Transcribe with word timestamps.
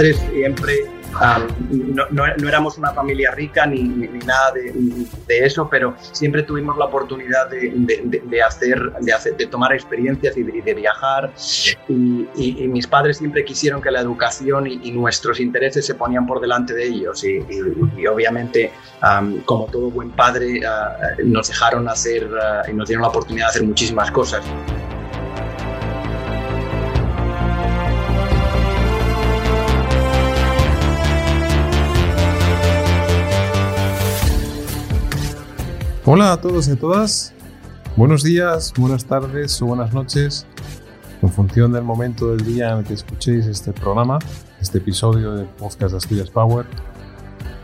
padres 0.00 0.16
siempre 0.32 1.00
no, 1.70 2.06
no, 2.10 2.48
éramos 2.48 2.78
una 2.78 2.92
familia 2.92 3.32
rica 3.32 3.66
ni, 3.66 3.82
ni, 3.82 4.06
nada 4.20 4.52
de, 4.52 4.72
de, 5.26 5.44
eso, 5.44 5.68
pero 5.68 5.94
siempre 6.12 6.44
tuvimos 6.44 6.78
la 6.78 6.86
oportunidad 6.86 7.50
de, 7.50 7.72
de 8.24 8.42
hacer, 8.42 8.92
de, 9.00 9.12
hacer, 9.12 9.36
de 9.36 9.46
tomar 9.46 9.72
experiencias 9.72 10.36
y 10.36 10.42
de, 10.44 10.74
viajar. 10.74 11.32
Y, 11.88 12.26
y, 12.36 12.68
mis 12.68 12.86
padres 12.86 13.18
siempre 13.18 13.44
quisieron 13.44 13.82
que 13.82 13.90
la 13.90 14.00
educación 14.00 14.66
y, 14.66 14.90
nuestros 14.92 15.40
intereses 15.40 15.84
se 15.84 15.94
ponían 15.94 16.26
por 16.26 16.40
delante 16.40 16.74
de 16.74 16.86
ellos. 16.86 17.22
Y, 17.24 18.06
obviamente, 18.06 18.72
como 19.44 19.66
todo 19.66 19.90
buen 19.90 20.10
padre, 20.10 20.60
uh, 20.60 21.26
nos 21.26 21.48
dejaron 21.48 21.88
hacer 21.88 22.24
uh, 22.24 22.70
y 22.70 22.72
nos 22.72 22.88
dieron 22.88 23.02
la 23.02 23.08
oportunidad 23.08 23.46
de 23.46 23.50
hacer 23.50 23.64
muchísimas 23.64 24.10
cosas. 24.10 24.42
Hola 36.12 36.32
a 36.32 36.40
todos 36.40 36.66
y 36.66 36.72
a 36.72 36.76
todas. 36.76 37.32
Buenos 37.94 38.24
días, 38.24 38.72
buenas 38.76 39.04
tardes 39.04 39.62
o 39.62 39.66
buenas 39.66 39.94
noches, 39.94 40.44
en 41.22 41.28
función 41.28 41.70
del 41.70 41.84
momento 41.84 42.34
del 42.34 42.44
día 42.44 42.72
en 42.72 42.82
que 42.82 42.94
escuchéis 42.94 43.46
este 43.46 43.72
programa, 43.72 44.18
este 44.60 44.78
episodio 44.78 45.34
del 45.34 45.46
podcast 45.46 45.94
Asturias 45.94 46.28
Power. 46.28 46.66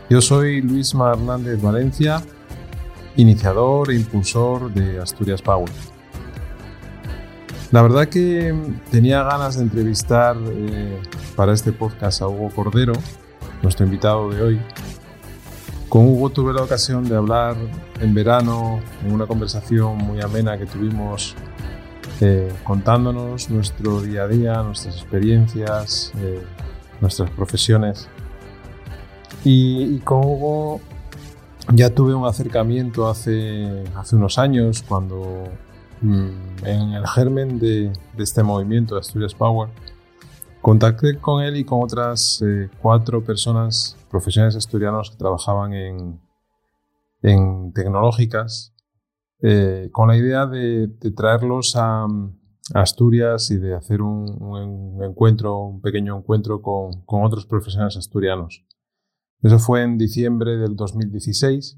Yo 0.09 0.21
soy 0.21 0.61
Luis 0.61 0.93
Hernández 0.93 1.61
Valencia, 1.61 2.21
iniciador 3.17 3.91
e 3.91 3.95
impulsor 3.95 4.73
de 4.73 4.97
Asturias 4.97 5.41
Power. 5.41 5.69
La 7.71 7.81
verdad 7.81 8.07
que 8.07 8.55
tenía 8.89 9.23
ganas 9.23 9.57
de 9.57 9.63
entrevistar 9.63 10.37
eh, 10.41 11.01
para 11.35 11.51
este 11.51 11.73
podcast 11.73 12.21
a 12.21 12.29
Hugo 12.29 12.49
Cordero, 12.55 12.93
nuestro 13.61 13.85
invitado 13.85 14.29
de 14.29 14.41
hoy, 14.41 14.61
con 15.89 16.07
Hugo 16.07 16.29
tuve 16.29 16.53
la 16.53 16.63
ocasión 16.63 17.07
de 17.07 17.15
hablar 17.15 17.55
en 17.99 18.13
verano 18.13 18.79
en 19.05 19.11
una 19.13 19.25
conversación 19.25 19.97
muy 19.97 20.21
amena 20.21 20.57
que 20.57 20.65
tuvimos 20.65 21.35
eh, 22.19 22.51
contándonos 22.63 23.49
nuestro 23.49 24.01
día 24.01 24.23
a 24.23 24.27
día, 24.27 24.63
nuestras 24.63 24.95
experiencias, 24.95 26.11
eh, 26.19 26.41
nuestras 26.99 27.29
profesiones. 27.29 28.09
Y, 29.43 29.99
con 29.99 30.19
Hugo 30.25 30.81
ya 31.73 31.89
tuve 31.89 32.15
un 32.15 32.25
acercamiento 32.25 33.07
hace, 33.07 33.83
hace 33.95 34.15
unos 34.15 34.39
años 34.39 34.83
cuando 34.87 35.43
mm, 36.01 36.65
en 36.65 36.93
el 36.93 37.07
germen 37.07 37.59
de, 37.59 37.93
este 38.17 38.41
movimiento 38.41 38.97
Asturias 38.97 39.35
Power 39.35 39.69
Contacté 40.61 41.17
con 41.19 41.43
él 41.43 41.57
y 41.57 41.63
con 41.63 41.83
otras 41.83 42.41
eh, 42.45 42.69
cuatro 42.81 43.23
personas, 43.23 43.97
profesionales 44.09 44.55
asturianos 44.55 45.11
que 45.11 45.17
trabajaban 45.17 45.73
en, 45.73 46.19
en 47.21 47.71
tecnológicas, 47.73 48.73
eh, 49.41 49.89
con 49.91 50.07
la 50.07 50.17
idea 50.17 50.45
de, 50.45 50.89
traerlos 51.15 51.75
a, 51.75 52.07
Asturias 52.73 53.49
y 53.49 53.57
de 53.57 53.75
hacer 53.75 54.01
un, 54.01 54.99
encuentro, 55.01 55.57
un 55.57 55.79
pequeño 55.79 56.17
encuentro 56.17 56.61
con, 56.61 57.01
con, 57.05 57.23
otros 57.23 57.45
profesionales 57.45 57.95
asturianos. 57.95 58.65
Eso 59.41 59.57
fue 59.57 59.83
en 59.83 59.97
diciembre 59.97 60.57
del 60.57 60.75
2016. 60.75 61.77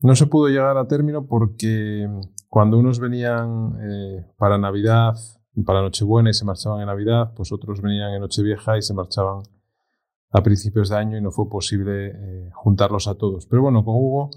No 0.00 0.16
se 0.16 0.26
pudo 0.26 0.48
llegar 0.48 0.76
a 0.76 0.88
término 0.88 1.26
porque 1.28 2.08
cuando 2.48 2.78
unos 2.78 2.98
venían 2.98 3.76
eh, 3.80 4.26
para 4.36 4.58
Navidad 4.58 5.14
para 5.66 5.82
Nochebuena 5.82 6.30
y 6.30 6.34
se 6.34 6.44
marchaban 6.44 6.80
en 6.80 6.86
Navidad, 6.86 7.32
pues 7.36 7.52
otros 7.52 7.80
venían 7.82 8.12
en 8.14 8.20
Nochevieja 8.20 8.78
y 8.78 8.82
se 8.82 8.94
marchaban 8.94 9.42
a 10.30 10.42
principios 10.42 10.88
de 10.88 10.96
año 10.96 11.18
y 11.18 11.20
no 11.20 11.30
fue 11.30 11.48
posible 11.48 12.06
eh, 12.08 12.50
juntarlos 12.54 13.06
a 13.06 13.16
todos. 13.16 13.46
Pero 13.46 13.62
bueno, 13.62 13.84
con 13.84 13.94
Hugo 13.94 14.30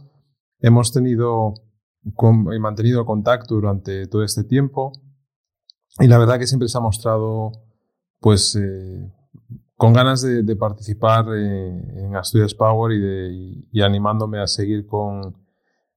hemos 0.59 0.91
tenido 0.91 1.53
y 2.03 2.59
mantenido 2.59 3.05
contacto 3.05 3.55
durante 3.55 4.07
todo 4.07 4.23
este 4.23 4.43
tiempo 4.43 4.91
y 5.99 6.07
la 6.07 6.17
verdad 6.17 6.37
que 6.37 6.45
siempre 6.45 6.67
se 6.67 6.77
ha 6.77 6.81
mostrado 6.81 7.51
pues 8.19 8.55
eh, 8.55 9.11
con 9.75 9.93
ganas 9.93 10.21
de, 10.21 10.55
participar 10.55 11.25
eh, 11.33 12.03
en 12.03 12.15
Asturias 12.15 12.53
Power 12.53 12.91
y, 12.91 12.99
de, 12.99 13.65
y, 13.71 13.81
animándome 13.81 14.39
a 14.39 14.47
seguir 14.47 14.85
con, 14.85 15.35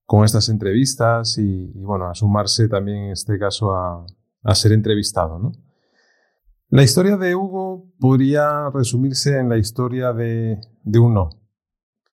con 0.04 0.24
estas 0.24 0.48
entrevistas 0.48 1.38
y, 1.38 1.72
y, 1.74 1.82
bueno, 1.82 2.08
a 2.08 2.14
sumarse 2.14 2.68
también 2.68 3.04
en 3.04 3.12
este 3.12 3.38
caso 3.38 3.72
a, 3.72 4.04
a 4.48 4.54
ser 4.54 4.72
entrevistado. 4.72 5.38
¿no? 5.38 5.52
La 6.70 6.82
historia 6.82 7.18
de 7.18 7.34
Hugo 7.34 7.92
podría 8.00 8.70
resumirse 8.70 9.38
en 9.38 9.50
la 9.50 9.58
historia 9.58 10.14
de, 10.14 10.58
de 10.82 10.98
un 10.98 11.14
no. 11.14 11.28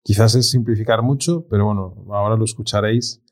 Quizás 0.03 0.35
es 0.35 0.49
simplificar 0.49 1.01
mucho, 1.01 1.47
pero 1.49 1.65
bueno, 1.65 2.05
ahora 2.11 2.35
lo 2.35 2.43
escucharéis. 2.43 3.23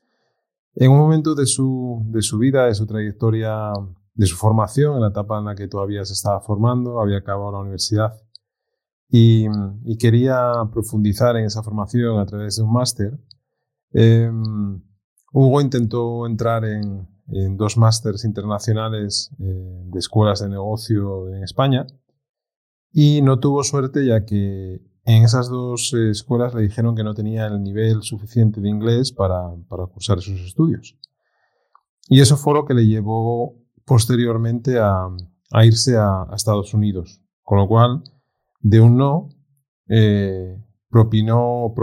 En 0.74 0.90
un 0.90 0.98
momento 0.98 1.34
de 1.34 1.44
su, 1.44 2.02
de 2.06 2.22
su 2.22 2.38
vida, 2.38 2.66
de 2.66 2.74
su 2.74 2.86
trayectoria, 2.86 3.72
de 4.14 4.26
su 4.26 4.36
formación, 4.36 4.94
en 4.94 5.02
la 5.02 5.08
etapa 5.08 5.38
en 5.38 5.44
la 5.44 5.54
que 5.54 5.68
todavía 5.68 6.04
se 6.04 6.14
estaba 6.14 6.40
formando, 6.40 6.98
había 7.00 7.18
acabado 7.18 7.52
la 7.52 7.58
universidad 7.58 8.14
y, 9.10 9.46
quería 9.98 10.52
profundizar 10.72 11.36
en 11.36 11.44
esa 11.44 11.62
formación 11.62 12.18
a 12.18 12.26
través 12.26 12.56
de 12.56 12.62
un 12.62 12.72
máster, 12.72 13.20
eh, 13.92 14.30
Hugo 15.32 15.60
intentó 15.60 16.26
entrar 16.26 16.64
en, 16.64 17.13
en 17.28 17.56
dos 17.56 17.76
másters 17.76 18.24
internacionales 18.24 19.30
eh, 19.38 19.82
de 19.86 19.98
escuelas 19.98 20.40
de 20.40 20.48
negocio 20.48 21.28
en 21.34 21.42
España 21.42 21.86
y 22.92 23.22
no 23.22 23.40
tuvo 23.40 23.64
suerte 23.64 24.06
ya 24.06 24.24
que 24.24 24.82
en 25.04 25.22
esas 25.24 25.48
dos 25.48 25.92
eh, 25.94 26.10
escuelas 26.10 26.54
le 26.54 26.62
dijeron 26.62 26.94
que 26.94 27.04
no 27.04 27.14
tenía 27.14 27.46
el 27.46 27.62
nivel 27.62 28.02
suficiente 28.02 28.60
de 28.60 28.68
inglés 28.68 29.12
para, 29.12 29.42
cursar 29.92 30.20
sus 30.20 30.40
estudios. 30.40 30.96
Y 32.08 32.20
eso 32.20 32.36
fue 32.36 32.54
lo 32.54 32.64
que 32.64 32.74
le 32.74 32.86
llevó 32.86 33.56
posteriormente 33.84 34.78
a, 34.78 35.08
irse 35.62 35.96
a, 35.96 36.26
Estados 36.34 36.72
Unidos. 36.74 37.22
Con 37.42 37.58
lo 37.58 37.68
cual, 37.68 38.02
de 38.60 38.80
un 38.80 38.96
no, 38.96 39.28
eh, 39.88 40.56
propinó, 40.88 41.74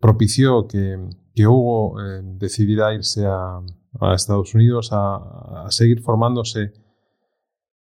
propició 0.00 0.66
que, 0.66 0.98
que 1.34 1.46
Hugo 1.46 1.96
decidiera 2.36 2.94
irse 2.94 3.26
a, 3.26 3.60
a 4.00 4.14
Estados 4.14 4.54
Unidos 4.54 4.90
a, 4.92 5.66
seguir 5.70 6.02
formándose 6.02 6.72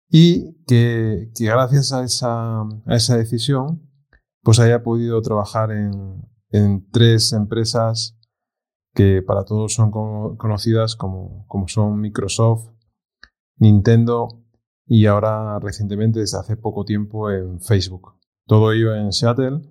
y 0.10 0.56
que, 0.66 1.32
gracias 1.40 1.94
a 1.94 2.04
esa, 2.04 2.62
a 2.62 2.96
esa, 2.96 3.18
decisión 3.18 3.88
pues 4.42 4.60
haya 4.60 4.84
podido 4.84 5.22
trabajar 5.22 5.72
en, 5.72 6.24
en, 6.50 6.90
tres 6.90 7.34
empresas 7.34 8.18
que 8.94 9.22
para 9.22 9.46
todos 9.46 9.74
son 9.74 9.92
conocidas 9.92 10.96
como, 10.96 11.46
como 11.48 11.68
son 11.68 12.00
Microsoft, 12.00 12.70
Nintendo 13.58 14.28
y 14.86 15.06
ahora 15.06 15.60
recientemente 15.60 16.20
desde 16.20 16.40
hace 16.40 16.58
poco 16.58 16.86
tiempo 16.86 17.30
en 17.30 17.62
Facebook. 17.62 18.16
Todo 18.48 18.72
ello 18.72 18.96
en 18.96 19.12
Seattle, 19.12 19.62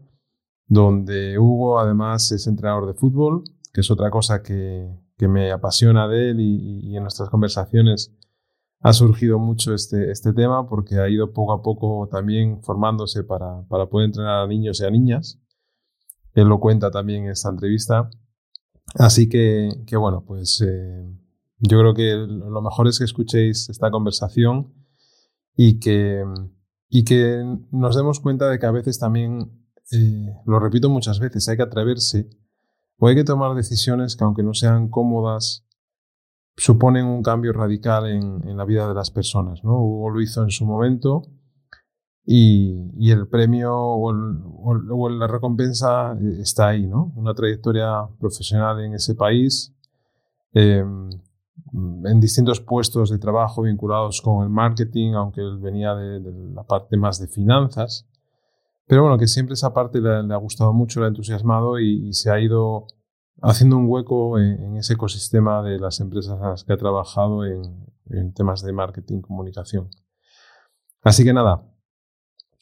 donde 0.67 1.38
Hugo 1.38 1.81
además 1.81 2.31
es 2.31 2.46
entrenador 2.46 2.87
de 2.87 2.94
fútbol, 2.94 3.43
que 3.73 3.81
es 3.81 3.91
otra 3.91 4.11
cosa 4.11 4.43
que, 4.43 4.94
que 5.19 5.29
me 5.29 5.50
apasiona 5.50 6.09
de 6.09 6.31
él 6.31 6.41
y, 6.41 6.97
en 6.97 7.03
nuestras 7.03 7.29
conversaciones 7.29 8.15
ha 8.81 8.93
surgido 8.93 9.41
mucho 9.41 9.75
este, 9.75 10.12
este 10.12 10.32
tema 10.32 10.69
porque 10.69 11.00
ha 11.00 11.09
ido 11.09 11.32
poco 11.32 11.53
a 11.53 11.62
poco 11.62 12.09
también 12.09 12.62
formándose 12.62 13.25
para, 13.25 13.62
para 13.69 13.87
poder 13.87 14.06
entrenar 14.06 14.44
a 14.44 14.47
niños 14.47 14.81
y 14.81 14.85
a 14.85 14.91
niñas. 14.91 15.41
Él 16.35 16.47
lo 16.47 16.61
cuenta 16.61 16.93
también 16.93 17.25
en 17.25 17.31
esta 17.32 17.50
entrevista. 17.50 18.09
Así 18.94 19.29
que, 19.29 19.69
que 19.85 19.97
bueno, 19.97 20.25
pues 20.25 20.65
eh, 20.65 21.05
yo 21.59 21.81
creo 21.81 21.94
que 21.94 22.15
lo 22.15 22.62
mejor 22.62 22.87
es 22.87 22.99
que 22.99 23.05
escuchéis 23.05 23.69
esta 23.69 23.91
conversación 23.91 24.73
y 25.56 25.81
que, 25.81 26.23
y 26.88 27.03
que 27.03 27.43
nos 27.73 27.97
demos 27.97 28.20
cuenta 28.20 28.49
de 28.49 28.61
que 28.61 28.67
a 28.67 28.70
veces 28.70 29.00
también, 29.00 29.67
eh, 29.91 30.32
lo 30.47 30.61
repito 30.61 30.88
muchas 30.88 31.19
veces, 31.19 31.49
hay 31.49 31.56
que 31.56 31.65
atreverse 31.65 32.31
o 32.98 33.06
hay 33.06 33.14
que 33.14 33.24
tomar 33.24 33.54
decisiones 33.54 34.16
que 34.16 34.24
aunque 34.24 34.42
no 34.42 34.54
sean 34.54 34.88
cómodas, 34.88 35.64
suponen 36.56 37.06
un 37.06 37.22
cambio 37.22 37.52
radical 37.52 38.06
en, 38.06 38.56
la 38.56 38.64
vida 38.64 38.88
de 38.88 38.94
las 38.94 39.10
personas. 39.10 39.62
¿no? 39.62 39.80
Hugo 39.80 40.10
lo 40.10 40.20
hizo 40.20 40.42
en 40.42 40.50
su 40.50 40.66
momento 40.66 41.22
y, 42.30 43.10
el 43.10 43.28
premio 43.28 43.74
o, 43.74 45.08
la 45.08 45.26
recompensa 45.28 46.14
está 46.38 46.68
ahí, 46.68 46.86
¿no? 46.86 47.12
Una 47.16 47.32
trayectoria 47.32 48.06
profesional 48.18 48.80
en 48.80 48.92
ese 48.92 49.14
país, 49.14 49.74
em, 50.52 51.08
en 52.04 52.20
distintos 52.20 52.60
puestos 52.60 53.08
de 53.08 53.18
trabajo 53.18 53.62
vinculados 53.62 54.20
con 54.20 54.42
el 54.42 54.50
marketing, 54.50 55.14
aunque 55.14 55.40
él 55.40 55.58
venía 55.58 55.94
de 55.94 56.20
la 56.52 56.64
parte 56.64 56.98
más 56.98 57.18
de 57.18 57.28
finanzas. 57.28 58.06
Pero 58.88 59.02
bueno, 59.02 59.19
que 59.19 59.26
siempre 59.26 59.52
esa 59.52 59.75
parte 59.75 60.00
le, 60.00 60.11
ha 60.11 60.37
gustado 60.38 60.73
mucho, 60.73 61.00
le 61.00 61.06
ha 61.06 61.08
entusiasmado 61.11 61.79
y, 61.79 62.12
se 62.14 62.31
ha 62.31 62.40
ido 62.40 62.87
haciendo 63.43 63.76
un 63.76 63.87
hueco 63.87 64.38
en, 64.38 64.76
ese 64.76 64.94
ecosistema 64.94 65.62
de 65.62 65.79
las 65.79 66.00
empresas 66.00 66.40
a 66.40 66.49
las 66.49 66.64
que 66.64 66.73
ha 66.73 66.79
trabajado 66.79 67.44
en, 67.44 68.32
temas 68.35 68.62
de 68.62 68.73
marketing, 68.73 69.20
comunicación. 69.20 69.90
Así 71.02 71.23
que 71.23 71.35
nada, 71.35 71.62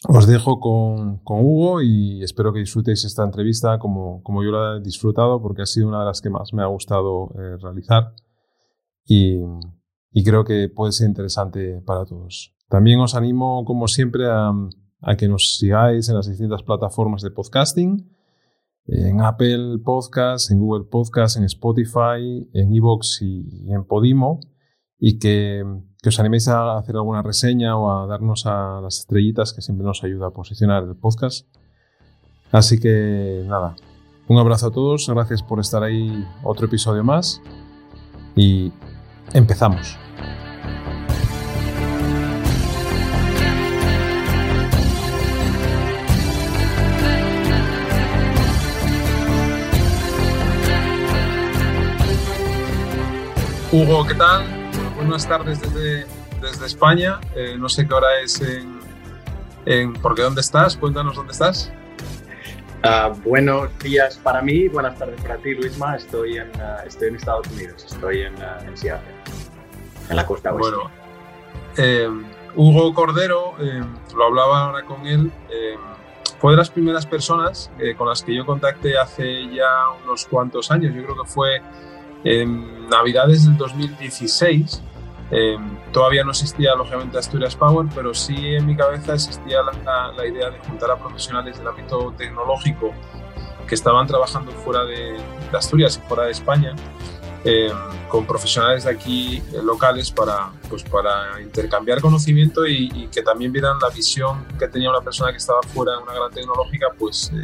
os 0.09 0.27
dejo 0.27 0.59
con, 0.59 1.21
Hugo 1.25 1.81
y 1.81 2.25
espero 2.25 2.53
que 2.53 2.59
disfrutéis 2.59 3.05
esta 3.05 3.23
entrevista 3.23 3.79
como, 3.79 4.21
como, 4.25 4.43
yo 4.43 4.51
la 4.51 4.79
he 4.79 4.81
disfrutado 4.81 5.41
porque 5.41 5.63
ha 5.63 5.67
sido 5.67 5.87
una 5.87 6.01
de 6.01 6.07
las 6.07 6.21
que 6.21 6.31
más 6.31 6.53
me 6.53 6.63
ha 6.63 6.67
gustado 6.67 7.31
eh, 7.39 7.57
realizar 7.63 8.13
y, 9.05 9.41
creo 10.25 10.45
que 10.45 10.69
puede 10.69 10.91
ser 10.91 11.07
interesante 11.09 11.81
para 11.87 12.05
todos. 12.05 12.53
También 12.69 12.99
os 12.99 13.15
animo, 13.15 13.65
como 13.65 13.87
siempre, 13.87 14.29
a, 14.29 14.53
a 15.01 15.17
que 15.17 15.29
nos 15.29 15.57
sigáis 15.57 16.09
en 16.09 16.17
las 16.17 16.29
distintas 16.29 16.63
plataformas 16.63 17.23
de 17.23 17.31
podcasting, 17.31 18.11
en 18.87 19.21
Apple 19.21 19.79
Podcasts, 19.85 20.51
en 20.51 20.61
Google 20.61 20.85
Podcasts, 20.85 21.37
en 21.37 21.45
Spotify, 21.45 22.49
en 22.53 22.75
Evox 22.75 23.21
y 23.23 23.71
en 23.73 23.85
Podimo 23.85 24.41
y 24.99 25.19
que, 25.19 25.65
os 26.07 26.21
animéis 26.21 26.47
a 26.47 26.79
hacer 26.79 26.95
alguna 26.95 27.23
reseña 27.23 27.77
o 27.77 27.91
a 27.91 28.07
darnos 28.07 28.47
a 28.47 28.81
las 28.81 29.01
estrellitas 29.01 29.53
que 29.53 29.61
siempre 29.61 29.85
nos 29.85 30.05
ayuda 30.05 30.29
a 30.29 30.31
posicionar 30.31 30.85
el 30.85 30.95
podcast. 30.95 31.49
Así 32.53 32.79
que 32.79 33.45
nada, 33.47 33.75
un 34.29 34.39
abrazo 34.39 34.69
a 34.69 34.71
todos, 34.71 35.09
gracias 35.09 35.43
por 35.43 35.59
estar 35.59 35.83
ahí 35.83 36.25
otro 36.45 36.67
episodio 36.67 37.03
más 37.03 37.43
y 38.37 38.73
empezamos. 39.35 40.06
Hugo, 53.77 54.07
¿qué 54.07 54.15
tal? 54.15 54.43
buenas 54.97 55.29
tardes 55.29 55.61
desde, 55.61 56.07
desde 56.41 56.65
España. 56.65 57.21
Eh, 57.35 57.57
no 57.59 57.69
sé 57.69 57.87
qué 57.87 57.93
hora 57.93 58.21
es 58.23 58.41
en, 58.41 58.81
en, 59.67 59.93
porque 59.93 60.23
¿dónde 60.23 60.41
estás? 60.41 60.79
Cuéntanos 60.79 61.15
dónde 61.15 61.33
estás. 61.33 61.71
Uh, 62.83 63.15
buenos 63.21 63.79
días 63.81 64.17
para 64.17 64.41
mí, 64.41 64.69
buenas 64.69 64.99
tardes 64.99 65.21
para 65.21 65.37
ti, 65.37 65.55
Luisma. 65.55 65.95
Estoy 65.95 66.39
en, 66.39 66.49
uh, 66.53 66.87
estoy 66.87 67.09
en 67.09 67.17
Estados 67.17 67.47
Unidos, 67.49 67.85
estoy 67.85 68.23
en, 68.23 68.35
uh, 68.37 68.67
en, 68.67 68.79
Seattle, 68.79 69.13
en 70.09 70.17
la 70.17 70.25
costa 70.25 70.55
oeste. 70.55 70.75
Bueno, 70.75 70.91
eh, 71.77 72.09
Hugo 72.55 72.95
Cordero, 72.95 73.57
eh, 73.61 73.83
lo 74.17 74.25
hablaba 74.25 74.69
ahora 74.69 74.87
con 74.87 75.07
él, 75.07 75.31
fue 76.39 76.53
de 76.53 76.57
las 76.57 76.71
primeras 76.71 77.05
personas 77.05 77.71
con 77.99 78.09
las 78.09 78.23
que 78.23 78.35
yo 78.35 78.47
contacté 78.47 78.97
hace 78.97 79.49
ya 79.55 79.91
unos 80.03 80.25
cuantos 80.25 80.71
años. 80.71 80.95
Yo 80.95 81.03
creo 81.05 81.23
que 81.23 81.29
fue 81.29 81.61
en 82.25 82.89
Navidades 82.89 83.45
del 83.45 83.57
2016 83.57 84.83
Em, 85.31 85.77
todavía 85.93 86.23
no 86.23 86.31
existía 86.31 86.75
lógicamente 86.77 87.19
Asturias 87.19 87.57
Power, 87.57 87.87
pero 87.95 88.15
sí 88.15 88.55
en 88.55 88.67
mi 88.67 88.77
cabeza 88.77 89.15
existía 89.15 89.59
la, 89.63 90.27
idea 90.27 90.51
de 90.51 90.59
juntar 90.61 90.91
a 90.93 90.97
profesionales 90.97 91.59
del 91.59 91.67
ámbito 91.67 92.15
tecnológico 92.17 92.93
que 93.67 93.75
estaban 93.75 94.07
trabajando 94.07 94.53
fuera 94.53 94.85
de, 94.85 95.17
Asturias 95.53 96.01
y 96.01 96.09
fuera 96.09 96.25
de 96.25 96.33
España, 96.33 96.77
em, 97.43 97.73
con 98.09 98.25
profesionales 98.25 98.85
de 98.85 98.91
aquí 98.91 99.43
eh, 99.53 99.61
locales 99.65 100.13
para, 100.13 100.53
pues, 100.69 100.85
para 100.85 101.41
intercambiar 101.41 102.01
conocimiento 102.01 102.65
y, 102.67 103.09
que 103.09 103.23
también 103.23 103.51
vieran 103.53 103.79
la 103.81 103.89
visión 103.89 104.45
que 104.59 104.69
tenía 104.69 104.91
una 104.91 105.01
persona 105.01 105.33
que 105.33 105.39
estaba 105.39 105.61
fuera 105.63 105.93
de 105.93 105.99
una 105.99 106.13
gran 106.13 106.31
tecnológica, 106.31 106.89
pues 106.97 107.33
eh, 107.35 107.43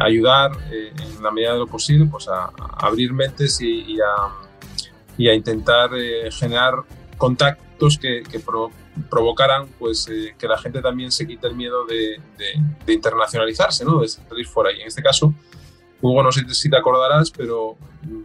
ayudar 0.00 0.52
eh, 0.70 0.92
en 0.96 1.22
la 1.22 1.30
medida 1.30 1.52
de 1.52 1.58
lo 1.58 1.66
posible 1.66 2.06
pues, 2.06 2.28
a, 2.28 2.50
abrir 2.78 3.12
mentes 3.12 3.60
y 3.60 3.98
a 4.00 4.48
y 5.18 5.28
a 5.28 5.34
intentar 5.34 5.90
eh, 5.94 6.30
generar 6.30 6.74
contactos 7.18 7.98
que, 7.98 8.22
provocaran 9.10 9.68
pues, 9.78 10.08
eh, 10.08 10.34
que 10.38 10.46
la 10.46 10.56
gente 10.56 10.80
también 10.80 11.10
se 11.10 11.26
quite 11.26 11.48
el 11.48 11.56
miedo 11.56 11.84
de, 11.84 12.20
internacionalizarse, 12.86 13.84
¿no? 13.84 14.00
de 14.00 14.08
salir 14.08 14.46
fuera. 14.46 14.72
Y 14.72 14.80
en 14.80 14.86
este 14.86 15.02
caso, 15.02 15.34
Hugo, 16.00 16.22
no 16.22 16.30
sé 16.30 16.42
si 16.54 16.70
te 16.70 16.76
acordarás, 16.76 17.30
pero 17.30 17.76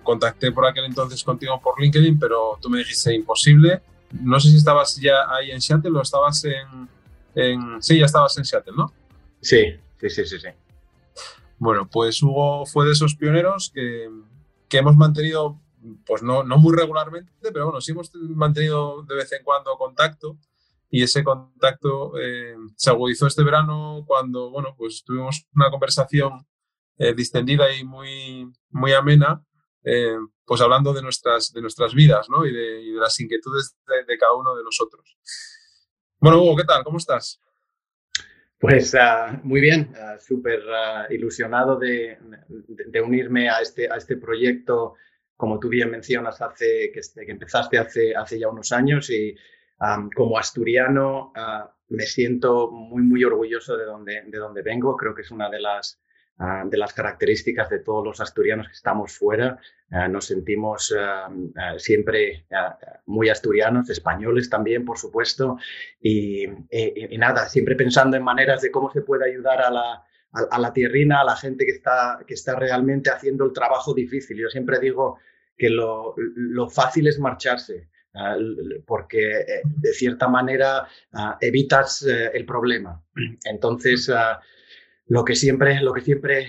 contacté 0.04 0.52
por 0.52 0.68
aquel 0.68 0.86
entonces 0.86 1.24
contigo 1.24 1.60
por 1.62 1.82
LinkedIn, 1.82 2.20
pero 2.20 2.58
tú 2.62 2.70
me 2.70 2.78
dijiste 2.78 3.14
imposible. 3.14 3.82
No 4.12 4.40
sé 4.40 4.50
si 4.50 4.58
estabas 4.58 4.96
ya 4.98 5.26
ahí 5.30 5.50
en 5.50 5.60
Seattle 5.60 5.98
o 5.98 6.02
estabas 6.02 6.46
en, 6.46 6.88
en... 7.34 7.82
Sí, 7.82 7.98
ya 7.98 8.06
estabas 8.06 8.38
en 8.38 8.46
Seattle, 8.46 8.74
¿no? 8.78 8.94
Sí, 9.42 9.76
sí, 10.00 10.10
sí, 10.12 10.26
sí. 10.26 10.40
sí. 10.40 10.48
Bueno, 11.58 11.90
pues 11.90 12.22
Hugo 12.22 12.66
fue 12.66 12.86
de 12.86 12.92
esos 12.92 13.16
pioneros 13.16 13.72
que, 13.74 14.10
hemos 14.72 14.96
mantenido 14.96 15.62
pues 16.06 16.24
no, 16.24 16.44
no 16.44 16.58
muy 16.58 16.76
regularmente, 16.76 17.32
pero 17.52 17.66
bueno, 17.66 17.80
sí 17.80 17.92
hemos 17.92 18.12
mantenido 18.16 19.04
de 19.04 19.16
vez 19.16 19.32
en 19.34 19.44
cuando 19.44 19.78
contacto 19.78 20.40
y 20.96 21.02
ese 21.02 21.24
contacto 21.24 22.14
eh, 22.20 22.56
se 22.76 22.92
agudizó 22.92 23.26
este 23.26 23.44
verano 23.44 24.04
cuando, 24.06 24.52
bueno, 24.52 24.76
pues 24.78 25.04
tuvimos 25.04 25.48
una 25.56 25.72
conversación 25.72 26.46
eh, 27.00 27.16
distendida 27.16 27.76
y 27.76 27.84
muy, 27.84 28.48
muy 28.70 28.94
amena, 28.94 29.44
eh, 29.84 30.16
pues 30.46 30.62
hablando 30.62 30.94
de 30.94 31.02
nuestras, 31.02 31.52
de 31.52 31.62
nuestras 31.62 31.96
vidas, 31.96 32.30
¿no? 32.30 32.46
Y 32.46 32.54
de, 32.54 32.92
las 33.00 33.20
inquietudes 33.20 33.76
de, 34.08 34.18
cada 34.20 34.34
uno 34.34 34.56
de 34.56 34.64
nosotros. 34.64 35.18
Bueno, 36.20 36.44
Hugo, 36.44 36.58
¿qué 36.58 36.64
tal? 36.64 36.84
¿Cómo 36.84 37.00
estás? 37.00 37.42
Pues 38.64 38.96
ah, 38.96 39.42
muy 39.44 39.60
bien, 39.60 39.90
ah, 40.00 40.16
súper 40.18 40.62
ah, 40.74 41.06
ilusionado 41.10 41.78
de, 41.78 42.18
unirme 43.04 43.50
a 43.50 43.60
este, 43.60 43.92
a 43.92 43.98
este 43.98 44.16
proyecto 44.16 44.94
como 45.36 45.60
tú 45.60 45.68
bien 45.68 45.92
mencionas, 45.92 46.42
hace, 46.42 46.90
que, 46.94 47.02
que 47.26 47.32
empezaste 47.34 47.78
hace, 47.78 48.16
hace 48.16 48.40
ya 48.40 48.48
unos 48.48 48.72
años 48.72 49.10
y 49.10 49.36
como 50.16 50.38
asturiano 50.38 51.34
me 51.90 52.04
siento 52.04 52.72
muy, 52.72 53.02
muy 53.02 53.26
orgulloso 53.26 53.76
de 53.76 53.84
donde, 53.84 54.22
de 54.28 54.38
donde 54.38 54.62
vengo. 54.62 54.96
Creo 54.96 55.14
que 55.14 55.24
es 55.24 55.32
una 55.32 55.50
de 55.50 55.60
las, 55.60 56.02
ah, 56.44 56.64
de 56.66 56.78
las 56.78 56.94
características 56.94 57.70
de 57.70 57.80
todos 57.80 58.04
los 58.04 58.20
asturianos 58.20 58.68
que 58.68 58.74
estamos 58.74 59.18
fuera. 59.18 59.60
Ah, 59.92 60.08
nos 60.08 60.26
sentimos 60.26 60.94
siempre 61.78 62.46
muy 63.06 63.30
asturianos, 63.30 63.90
españoles 63.90 64.50
también, 64.50 64.86
por 64.86 64.98
supuesto. 64.98 65.58
Y, 66.02 66.48
nada, 67.18 67.48
siempre 67.50 67.76
pensando 67.76 68.18
en 68.18 68.24
maneras 68.24 68.62
de 68.62 68.72
cómo 68.72 68.92
se 68.92 69.02
puede 69.02 69.30
ayudar 69.30 69.62
a 69.62 69.72
la, 69.72 70.04
a, 70.34 70.60
la 70.60 70.74
tierrina, 70.74 71.22
a 71.22 71.26
la 71.26 71.36
gente 71.36 71.66
que 71.66 71.72
está, 71.72 72.20
que 72.28 72.34
está 72.34 72.56
realmente 72.56 73.10
haciendo 73.10 73.46
el 73.46 73.54
trabajo 73.54 73.94
difícil. 73.94 74.38
Yo 74.38 74.50
siempre 74.50 74.80
digo 74.80 75.20
que 75.58 75.70
lo, 75.70 76.16
fácil 76.70 77.08
es 77.08 77.20
marcharse, 77.20 77.88
ah, 78.16 78.36
porque 78.86 79.32
eh, 79.42 79.62
de 79.64 79.94
cierta 79.94 80.28
manera 80.28 80.88
ah, 81.14 81.38
evitas 81.40 82.04
eh, 82.04 82.32
el 82.34 82.46
problema. 82.46 83.02
Entonces, 83.46 84.10
ah, 84.10 84.42
lo, 85.14 85.24
que 85.24 85.36
siempre, 85.36 85.80
lo 85.82 85.94
que 85.94 86.02
siempre 86.02 86.48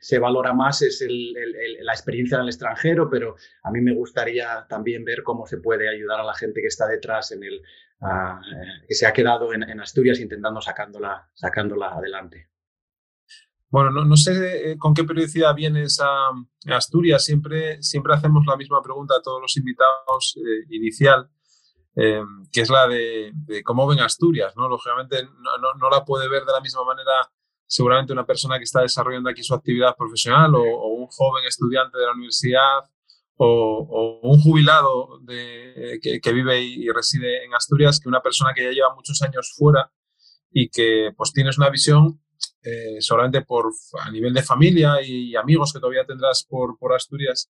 se 0.00 0.18
valora 0.18 0.52
más 0.52 0.82
es 0.82 1.02
la 1.08 1.92
experiencia 1.92 2.36
en 2.36 2.42
el 2.42 2.48
extranjero, 2.48 3.08
pero 3.08 3.36
a 3.62 3.70
mí 3.70 3.80
me 3.80 3.94
gustaría 3.94 4.66
también 4.68 5.02
ver 5.02 5.22
cómo 5.22 5.46
se 5.46 5.56
puede 5.56 5.88
ayudar 5.88 6.20
a 6.20 6.24
la 6.24 6.34
gente 6.34 6.60
que 6.60 6.66
está 6.66 6.86
detrás, 6.86 7.32
en 7.32 7.42
el, 7.42 7.62
que 8.86 8.94
se 8.94 9.06
ha 9.06 9.14
quedado 9.14 9.54
en, 9.54 9.80
Asturias 9.80 10.20
intentando 10.20 10.60
sacándola, 10.60 11.30
sacándola 11.32 11.94
adelante. 11.94 12.50
Bueno, 13.70 13.90
no, 13.90 14.16
sé 14.16 14.72
eh, 14.72 14.78
con 14.78 14.92
qué 14.92 15.04
periodicidad 15.04 15.54
vienes 15.54 15.98
a, 16.00 16.28
Asturias. 16.74 17.24
Siempre, 17.24 17.82
siempre 17.82 18.12
hacemos 18.12 18.44
la 18.46 18.58
misma 18.58 18.82
pregunta 18.82 19.14
a 19.18 19.22
todos 19.22 19.40
los 19.40 19.56
invitados 19.56 20.36
eh, 20.36 20.66
inicial, 20.68 21.30
eh, 21.96 22.22
que 22.52 22.60
es 22.60 22.68
la 22.68 22.86
de, 22.88 23.32
cómo 23.64 23.86
ven 23.86 24.00
Asturias. 24.00 24.54
¿no? 24.54 24.68
Lógicamente 24.68 25.24
no, 25.24 25.90
la 25.90 26.04
puede 26.04 26.28
ver 26.28 26.44
de 26.44 26.52
la 26.52 26.60
misma 26.60 26.84
manera 26.84 27.12
seguramente 27.66 28.12
una 28.12 28.26
persona 28.26 28.58
que 28.58 28.64
está 28.64 28.80
desarrollando 28.80 29.28
aquí 29.28 29.42
su 29.42 29.54
actividad 29.54 29.96
profesional 29.96 30.54
o, 30.54 30.88
un 30.88 31.06
joven 31.08 31.44
estudiante 31.46 31.98
de 31.98 32.06
la 32.06 32.12
universidad 32.12 32.80
o, 33.36 34.20
un 34.22 34.40
jubilado 34.40 35.20
que, 35.26 36.32
vive 36.32 36.62
y, 36.62 36.88
reside 36.90 37.44
en 37.44 37.54
Asturias 37.54 38.00
que 38.00 38.08
una 38.08 38.22
persona 38.22 38.52
que 38.54 38.64
ya 38.64 38.70
lleva 38.70 38.94
muchos 38.94 39.20
años 39.22 39.52
fuera 39.56 39.90
y 40.50 40.68
que 40.68 41.10
pues 41.16 41.32
tienes 41.32 41.58
una 41.58 41.68
visión 41.68 42.20
eh, 42.62 43.00
solamente 43.00 43.42
por, 43.42 43.72
a 44.00 44.10
nivel 44.10 44.32
de 44.32 44.42
familia 44.42 45.02
y 45.02 45.36
amigos 45.36 45.72
que 45.72 45.80
todavía 45.80 46.06
tendrás 46.06 46.44
por, 46.48 46.78
por 46.78 46.94
Asturias, 46.94 47.50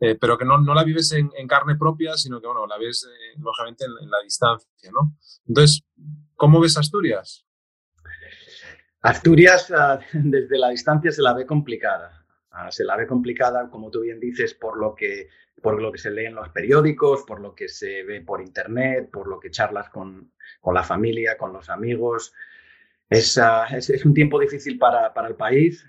eh, 0.00 0.14
pero 0.14 0.38
que 0.38 0.44
no, 0.44 0.58
no, 0.58 0.74
la 0.74 0.84
vives 0.84 1.12
en, 1.12 1.30
carne 1.46 1.76
propia, 1.76 2.16
sino 2.16 2.40
que 2.40 2.46
bueno, 2.46 2.66
la 2.66 2.78
ves 2.78 3.04
eh, 3.04 3.38
lógicamente 3.38 3.84
en, 3.84 4.10
la 4.10 4.18
distancia. 4.22 4.90
¿no? 4.92 5.16
Entonces, 5.46 5.82
¿cómo 6.36 6.60
ves 6.60 6.76
Asturias? 6.76 7.47
Asturias 9.08 9.70
ah, 9.76 9.98
desde 10.12 10.58
la 10.58 10.68
distancia 10.68 11.10
se 11.10 11.22
la 11.22 11.32
ve 11.32 11.46
complicada. 11.46 12.24
Ah, 12.50 12.70
se 12.70 12.84
la 12.84 12.96
ve 12.96 13.06
complicada, 13.06 13.70
como 13.70 13.90
tú 13.90 14.02
bien 14.02 14.20
dices, 14.20 14.54
por 14.54 14.78
lo 14.78 14.94
que 14.94 15.28
por 15.62 15.82
lo 15.82 15.90
que 15.90 15.98
se 15.98 16.12
lee 16.12 16.26
en 16.26 16.36
los 16.36 16.50
periódicos, 16.50 17.24
por 17.26 17.40
lo 17.40 17.52
que 17.52 17.68
se 17.68 18.04
ve 18.04 18.20
por 18.20 18.40
internet, 18.40 19.10
por 19.10 19.26
lo 19.26 19.40
que 19.40 19.50
charlas 19.50 19.88
con, 19.88 20.30
con 20.60 20.72
la 20.72 20.84
familia, 20.84 21.36
con 21.36 21.52
los 21.52 21.68
amigos. 21.68 22.32
Es, 23.10 23.40
es, 23.70 24.04
un 24.04 24.12
tiempo 24.12 24.38
difícil 24.38 24.78
para, 24.78 25.14
para 25.14 25.28
el 25.28 25.34
país, 25.34 25.86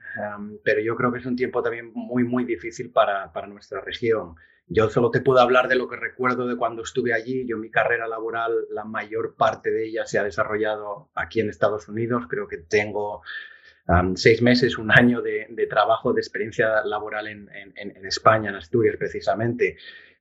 pero 0.64 0.80
yo 0.80 0.96
creo 0.96 1.12
que 1.12 1.20
es 1.20 1.26
un 1.26 1.36
tiempo 1.36 1.62
también 1.62 1.92
muy, 1.94 2.24
muy 2.24 2.46
difícil 2.46 2.92
para, 2.92 3.34
para 3.34 3.48
nuestra 3.48 3.82
región. 3.82 4.36
yo 4.68 4.90
solo 4.90 5.12
te 5.12 5.20
puedo 5.20 5.40
hablar 5.40 5.68
de 5.68 5.76
lo 5.76 5.90
que 5.90 5.98
recuerdo 5.98 6.48
de 6.48 6.56
cuando 6.56 6.84
estuve 6.84 7.14
allí. 7.14 7.46
Yo 7.46 7.58
mi 7.58 7.70
carrera 7.70 8.08
laboral, 8.08 8.54
la 8.70 8.86
mayor 8.86 9.36
parte 9.36 9.70
de 9.70 9.88
ella 9.88 10.06
se 10.06 10.18
ha 10.18 10.24
desarrollado 10.24 11.10
aquí 11.14 11.42
en 11.42 11.50
Estados 11.50 11.90
Unidos. 11.90 12.24
Creo 12.30 12.48
que 12.48 12.58
tengo 12.58 13.22
seis 14.16 14.42
meses, 14.42 14.78
un 14.78 14.92
año 14.92 15.22
de, 15.22 15.68
trabajo, 15.70 16.14
de 16.14 16.22
experiencia 16.22 16.84
laboral 16.86 17.28
en, 17.28 17.50
España, 18.06 18.50
en 18.50 18.56
Asturias 18.56 18.96
precisamente. 18.98 19.78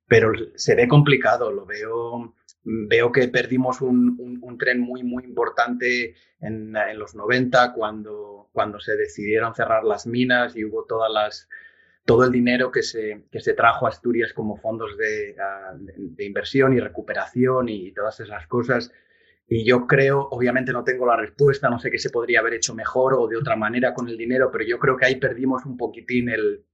Pero 0.07 0.33
se 0.55 0.75
ve 0.75 0.89
complicado, 0.89 1.53
lo 1.53 1.67
veo, 1.67 2.35
veo 2.71 3.11
que 3.13 3.29
perdimos 3.29 3.81
un, 3.81 4.57
tren 4.59 4.81
muy, 4.81 5.03
muy 5.03 5.25
importante 5.25 6.15
en, 6.41 6.73
los 6.99 7.15
90 7.15 7.73
cuando, 7.73 8.51
cuando 8.53 8.79
se 8.81 8.97
decidieron 8.97 9.55
cerrar 9.55 9.85
las 9.85 10.07
minas 10.07 10.57
y 10.57 10.65
hubo 10.65 10.85
todas 10.85 11.11
las 11.11 11.49
todo 12.05 12.25
el 12.25 12.33
dinero 12.33 12.71
que 12.71 12.83
se, 12.83 13.25
que 13.31 13.41
se 13.41 13.53
trajo 13.53 13.85
a 13.85 13.91
Asturias 13.91 14.33
como 14.33 14.57
fondos 14.57 14.97
de, 14.97 15.37
de, 15.79 16.25
inversión 16.25 16.73
y 16.73 16.81
recuperación 16.81 17.69
y 17.69 17.93
todas 17.93 18.19
esas 18.21 18.47
cosas. 18.47 18.91
Y 19.47 19.65
yo 19.65 19.87
creo, 19.87 20.27
obviamente 20.31 20.73
no 20.73 20.85
tengo 20.85 21.05
la 21.05 21.17
respuesta, 21.17 21.69
no 21.69 21.79
sé 21.79 21.91
qué 21.91 21.99
se 21.99 22.09
podría 22.09 22.41
haber 22.41 22.55
hecho 22.55 22.75
mejor 22.75 23.13
o 23.13 23.29
de 23.29 23.37
otra 23.37 23.57
manera 23.57 23.93
con 23.93 24.09
el 24.09 24.17
dinero, 24.17 24.51
pero 24.51 24.65
yo 24.65 24.79
creo 24.79 24.97
que 24.97 25.05
ahí 25.05 25.17
perdimos 25.17 25.67
un 25.67 25.77
poquitín 25.77 26.31
el, 26.31 26.65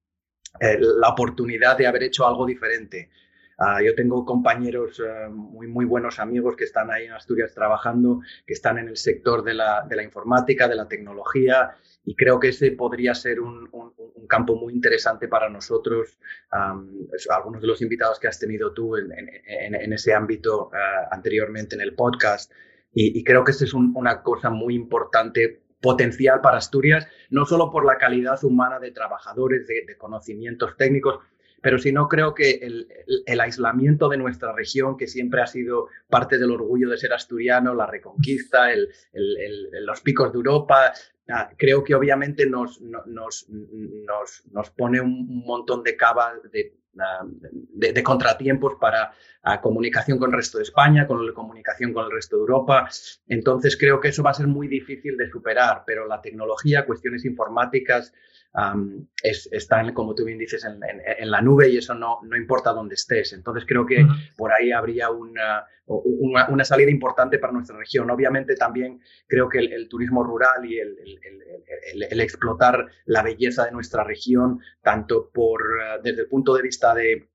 la 0.60 1.08
oportunidad 1.08 1.76
de 1.76 1.88
haber 1.88 2.04
hecho 2.04 2.26
algo 2.26 2.46
diferente. 2.46 3.10
Ah, 3.58 3.80
yo 3.82 3.94
tengo 3.94 4.24
compañeros, 4.24 5.00
ah, 5.06 5.28
muy, 5.30 5.66
muy 5.66 5.84
buenos 5.84 6.18
amigos 6.18 6.56
que 6.56 6.64
están 6.64 6.90
ahí 6.90 7.06
en 7.06 7.12
Asturias 7.12 7.54
trabajando, 7.54 8.20
que 8.46 8.52
están 8.52 8.78
en 8.78 8.88
el 8.88 8.96
sector 8.96 9.42
de 9.44 9.54
la, 9.54 9.86
de 9.88 9.96
la 9.96 10.02
informática, 10.02 10.68
de 10.68 10.76
la 10.76 10.88
tecnología, 10.88 11.76
y 12.04 12.16
creo 12.16 12.38
que 12.40 12.48
ese 12.48 12.72
podría 12.72 13.14
ser 13.14 13.40
un, 13.40 13.70
campo 14.26 14.56
muy 14.56 14.72
interesante 14.72 15.28
para 15.28 15.50
nosotros. 15.50 16.18
algunos 17.30 17.60
de 17.60 17.66
los 17.66 17.82
invitados 17.82 18.18
que 18.18 18.26
has 18.26 18.38
tenido 18.38 18.72
tú 18.72 18.96
en, 18.96 19.92
ese 19.92 20.14
ámbito 20.14 20.70
ah, 20.72 21.08
anteriormente 21.10 21.74
en 21.74 21.82
el 21.82 21.94
podcast. 21.94 22.50
Y, 22.92 23.24
creo 23.24 23.44
que 23.44 23.50
esa 23.50 23.64
es 23.64 23.74
una 23.74 24.22
cosa 24.22 24.50
muy 24.50 24.74
importante 24.74 25.64
potencial 25.84 26.40
para 26.40 26.56
Asturias, 26.56 27.06
no 27.28 27.44
solo 27.44 27.70
por 27.70 27.84
la 27.84 27.98
calidad 27.98 28.42
humana 28.42 28.78
de 28.78 28.90
trabajadores, 28.90 29.66
de, 29.66 29.96
conocimientos 29.98 30.76
técnicos, 30.78 31.18
pero 31.64 31.78
sino 31.78 32.10
creo 32.10 32.34
que 32.34 32.60
el, 32.60 33.40
aislamiento 33.40 34.10
de 34.10 34.18
nuestra 34.18 34.52
región, 34.52 34.98
que 34.98 35.06
siempre 35.06 35.40
ha 35.40 35.46
sido 35.46 35.88
parte 36.10 36.36
del 36.36 36.50
orgullo 36.50 36.90
de 36.90 36.98
ser 36.98 37.14
asturiano, 37.14 37.74
la 37.74 37.86
reconquista, 37.86 38.68
los 39.14 40.00
picos 40.02 40.30
de 40.30 40.36
Europa, 40.36 40.92
Ah, 41.26 41.50
creo 41.56 41.82
que 41.82 41.94
obviamente 41.94 42.44
nos, 42.44 42.82
nos, 42.82 43.46
nos, 43.48 44.70
pone 44.76 45.00
un 45.00 45.42
montón 45.46 45.82
de 45.82 45.96
cabas, 45.96 46.34
ah, 46.44 46.48
de, 47.72 47.92
de, 47.92 48.02
contratiempos 48.02 48.74
para 48.80 49.12
la 49.42 49.60
comunicación 49.60 50.18
con 50.18 50.30
el 50.30 50.36
resto 50.36 50.58
de 50.58 50.64
España, 50.64 51.06
con 51.06 51.26
la 51.26 51.32
comunicación 51.32 51.92
con 51.92 52.06
el 52.06 52.12
resto 52.12 52.36
de 52.36 52.40
Europa. 52.40 52.88
Entonces 53.28 53.76
creo 53.76 54.00
que 54.00 54.08
eso 54.08 54.22
va 54.22 54.30
a 54.30 54.34
ser 54.34 54.46
muy 54.46 54.68
difícil 54.68 55.16
de 55.16 55.28
superar, 55.28 55.82
pero 55.86 56.06
la 56.06 56.20
tecnología, 56.20 56.86
cuestiones 56.86 57.24
informáticas, 57.24 58.12
están, 59.22 59.92
como 59.94 60.14
tú 60.14 60.24
bien 60.24 60.38
dices, 60.38 60.64
en, 60.64 61.30
la 61.30 61.40
nube 61.40 61.68
y 61.68 61.78
eso 61.78 61.94
no, 61.94 62.20
no 62.22 62.36
importa 62.36 62.72
dónde 62.72 62.94
estés. 62.94 63.32
Entonces 63.32 63.64
creo 63.66 63.84
que 63.84 64.06
por 64.36 64.52
ahí 64.52 64.70
habría 64.70 65.10
una, 65.10 65.64
una, 65.86 66.64
salida 66.64 66.90
importante 66.90 67.38
para 67.38 67.52
nuestra 67.52 67.76
región. 67.76 68.10
Obviamente 68.10 68.56
también 68.56 69.00
creo 69.26 69.48
que 69.48 69.58
el, 69.58 69.88
turismo 69.88 70.22
rural 70.22 70.64
y 70.64 70.78
el, 70.78 70.96
el, 72.10 72.20
explotar 72.20 72.86
la 73.04 73.22
belleza 73.22 73.64
de 73.66 73.72
nuestra 73.72 74.04
región, 74.04 74.60
tanto 74.82 75.30
por, 75.30 75.60
eh, 75.62 76.00
desde 76.02 76.22
el 76.22 76.28
punto 76.28 76.54
de 76.54 76.62
vista 76.62 76.94
de 76.94 77.28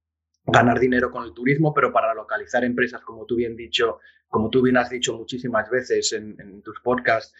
ganar 0.52 0.80
dinero 0.80 1.12
con 1.12 1.24
el 1.24 1.34
turismo, 1.34 1.74
pero 1.74 1.92
para 1.92 2.14
localizar 2.14 2.64
empresas, 2.64 3.02
como 3.02 3.26
tú 3.26 3.36
bien 3.36 3.56
dicho, 3.56 4.00
como 4.28 4.50
tú 4.50 4.62
bien 4.62 4.78
has 4.78 4.90
dicho 4.90 5.18
muchísimas 5.18 5.70
veces 5.70 6.14
en, 6.14 6.62
tus 6.62 6.80
podcasts, 6.82 7.34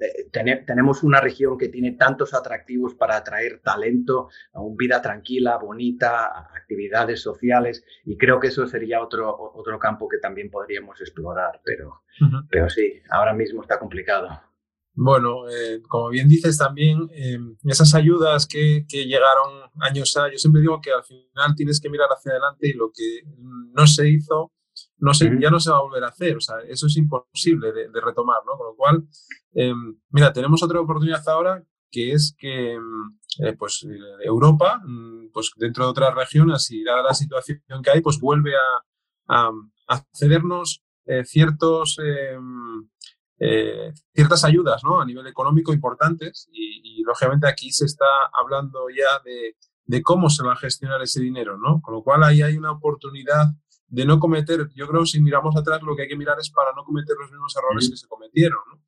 eh, 0.00 0.30
tenemos 0.64 1.02
una 1.02 1.20
región 1.20 1.58
que 1.58 1.68
tiene 1.68 1.92
tantos 1.92 2.32
atractivos 2.32 2.94
para 2.94 3.16
atraer 3.16 3.60
talento, 3.60 4.28
a 4.52 4.60
una 4.60 4.76
vida 4.78 5.02
tranquila, 5.02 5.56
bonita, 5.56 6.48
actividades 6.54 7.20
sociales, 7.20 7.84
y 8.04 8.16
creo 8.16 8.38
que 8.38 8.48
eso 8.48 8.66
sería 8.66 9.02
otro, 9.02 9.36
otro 9.54 9.78
campo 9.78 10.08
que 10.08 10.18
también 10.18 10.50
podríamos 10.50 11.00
explorar, 11.00 11.60
pero, 11.64 12.02
pero 12.48 12.68
sí, 12.70 13.02
ahora 13.10 13.32
mismo 13.34 13.62
está 13.62 13.78
complicado. 13.78 14.51
Bueno, 14.94 15.48
eh, 15.48 15.80
como 15.88 16.10
bien 16.10 16.28
dices 16.28 16.58
también, 16.58 17.08
eh, 17.14 17.38
esas 17.64 17.94
ayudas 17.94 18.46
que, 18.46 18.84
que, 18.86 19.06
llegaron 19.06 19.70
años 19.80 20.14
a, 20.18 20.30
yo 20.30 20.36
siempre 20.36 20.60
digo 20.60 20.80
que 20.82 20.92
al 20.92 21.02
final 21.02 21.54
tienes 21.56 21.80
que 21.80 21.88
mirar 21.88 22.08
hacia 22.10 22.32
adelante 22.32 22.68
y 22.68 22.74
lo 22.74 22.90
que 22.94 23.22
no 23.72 23.86
se 23.86 24.10
hizo, 24.10 24.52
no 24.98 25.14
se, 25.14 25.30
ya 25.40 25.50
no 25.50 25.60
se 25.60 25.70
va 25.70 25.78
a 25.78 25.82
volver 25.82 26.04
a 26.04 26.08
hacer. 26.08 26.36
O 26.36 26.40
sea, 26.40 26.56
eso 26.68 26.86
es 26.86 26.96
imposible 26.98 27.72
de, 27.72 28.00
retomar, 28.02 28.38
¿no? 28.44 28.58
Con 28.58 28.66
lo 28.66 28.76
cual, 28.76 29.08
eh, 29.54 29.72
mira, 30.10 30.30
tenemos 30.32 30.62
otra 30.62 30.80
oportunidad 30.80 31.26
ahora 31.28 31.64
que 31.90 32.12
es 32.12 32.34
que 32.38 32.78
pues 33.58 33.86
Europa, 34.22 34.82
mm, 34.84 35.30
pues 35.32 35.52
dentro 35.56 35.84
de 35.84 35.90
otras 35.90 36.14
regiones 36.14 36.70
y 36.70 36.84
dada 36.84 37.02
la 37.02 37.14
situación 37.14 37.82
que 37.82 37.90
hay, 37.90 38.00
pues 38.02 38.20
vuelve 38.20 38.52
a, 38.54 39.48
a, 39.48 39.50
a 39.88 40.06
cedernos 40.14 40.82
ciertos 41.24 41.98
eh, 43.44 43.92
ciertas 44.14 44.44
ayudas 44.44 44.84
¿no? 44.84 45.00
a 45.00 45.04
nivel 45.04 45.26
económico 45.26 45.72
importantes 45.72 46.48
y, 46.52 47.02
lógicamente 47.02 47.48
aquí 47.48 47.72
se 47.72 47.86
está 47.86 48.06
hablando 48.32 48.88
ya 48.88 49.20
de, 49.24 49.56
de, 49.84 50.02
cómo 50.02 50.30
se 50.30 50.44
va 50.44 50.52
a 50.52 50.56
gestionar 50.56 51.02
ese 51.02 51.20
dinero, 51.20 51.58
¿no? 51.58 51.82
Con 51.82 51.94
lo 51.94 52.04
cual 52.04 52.22
ahí 52.22 52.40
hay 52.40 52.56
una 52.56 52.70
oportunidad 52.70 53.46
de 53.88 54.06
no 54.06 54.20
cometer, 54.20 54.70
yo 54.76 54.86
creo 54.86 55.04
si 55.04 55.20
miramos 55.20 55.56
atrás 55.56 55.82
lo 55.82 55.96
que 55.96 56.02
hay 56.02 56.08
que 56.08 56.16
mirar 56.16 56.38
es 56.38 56.50
para 56.50 56.70
no 56.76 56.84
cometer 56.84 57.16
los 57.20 57.32
mismos 57.32 57.56
errores 57.56 57.90
que 57.90 57.96
se 57.96 58.06
cometieron, 58.06 58.60
¿no? 58.70 58.80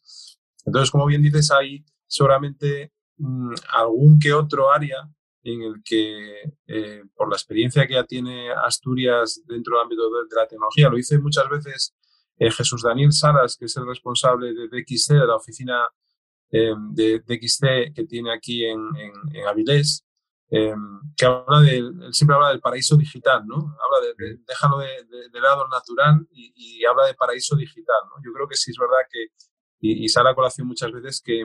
Entonces, 0.65 0.91
como 0.93 1.07
bien 1.07 1.23
dices, 1.23 1.51
hay 1.51 1.85
seguramente 2.07 2.93
mm, 3.17 3.55
algún 3.73 4.21
que 4.21 4.33
otro 4.33 4.73
área 4.73 5.11
en 5.43 5.63
el 5.63 5.83
que, 5.85 6.55
eh, 6.69 7.03
por 7.17 7.29
la 7.29 7.35
experiencia 7.35 7.85
que 7.89 7.95
ya 7.95 8.05
tiene 8.05 8.53
Asturias 8.53 9.43
dentro 9.47 9.77
del 9.77 9.83
ámbito 9.83 10.05
de, 10.05 10.29
de 10.31 10.37
la 10.37 10.47
tecnología, 10.47 10.89
lo 10.89 10.97
hice 10.97 11.19
muchas 11.19 11.51
veces 11.51 11.97
eh, 12.39 12.51
Jesús 12.51 12.83
Daniel 12.83 13.13
Saras, 13.13 13.57
que 13.57 13.67
es 13.67 13.77
el 13.77 13.87
responsable 13.87 14.53
de 14.53 14.69
DXC, 14.69 15.15
de 15.15 15.27
la 15.27 15.37
oficina 15.37 15.89
em, 16.51 16.95
de 16.95 17.21
DXC 17.21 17.95
que 17.95 18.05
tiene 18.05 18.33
aquí 18.33 18.65
en, 18.65 18.81
en, 19.33 19.47
Avilés, 19.47 20.05
em, 20.51 21.01
que 21.17 21.27
habla 21.27 21.69
él 21.71 21.93
siempre 22.13 22.35
habla 22.35 22.51
del 22.51 22.61
paraíso 22.61 22.97
digital, 22.97 23.47
¿no? 23.47 23.57
Habla 23.57 24.15
de, 24.17 24.39
déjalo 24.47 24.79
de, 24.79 25.41
lado 25.41 25.67
natural 25.69 26.27
y, 26.33 26.85
habla 26.85 27.07
de 27.07 27.15
paraíso 27.15 27.57
digital, 27.57 27.97
¿no? 28.09 28.23
Yo 28.25 28.33
creo 28.33 28.49
que 28.49 28.57
sí 28.57 28.71
es 28.71 28.77
verdad 28.79 29.07
que, 29.11 29.29
y, 29.81 30.09
sale 30.09 30.31
a 30.31 30.35
colación 30.35 30.67
muchas 30.67 30.93
veces, 30.93 31.21
que, 31.25 31.45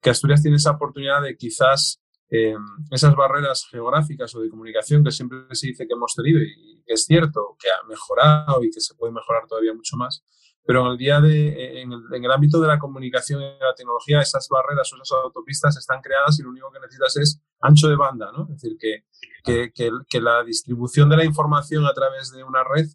que 0.00 0.10
Asturias 0.10 0.42
tiene 0.42 0.56
esa 0.56 0.72
oportunidad 0.72 1.22
de 1.22 1.36
quizás 1.36 2.00
eh, 2.30 2.56
esas 2.90 3.14
barreras 3.14 3.66
geográficas 3.70 4.34
o 4.34 4.40
de 4.40 4.48
comunicación 4.48 5.04
que 5.04 5.10
siempre 5.10 5.38
se 5.52 5.68
dice 5.68 5.86
que 5.86 5.94
hemos 5.94 6.14
tenido 6.14 6.40
y 6.40 6.82
es 6.86 7.04
cierto, 7.04 7.56
que 7.58 7.68
ha 7.70 7.86
mejorado 7.86 8.62
y 8.62 8.70
que 8.70 8.80
se 8.80 8.94
puede 8.94 9.12
mejorar 9.12 9.46
todavía 9.46 9.74
mucho 9.74 9.96
más, 9.96 10.24
pero 10.66 10.86
en 10.86 10.92
el, 10.92 10.98
día 10.98 11.20
de, 11.20 11.82
en 11.82 11.92
el, 11.92 12.30
ámbito 12.30 12.60
de 12.60 12.68
la 12.68 12.78
comunicación 12.78 13.42
y 13.42 13.44
la 13.44 13.74
tecnología, 13.76 14.20
esas 14.20 14.48
barreras 14.48 14.90
o 14.92 14.96
esas 14.96 15.18
autopistas 15.22 15.76
están 15.76 16.00
creadas 16.00 16.38
y 16.38 16.42
lo 16.42 16.50
único 16.50 16.70
que 16.72 16.80
necesitas 16.80 17.16
es 17.16 17.40
ancho 17.60 17.88
de 17.88 17.96
banda, 17.96 18.32
¿no? 18.32 18.44
Es 18.44 18.62
decir, 18.62 18.76
que, 18.78 19.04
que, 19.44 19.72
que, 19.74 19.90
que 20.08 20.20
la 20.20 20.42
distribución 20.42 21.10
de 21.10 21.18
la 21.18 21.24
información 21.24 21.84
a 21.86 21.92
través 21.92 22.32
de 22.32 22.44
una 22.44 22.64
red 22.64 22.86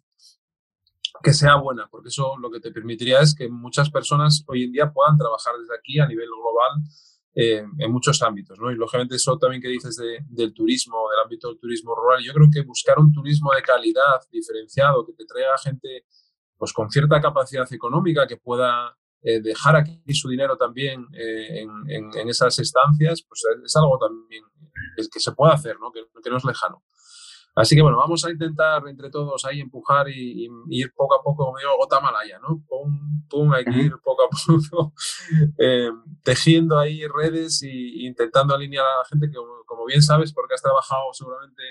que 1.22 1.32
sea 1.32 1.56
buena, 1.56 1.88
porque 1.90 2.08
eso 2.08 2.36
lo 2.38 2.50
que 2.50 2.60
te 2.60 2.72
permitiría 2.72 3.20
es 3.20 3.34
que 3.34 3.48
muchas 3.48 3.90
personas 3.90 4.44
hoy 4.46 4.64
en 4.64 4.72
día 4.72 4.90
puedan 4.92 5.16
trabajar 5.16 5.54
desde 5.58 5.76
aquí 5.76 6.00
a 6.00 6.06
nivel 6.06 6.26
global 6.26 6.82
eh, 7.34 7.64
en 7.78 7.92
muchos 7.92 8.22
ámbitos, 8.22 8.58
¿no? 8.58 8.70
Y 8.70 8.74
lógicamente 8.74 9.16
eso 9.16 9.38
también 9.38 9.62
que 9.62 9.68
dices 9.68 9.96
del 10.28 10.52
turismo, 10.52 11.08
del 11.10 11.20
ámbito 11.24 11.48
del 11.48 11.58
turismo 11.58 11.94
rural, 11.94 12.22
yo 12.22 12.32
creo 12.32 12.48
que 12.52 12.62
buscar 12.62 12.98
un 12.98 13.12
turismo 13.12 13.52
de 13.54 13.62
calidad, 13.62 14.20
diferenciado, 14.30 15.06
que 15.06 15.12
te 15.12 15.24
traiga 15.24 15.56
gente 15.58 16.06
pues 16.56 16.72
con 16.72 16.90
cierta 16.90 17.20
capacidad 17.20 17.72
económica, 17.72 18.26
que 18.26 18.36
pueda 18.36 18.96
eh, 19.22 19.40
dejar 19.40 19.76
aquí 19.76 20.02
su 20.12 20.28
dinero 20.28 20.56
también 20.56 21.06
eh, 21.12 21.62
en, 21.62 22.10
en, 22.14 22.28
esas 22.28 22.58
estancias, 22.58 23.22
pues 23.22 23.42
es 23.64 23.76
algo 23.76 23.98
también 23.98 24.44
que, 24.96 25.20
se 25.20 25.32
puede 25.32 25.54
hacer, 25.54 25.78
¿no? 25.80 25.90
Que, 25.92 26.02
que 26.22 26.30
no 26.30 26.36
es 26.36 26.44
lejano. 26.44 26.82
Así 27.54 27.74
que 27.74 27.82
bueno, 27.82 27.98
vamos 27.98 28.24
a 28.24 28.30
intentar 28.30 28.86
entre 28.88 29.10
todos 29.10 29.44
ahí 29.44 29.60
empujar 29.60 30.08
y, 30.08 30.48
ir 30.68 30.92
poco 30.94 31.14
a 31.14 31.22
poco, 31.22 31.44
como 31.46 31.58
digo, 31.58 31.76
gota 31.76 32.00
malaya, 32.00 32.38
¿no? 32.38 32.62
Pum, 32.68 33.09
pum, 33.30 33.52
hay 33.52 33.64
que 33.64 33.78
ir 33.78 33.92
poco 34.02 34.24
a 34.24 34.28
poco 34.28 34.92
eh, 35.58 35.90
tejiendo 36.22 36.78
ahí 36.78 37.06
redes 37.06 37.62
e 37.62 38.04
intentando 38.04 38.54
alinear 38.54 38.84
a 38.84 38.98
la 38.98 39.04
gente 39.04 39.28
que, 39.28 39.38
como, 39.66 39.86
bien 39.86 40.02
sabes, 40.02 40.32
porque 40.32 40.54
has 40.54 40.62
trabajado 40.62 41.04
seguramente, 41.12 41.62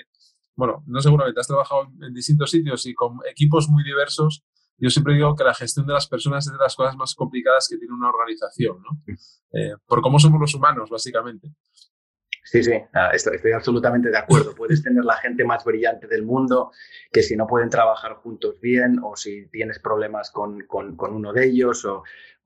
bueno, 0.56 0.82
no 0.86 1.00
seguramente, 1.00 1.40
has 1.40 1.46
trabajado 1.46 1.82
en 2.00 2.12
distintos 2.12 2.50
sitios 2.50 2.86
y 2.86 2.94
con 2.94 3.18
equipos 3.30 3.68
muy 3.68 3.84
diversos. 3.84 4.42
Yo 4.78 4.88
siempre 4.88 5.14
digo 5.14 5.36
que 5.36 5.44
la 5.44 5.54
gestión 5.54 5.86
de 5.86 5.92
las 5.92 6.08
personas 6.08 6.46
es 6.46 6.52
de 6.52 6.58
las 6.58 6.74
cosas 6.74 6.96
más 6.96 7.14
complicadas 7.14 7.68
que 7.68 7.76
tiene 7.76 7.92
una 7.94 8.08
organización, 8.08 8.82
¿no? 8.82 9.14
Eh, 9.52 9.74
por 9.86 10.00
cómo 10.00 10.18
somos 10.18 10.40
los 10.40 10.54
humanos, 10.54 10.88
básicamente. 10.88 11.52
Sí, 12.50 12.64
sí, 12.64 12.72
ah, 12.94 13.10
estoy, 13.12 13.52
absolutamente 13.52 14.10
de 14.10 14.18
acuerdo. 14.18 14.56
Puedes 14.56 14.82
tener 14.82 15.04
la 15.04 15.14
gente 15.18 15.44
más 15.44 15.64
brillante 15.64 16.08
del 16.08 16.24
mundo, 16.24 16.72
que 17.12 17.22
si 17.22 17.36
no 17.36 17.46
pueden 17.46 17.70
trabajar 17.70 18.14
juntos 18.14 18.60
bien, 18.60 18.98
o 19.04 19.14
si 19.14 19.46
tienes 19.50 19.78
problemas 19.78 20.32
con, 20.32 20.66
uno 20.68 21.32
de 21.32 21.46
ellos, 21.46 21.86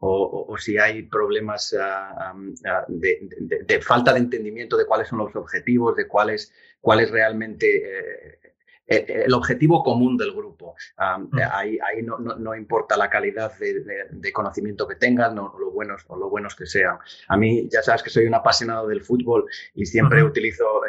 o, 0.00 0.56
si 0.58 0.76
hay 0.76 1.04
problemas 1.04 1.75
ah, 1.80 2.34
ah, 2.66 2.84
de, 2.87 3.80
falta 3.80 4.12
de 4.12 4.18
entendimiento 4.18 4.76
de 4.76 4.84
cuáles 4.84 5.08
son 5.08 5.20
los 5.20 5.34
objetivos, 5.37 5.96
de 5.96 6.06
cuáles 6.06 6.52
cuál 6.82 7.08
realmente 7.08 7.66
eh, 7.66 7.99
eh, 7.99 8.38
eh, 8.42 8.43
el 8.86 9.32
objetivo 9.32 9.82
común 9.82 10.16
del 10.16 10.32
grupo. 10.32 10.74
Mm. 10.98 11.38
Ahí, 11.50 11.78
ahí 11.78 12.02
no, 12.02 12.18
no, 12.18 12.54
importa 12.54 12.96
la 12.96 13.08
calidad 13.08 13.52
de, 13.58 14.32
conocimiento 14.32 14.86
que 14.86 14.96
tengan 14.96 15.38
o 15.38 15.56
lo 15.58 15.70
buenos 15.70 16.04
o 16.08 16.16
lo 16.16 16.28
buenos 16.28 16.54
que 16.54 16.66
sean. 16.66 16.98
A 17.28 17.36
mí 17.36 17.68
ya 17.70 17.82
sabes 17.82 18.02
que 18.02 18.10
soy 18.10 18.26
un 18.26 18.34
apasionado 18.34 18.88
del 18.88 19.02
fútbol 19.02 19.46
y 19.74 19.86
siempre 19.86 20.22
utilizo 20.22 20.82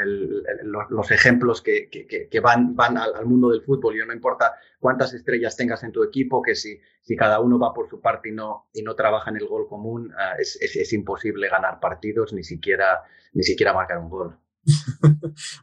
los, 0.63 1.11
ejemplos 1.11 1.61
que, 1.61 1.89
que, 1.89 2.39
van, 2.39 2.75
van 2.75 2.97
al, 2.97 3.25
mundo 3.25 3.49
del 3.49 3.61
fútbol. 3.61 3.95
Yo 3.95 4.05
no 4.05 4.13
importa 4.13 4.55
cuántas 4.79 5.13
estrellas 5.13 5.55
tengas 5.55 5.83
en 5.83 5.91
tu 5.91 6.03
equipo, 6.03 6.41
que 6.41 6.55
si, 6.55 6.79
si 7.01 7.15
cada 7.15 7.39
uno 7.39 7.57
va 7.57 7.73
por 7.73 7.89
su 7.89 8.01
parte 8.01 8.29
y 8.29 8.31
no, 8.33 8.67
y 8.73 8.81
no 8.81 8.95
trabaja 8.95 9.29
en 9.29 9.37
el 9.37 9.47
gol 9.47 9.67
común, 9.67 10.13
ah, 10.17 10.35
es, 10.37 10.57
es, 10.61 10.75
es 10.75 10.93
imposible 10.93 11.49
ganar 11.49 11.79
partidos, 11.79 12.33
ni 12.33 12.43
siquiera, 12.43 13.03
ni 13.33 13.43
siquiera 13.43 13.73
marcar 13.73 13.99
un 13.99 14.09
gol. 14.09 14.37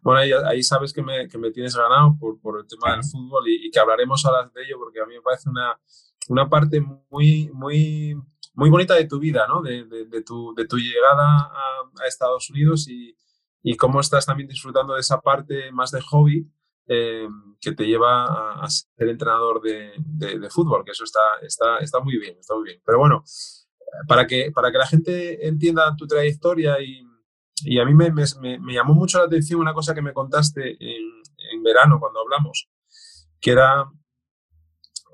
Bueno, 0.02 0.21
ahí, 0.47 0.62
sabes 0.62 0.92
que 0.92 1.02
me, 1.02 1.28
que 1.28 1.38
me, 1.38 1.50
tienes 1.50 1.76
ganado 1.76 2.16
por, 2.18 2.40
por 2.40 2.61
el 2.61 2.66
tema 2.66 2.92
del 2.92 3.04
fútbol 3.04 3.44
y, 3.49 3.71
que 3.71 3.78
hablaremos 3.78 4.25
ahora 4.25 4.50
de 4.54 4.62
ello 4.62 4.78
porque 4.78 5.00
a 5.00 5.06
mí 5.06 5.14
me 5.14 5.23
parece 5.23 5.49
una, 5.49 5.78
una 6.28 6.49
parte 6.49 6.80
muy, 7.11 7.50
muy, 7.52 8.14
muy 8.54 8.71
bonita 8.71 8.94
de 8.94 9.06
tu 9.06 9.18
vida, 9.18 9.47
¿no? 9.49 9.62
de, 9.62 9.85
de, 9.85 10.23
tu, 10.23 10.54
de 10.54 10.66
tu, 10.66 10.76
llegada 10.76 11.25
a, 11.25 11.82
a 12.02 12.06
Estados 12.06 12.50
Unidos 12.50 12.88
y, 12.88 13.16
y, 13.62 13.76
cómo 13.76 14.00
estás 14.00 14.26
también 14.26 14.49
disfrutando 14.49 14.94
de 14.94 15.00
esa 15.00 15.21
parte 15.21 15.73
más 15.73 15.90
de 15.90 16.00
hobby 16.00 16.49
eh, 16.87 17.28
que 17.61 17.73
te 17.73 17.87
lleva 17.87 18.54
a, 18.54 18.68
ser 18.68 19.09
entrenador 19.09 19.62
de, 19.62 19.92
de, 19.99 20.50
fútbol, 20.50 20.85
que 20.85 20.90
eso 20.90 21.04
está, 21.04 21.21
está, 21.42 21.78
está 21.78 22.00
muy 22.00 22.18
bien, 22.18 22.37
está 22.38 22.54
muy 22.54 22.64
bien. 22.64 22.82
Pero 22.85 22.99
bueno, 22.99 23.25
para 24.09 24.26
que, 24.26 24.50
para 24.52 24.73
que 24.73 24.78
la 24.78 24.87
gente 24.87 25.47
entienda 25.47 25.94
tu 25.97 26.06
trayectoria 26.06 26.80
y 26.82 27.04
y 27.64 27.78
a 27.78 27.85
mí 27.85 27.95
me, 27.95 28.11
me, 28.11 28.75
llamó 28.75 28.95
mucho 28.95 29.19
la 29.19 29.25
atención 29.25 29.61
una 29.61 29.75
cosa 29.75 29.95
que 29.95 30.02
me 30.02 30.12
contaste 30.12 30.76
en, 30.81 31.02
en 31.52 31.62
verano 31.62 31.99
cuando 32.00 32.21
hablamos, 32.21 32.69
que 33.40 33.52
era 33.52 33.90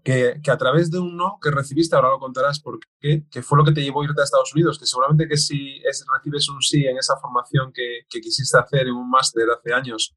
que, 0.05 0.41
que, 0.43 0.51
a 0.51 0.57
través 0.57 0.91
de 0.91 0.99
un 0.99 1.17
no 1.17 1.39
que 1.43 1.51
recibiste, 1.51 1.95
ahora 1.95 2.11
lo 2.11 2.19
contarás 2.19 2.61
por 2.61 2.79
qué, 3.01 3.25
que 3.31 3.43
fue 3.43 3.59
lo 3.59 3.65
que 3.65 3.73
te 3.73 3.83
llevó 3.83 4.03
a 4.03 4.05
irte 4.05 4.21
a 4.21 4.25
Estados 4.25 4.55
Unidos, 4.55 4.79
que 4.79 4.87
seguramente 4.87 5.29
que 5.29 5.37
si 5.37 5.77
es, 5.85 6.05
recibes 6.11 6.49
un 6.49 6.63
sí 6.63 6.87
en 6.87 6.97
esa 6.97 7.17
formación 7.19 7.73
que, 7.73 8.01
que 8.09 8.21
quisiste 8.21 8.59
hacer 8.59 8.87
en 8.87 8.95
un 8.95 9.11
máster 9.11 9.45
hace 9.51 9.73
años, 9.73 10.17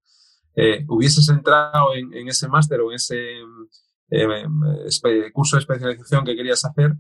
eh, 0.56 0.86
hubieses 0.88 1.28
entrado 1.30 1.94
en, 1.96 2.14
en 2.14 2.28
ese 2.28 2.48
máster 2.48 2.82
o 2.82 2.92
en 2.92 2.96
ese 2.96 3.42
eh, 4.10 5.32
curso 5.34 5.56
de 5.56 5.62
especialización 5.62 6.25
que 6.25 6.36
querías 6.36 6.64
hacer, 6.66 6.94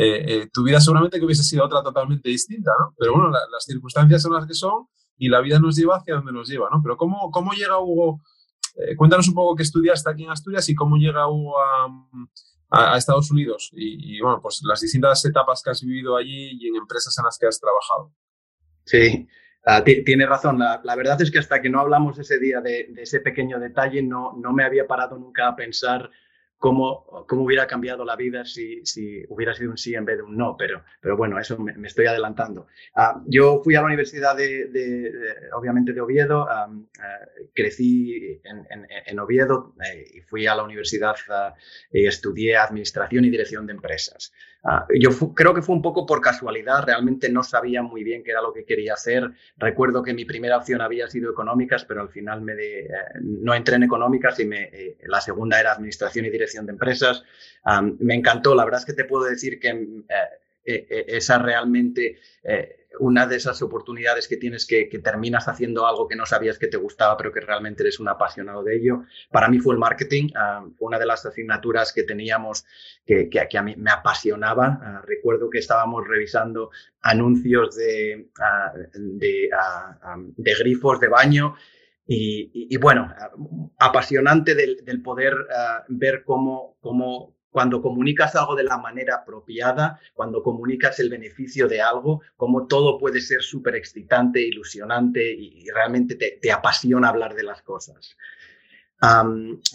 eh, 0.00 0.24
eh, 0.28 0.48
tu 0.52 0.62
vida 0.62 0.80
seguramente 0.80 1.18
que 1.18 1.24
hubiese 1.24 1.42
sido 1.42 1.64
otra 1.64 1.82
totalmente 1.82 2.28
distinta, 2.28 2.70
¿no? 2.78 2.94
Pero 2.96 3.14
bueno, 3.14 3.30
las 3.30 3.64
circunstancias 3.64 4.22
son 4.22 4.32
las 4.32 4.46
que 4.46 4.54
son 4.54 4.86
y 5.16 5.28
la 5.28 5.40
vida 5.40 5.58
nos 5.58 5.74
lleva 5.74 5.96
hacia 5.96 6.14
donde 6.14 6.30
nos 6.30 6.48
lleva, 6.48 6.68
¿no? 6.70 6.80
Pero 6.80 6.96
¿cómo, 6.96 7.32
cómo 7.32 7.50
llega 7.50 7.80
Hugo? 7.80 8.20
Eh, 8.76 8.94
cuéntanos 8.94 9.26
un 9.26 9.34
poco 9.34 9.56
qué 9.56 9.64
estudiaste 9.64 10.08
aquí 10.08 10.22
en 10.22 10.30
Asturias 10.30 10.68
y 10.68 10.76
cómo 10.76 10.96
llega 10.98 11.28
Hugo 11.28 11.56
a, 12.70 12.96
Estados 12.96 13.30
Unidos 13.32 13.70
y, 13.72 14.20
bueno, 14.20 14.40
pues 14.42 14.60
las 14.62 14.82
distintas 14.82 15.24
etapas 15.24 15.62
que 15.62 15.70
has 15.70 15.82
vivido 15.82 16.16
allí 16.16 16.50
y 16.60 16.68
en 16.68 16.76
empresas 16.76 17.16
en 17.18 17.24
las 17.24 17.38
que 17.38 17.46
has 17.46 17.58
trabajado. 17.58 18.12
Sí, 18.84 19.26
uh, 19.66 19.82
tiene 20.04 20.26
razón. 20.26 20.58
La, 20.58 20.94
verdad 20.94 21.20
es 21.22 21.30
que 21.30 21.38
hasta 21.38 21.62
que 21.62 21.70
no 21.70 21.80
hablamos 21.80 22.18
ese 22.18 22.38
día 22.38 22.60
de, 22.60 22.88
de, 22.90 23.02
ese 23.02 23.20
pequeño 23.20 23.58
detalle, 23.58 24.02
no, 24.02 24.34
no 24.36 24.52
me 24.52 24.64
había 24.64 24.86
parado 24.86 25.18
nunca 25.18 25.48
a 25.48 25.56
pensar 25.56 26.10
cómo, 26.58 27.24
cómo 27.28 27.44
hubiera 27.44 27.66
cambiado 27.66 28.04
la 28.04 28.16
vida 28.16 28.44
si, 28.44 28.84
si, 28.84 29.24
hubiera 29.28 29.54
sido 29.54 29.70
un 29.70 29.78
sí 29.78 29.94
en 29.94 30.04
vez 30.04 30.16
de 30.16 30.24
un 30.24 30.36
no, 30.36 30.56
pero, 30.58 30.82
pero 31.00 31.16
bueno, 31.16 31.38
eso 31.38 31.56
me, 31.58 31.74
estoy 31.86 32.06
adelantando. 32.06 32.66
Ah, 32.94 33.22
yo 33.26 33.60
fui 33.62 33.76
a 33.76 33.80
la 33.80 33.86
Universidad 33.86 34.36
de, 34.36 35.12
obviamente, 35.54 35.92
de 35.92 36.00
Oviedo, 36.00 36.46
ah, 36.50 36.68
crecí 37.54 38.40
en, 38.44 38.86
en, 39.06 39.18
Oviedo 39.20 39.74
eh, 39.84 40.04
y 40.14 40.20
fui 40.20 40.46
a 40.46 40.54
la 40.54 40.64
universidad 40.64 41.14
ah, 41.30 41.54
y 41.92 42.06
estudié 42.06 42.56
Administración 42.56 43.24
y 43.24 43.30
Dirección 43.30 43.66
de 43.66 43.72
Empresas. 43.72 44.32
yo 45.00 45.10
creo 45.34 45.54
que 45.54 45.62
fue 45.62 45.76
un 45.76 45.82
poco 45.82 46.04
por 46.06 46.20
casualidad, 46.20 46.84
realmente 46.84 47.30
no 47.30 47.44
sabía 47.44 47.82
muy 47.82 48.02
bien 48.02 48.24
qué 48.24 48.32
era 48.32 48.42
lo 48.42 48.52
que 48.52 48.64
quería 48.64 48.94
hacer. 48.94 49.30
Recuerdo 49.56 50.02
que 50.02 50.12
mi 50.12 50.24
primera 50.24 50.56
opción 50.56 50.80
había 50.80 51.06
sido 51.08 51.30
económicas, 51.30 51.84
pero 51.84 52.00
al 52.00 52.08
final 52.08 52.42
me 52.42 52.54
eh, 52.58 52.88
no 53.22 53.54
entré 53.54 53.76
en 53.76 53.84
económicas 53.84 54.40
y 54.40 54.44
me, 54.44 54.64
eh, 54.64 54.98
la 55.06 55.20
segunda 55.20 55.60
era 55.60 55.72
Administración 55.72 56.26
y 56.26 56.30
Dirección 56.30 56.47
de 56.52 56.72
empresas. 56.72 57.22
me 57.98 58.14
encantó, 58.14 58.54
la 58.54 58.64
verdad 58.64 58.80
es 58.80 58.86
que 58.86 58.92
te 58.92 59.04
puedo 59.04 59.24
decir 59.24 59.58
que 59.60 59.68
eh, 59.68 60.04
eh, 60.64 60.86
eh, 60.90 61.04
esa 61.08 61.38
realmente 61.38 62.18
una 63.00 63.26
de 63.26 63.36
esas 63.36 63.62
oportunidades 63.62 64.26
que 64.26 64.38
tienes 64.38 64.66
que, 64.66 64.86
terminas 65.02 65.46
haciendo 65.46 65.86
algo 65.86 66.08
que 66.08 66.16
no 66.16 66.26
sabías 66.26 66.58
que 66.58 66.66
te 66.66 66.76
gustaba, 66.76 67.16
pero 67.16 67.32
que 67.32 67.40
realmente 67.40 67.82
eres 67.82 68.00
un 68.00 68.08
apasionado 68.08 68.64
de 68.64 68.76
ello. 68.76 69.04
Para 69.30 69.48
mí 69.48 69.60
fue 69.60 69.74
el 69.74 69.78
marketing, 69.78 70.30
fue 70.76 70.88
una 70.88 70.98
de 70.98 71.06
las 71.06 71.24
asignaturas 71.24 71.92
que 71.92 72.02
teníamos 72.02 72.64
que, 73.06 73.28
que, 73.28 73.58
a 73.58 73.62
mí 73.62 73.76
me 73.76 73.90
apasionaba. 73.90 75.02
recuerdo 75.06 75.48
que 75.48 75.58
estábamos 75.58 76.08
revisando 76.08 76.70
anuncios 77.02 77.76
de, 77.76 78.30
de, 78.94 79.50
de 80.36 80.54
grifos 80.54 80.98
de 80.98 81.08
baño 81.08 81.54
y, 82.10 82.74
bueno, 82.78 83.12
apasionante 83.78 84.54
del, 84.54 85.02
poder 85.02 85.34
eh, 85.34 85.82
ver 85.88 86.24
cómo, 86.24 86.78
cómo, 86.80 87.36
cuando 87.50 87.82
comunicas 87.82 88.34
algo 88.34 88.56
de 88.56 88.64
la 88.64 88.78
manera 88.78 89.16
apropiada, 89.16 90.00
cuando 90.14 90.42
comunicas 90.42 90.98
el 91.00 91.10
beneficio 91.10 91.68
de 91.68 91.82
algo, 91.82 92.22
cómo 92.36 92.66
todo 92.66 92.98
puede 92.98 93.20
ser 93.20 93.42
súper 93.42 93.76
excitante, 93.76 94.40
ilusionante 94.40 95.30
y, 95.30 95.66
realmente 95.68 96.14
te, 96.16 96.50
apasiona 96.50 97.10
hablar 97.10 97.34
de 97.34 97.42
las 97.42 97.60
cosas. 97.60 98.16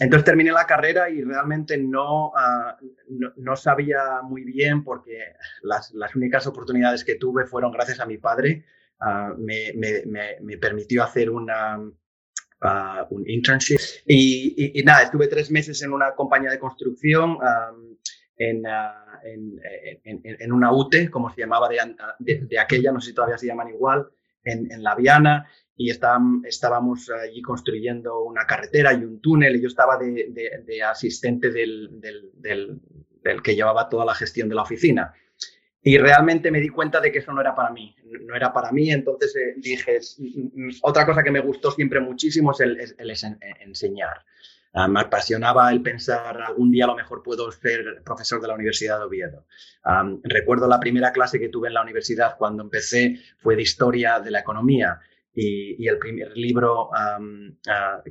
entonces 0.00 0.24
terminé 0.24 0.50
la 0.50 0.66
carrera 0.66 1.08
y 1.08 1.22
realmente 1.22 1.78
no, 1.78 2.32
ah, 2.34 2.76
no, 3.36 3.54
sabía 3.54 4.22
muy 4.24 4.42
bien 4.42 4.82
porque 4.82 5.20
las, 5.62 5.92
las, 5.94 6.16
únicas 6.16 6.48
oportunidades 6.48 7.04
que 7.04 7.14
tuve 7.14 7.46
fueron 7.46 7.70
gracias 7.70 8.00
a 8.00 8.06
mi 8.06 8.18
padre. 8.18 8.64
Ah, 8.98 9.32
me, 9.38 9.72
me, 9.74 10.02
me, 10.40 10.58
permitió 10.58 11.04
hacer 11.04 11.30
una, 11.30 11.78
un 13.10 13.28
internship. 13.28 13.78
Y, 14.06 14.82
nada, 14.84 15.02
estuve 15.02 15.28
tres 15.28 15.50
meses 15.50 15.82
en 15.82 15.92
una 15.92 16.14
compañía 16.14 16.50
de 16.50 16.58
construcción, 16.58 17.38
en, 18.36 18.66
uh, 18.66 18.70
en, 19.24 19.60
en, 20.04 20.36
en, 20.40 20.52
una 20.52 20.72
UTE, 20.72 21.10
como 21.10 21.30
se 21.30 21.40
llamaba 21.40 21.68
de, 21.68 22.46
de, 22.48 22.58
aquella, 22.58 22.92
no 22.92 23.00
sé 23.00 23.10
si 23.10 23.14
todavía 23.14 23.38
se 23.38 23.46
llaman 23.46 23.68
igual, 23.68 24.08
en, 24.44 24.82
La 24.82 24.94
Viana, 24.94 25.48
y 25.76 25.90
estábamos 25.90 27.10
allí 27.10 27.42
construyendo 27.42 28.22
una 28.22 28.46
carretera 28.46 28.92
y 28.92 29.04
un 29.04 29.20
túnel, 29.20 29.56
y 29.56 29.62
yo 29.62 29.68
estaba 29.68 29.96
de, 29.98 30.62
de 30.64 30.82
asistente 30.82 31.50
del, 31.50 32.00
del, 32.00 32.30
del, 32.34 32.80
del 33.22 33.42
que 33.42 33.54
llevaba 33.54 33.88
toda 33.88 34.04
la 34.04 34.14
gestión 34.14 34.48
de 34.48 34.54
la 34.54 34.62
oficina. 34.62 35.14
Y 35.86 35.98
realmente 35.98 36.50
me 36.50 36.62
di 36.62 36.70
cuenta 36.70 36.98
de 36.98 37.12
que 37.12 37.18
eso 37.18 37.30
no 37.30 37.42
era 37.42 37.54
para 37.54 37.68
mí, 37.68 37.94
no 38.22 38.34
era 38.34 38.54
para 38.54 38.72
mí, 38.72 38.90
entonces 38.90 39.36
eh, 39.36 39.54
dije, 39.58 40.00
otra 40.80 41.04
cosa 41.04 41.22
que 41.22 41.30
me 41.30 41.40
gustó 41.40 41.70
siempre 41.70 42.00
muchísimo 42.00 42.52
es 42.52 42.60
el, 42.60 42.80
eh, 42.80 43.36
enseñar. 43.60 44.24
Ah, 44.72 44.88
me 44.88 45.00
apasionaba 45.00 45.70
el 45.70 45.82
pensar, 45.82 46.40
algún 46.40 46.70
día 46.70 46.84
a 46.84 46.86
lo 46.86 46.96
mejor 46.96 47.22
puedo 47.22 47.52
ser 47.52 48.02
profesor 48.02 48.40
de 48.40 48.48
la 48.48 48.54
Universidad 48.54 48.98
de 48.98 49.04
Oviedo. 49.04 49.44
recuerdo 50.22 50.66
la 50.66 50.80
primera 50.80 51.12
clase 51.12 51.38
que 51.38 51.50
tuve 51.50 51.68
en 51.68 51.74
la 51.74 51.82
universidad 51.82 52.36
cuando 52.38 52.62
empecé 52.62 53.18
fue 53.38 53.54
de 53.54 53.62
historia 53.62 54.20
de 54.20 54.30
la 54.30 54.40
economía. 54.40 54.98
Y, 55.34 55.86
el 55.86 55.98
primer 55.98 56.34
libro 56.34 56.90
ah, 56.94 57.18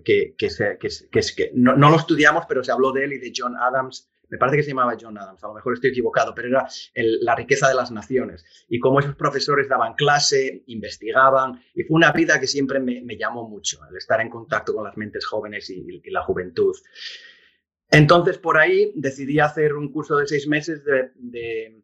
que, 0.06 0.36
que, 0.38 0.48
que, 0.80 1.22
que, 1.36 1.52
no, 1.56 1.76
no, 1.76 1.90
lo 1.90 1.98
estudiamos, 1.98 2.46
pero 2.48 2.64
se 2.64 2.72
habló 2.72 2.92
de 2.92 3.06
él 3.06 3.14
y 3.14 3.18
de 3.18 3.34
John 3.36 3.56
Adams, 3.58 4.13
me 4.34 4.40
parece 4.40 4.58
que 4.58 4.64
se 4.64 4.70
llamaba 4.70 4.98
John 5.00 5.16
Adams, 5.16 5.44
a 5.44 5.48
lo 5.48 5.54
mejor 5.54 5.76
estoy 5.76 5.92
equivocado, 5.92 6.34
pero 6.34 6.48
era 6.48 6.68
la 6.96 7.36
riqueza 7.36 7.68
de 7.68 7.76
las 7.76 7.92
naciones 7.92 8.44
y 8.68 8.80
cómo 8.80 9.00
esos 9.00 9.14
profesores 9.16 9.70
daban 9.70 9.94
clase, 9.94 10.64
investigaban 10.66 11.62
y 11.76 11.84
fue 11.84 11.98
una 11.98 12.12
vida 12.12 12.40
que 12.40 12.48
siempre 12.48 12.80
me, 12.80 13.16
llamó 13.16 13.48
mucho, 13.48 13.78
el 13.88 13.96
estar 13.96 14.20
en 14.22 14.32
contacto 14.32 14.74
con 14.74 14.86
las 14.86 14.98
mentes 14.98 15.24
jóvenes 15.28 15.70
y, 15.70 16.02
la 16.10 16.24
juventud. 16.24 16.76
Entonces, 17.92 18.40
por 18.40 18.58
ahí 18.58 18.92
decidí 18.96 19.40
hacer 19.40 19.76
un 19.76 19.92
curso 19.92 20.18
de 20.18 20.26
seis 20.26 20.48
meses 20.48 20.84
de, 20.84 21.84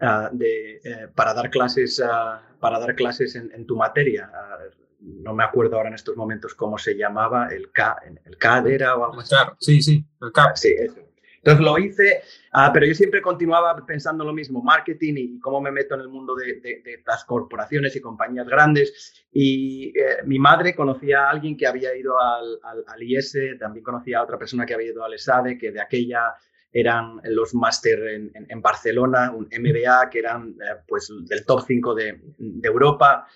ah, 0.00 0.30
eh, 0.40 1.08
para 1.16 1.34
dar 1.34 1.50
clases, 1.50 2.00
ah, 2.00 2.48
para 2.60 2.78
dar 2.78 2.94
clases 2.94 3.34
en, 3.34 3.66
tu 3.66 3.74
materia. 3.74 4.30
Ah, 4.32 4.58
no 5.00 5.34
me 5.34 5.42
acuerdo 5.42 5.78
ahora 5.78 5.88
en 5.88 5.96
estos 5.96 6.16
momentos 6.16 6.54
cómo 6.54 6.78
se 6.78 6.94
llamaba, 6.94 7.48
el, 7.48 7.72
K, 7.72 7.96
el 8.24 8.38
CAD 8.38 8.68
era 8.68 8.94
o 8.94 9.04
algo 9.04 9.20
así. 9.20 9.30
Claro, 9.30 9.56
sí, 9.58 9.82
sí, 9.82 10.06
el 10.20 10.30
CAD. 10.30 10.52
Sí, 10.54 10.76
eso. 10.78 11.11
Entonces 11.44 11.64
lo 11.64 11.76
hice, 11.76 12.22
ah, 12.52 12.70
pero 12.72 12.86
yo 12.86 12.94
siempre 12.94 13.20
continuaba 13.20 13.74
pensando 13.84 14.24
lo 14.24 14.32
mismo, 14.32 14.62
marketing 14.62 15.14
y, 15.16 15.40
cómo 15.40 15.60
me 15.60 15.72
meto 15.72 15.96
en 15.96 16.02
el 16.02 16.08
mundo 16.08 16.36
de, 16.36 16.60
de, 16.60 17.02
las 17.04 17.24
corporaciones 17.24 17.96
y 17.96 18.00
compañías 18.00 18.46
grandes. 18.46 19.24
Y 19.32 19.88
eh, 19.88 20.18
mi 20.24 20.38
madre 20.38 20.72
conocía 20.72 21.26
a 21.26 21.30
alguien 21.30 21.56
que 21.56 21.66
había 21.66 21.96
ido 21.96 22.20
al, 22.20 22.60
al, 22.86 23.02
IS, 23.02 23.36
también 23.58 23.82
conocía 23.82 24.20
a 24.20 24.22
otra 24.22 24.38
persona 24.38 24.64
que 24.64 24.74
había 24.74 24.92
ido 24.92 25.04
al 25.04 25.14
ESADE, 25.14 25.58
que 25.58 25.72
de 25.72 25.80
aquella 25.80 26.32
eran 26.72 27.20
los 27.24 27.54
máster 27.54 27.98
en, 28.06 28.30
en, 28.48 28.62
Barcelona, 28.62 29.32
un 29.32 29.46
MBA, 29.46 30.10
que 30.10 30.20
eran 30.20 30.50
eh, 30.50 30.76
pues 30.86 31.12
del 31.26 31.44
top 31.44 31.64
5 31.66 31.94
de, 31.94 32.20
de 32.38 32.68
Europa. 32.68 33.26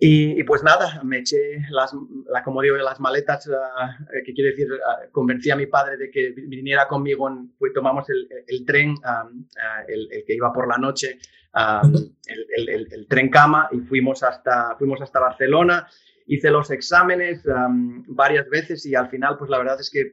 Y, 0.00 0.44
pues 0.44 0.62
nada, 0.62 1.02
me 1.02 1.18
eché 1.18 1.58
las, 1.70 1.92
la, 2.32 2.44
como 2.44 2.62
digo, 2.62 2.76
las 2.76 3.00
maletas, 3.00 3.48
uh, 3.48 4.24
que 4.24 4.32
quiere 4.32 4.50
decir, 4.50 4.68
uh, 4.70 5.10
convencí 5.10 5.50
a 5.50 5.56
mi 5.56 5.66
padre 5.66 5.96
de 5.96 6.08
que 6.08 6.30
viniera 6.36 6.86
conmigo, 6.86 7.28
en, 7.28 7.52
pues 7.58 7.72
tomamos 7.72 8.08
el, 8.08 8.28
el 8.46 8.64
tren, 8.64 8.90
um, 8.90 9.44
el, 9.88 10.08
el, 10.12 10.24
que 10.24 10.34
iba 10.34 10.52
por 10.52 10.68
la 10.68 10.78
noche, 10.78 11.18
um, 11.52 11.92
el, 12.26 12.68
el, 12.68 13.06
tren 13.08 13.28
cama 13.28 13.68
y 13.72 13.80
fuimos 13.80 14.22
hasta, 14.22 14.76
fuimos 14.78 15.00
hasta 15.00 15.18
Barcelona. 15.18 15.88
Hice 16.28 16.50
los 16.52 16.70
exámenes 16.70 17.44
um, 17.46 18.04
varias 18.06 18.48
veces 18.48 18.86
y 18.86 18.94
al 18.94 19.08
final, 19.08 19.36
pues 19.36 19.50
la 19.50 19.58
verdad 19.58 19.80
es 19.80 19.90
que 19.90 20.12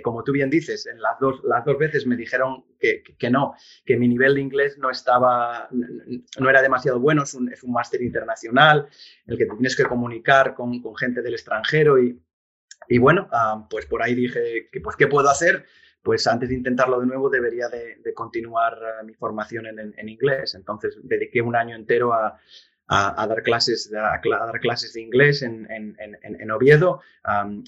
como 0.00 0.24
tú 0.24 0.32
bien 0.32 0.48
dices, 0.48 0.86
en 0.86 1.02
las 1.02 1.18
dos, 1.20 1.42
las 1.44 1.64
dos 1.64 1.76
veces 1.76 2.06
me 2.06 2.16
dijeron 2.16 2.64
que, 2.78 3.02
que, 3.02 3.30
no, 3.30 3.54
que 3.84 3.96
mi 3.96 4.08
nivel 4.08 4.36
de 4.36 4.40
inglés 4.40 4.78
no 4.78 4.90
estaba, 4.90 5.68
no 5.70 6.48
era 6.48 6.62
demasiado 6.62 7.00
bueno, 7.00 7.24
es 7.24 7.34
un, 7.34 7.52
es 7.52 7.62
un 7.62 7.72
máster 7.72 8.00
internacional, 8.00 8.88
el 9.26 9.36
que 9.36 9.46
tienes 9.46 9.76
que 9.76 9.84
comunicar 9.84 10.54
con, 10.54 10.80
con 10.80 10.96
gente 10.96 11.20
del 11.20 11.34
extranjero 11.34 12.02
y, 12.02 12.18
y 12.88 12.98
bueno, 12.98 13.28
ah, 13.32 13.66
pues 13.68 13.86
por 13.86 14.02
ahí 14.02 14.14
dije, 14.14 14.68
que, 14.70 14.80
pues, 14.80 14.96
¿qué 14.96 15.06
puedo 15.08 15.28
hacer? 15.28 15.66
Pues 16.02 16.26
antes 16.26 16.48
de 16.48 16.56
intentarlo 16.56 16.98
de 17.00 17.06
nuevo 17.06 17.30
debería 17.30 17.68
de, 17.68 17.96
de 17.96 18.14
continuar 18.14 18.78
ah, 18.82 19.02
mi 19.02 19.14
formación 19.14 19.66
en, 19.66 19.94
en, 19.96 20.08
inglés. 20.08 20.54
Entonces 20.54 20.98
dediqué 21.02 21.42
un 21.42 21.54
año 21.54 21.76
entero 21.76 22.12
a, 22.12 22.38
a, 22.92 23.26
dar, 23.26 23.42
clases, 23.42 23.90
a, 23.94 24.20
dar 24.20 24.60
clases 24.60 24.92
de 24.92 25.00
inglés 25.00 25.42
en, 25.42 25.66
en, 25.70 25.96
en 26.22 26.50
Oviedo. 26.50 27.00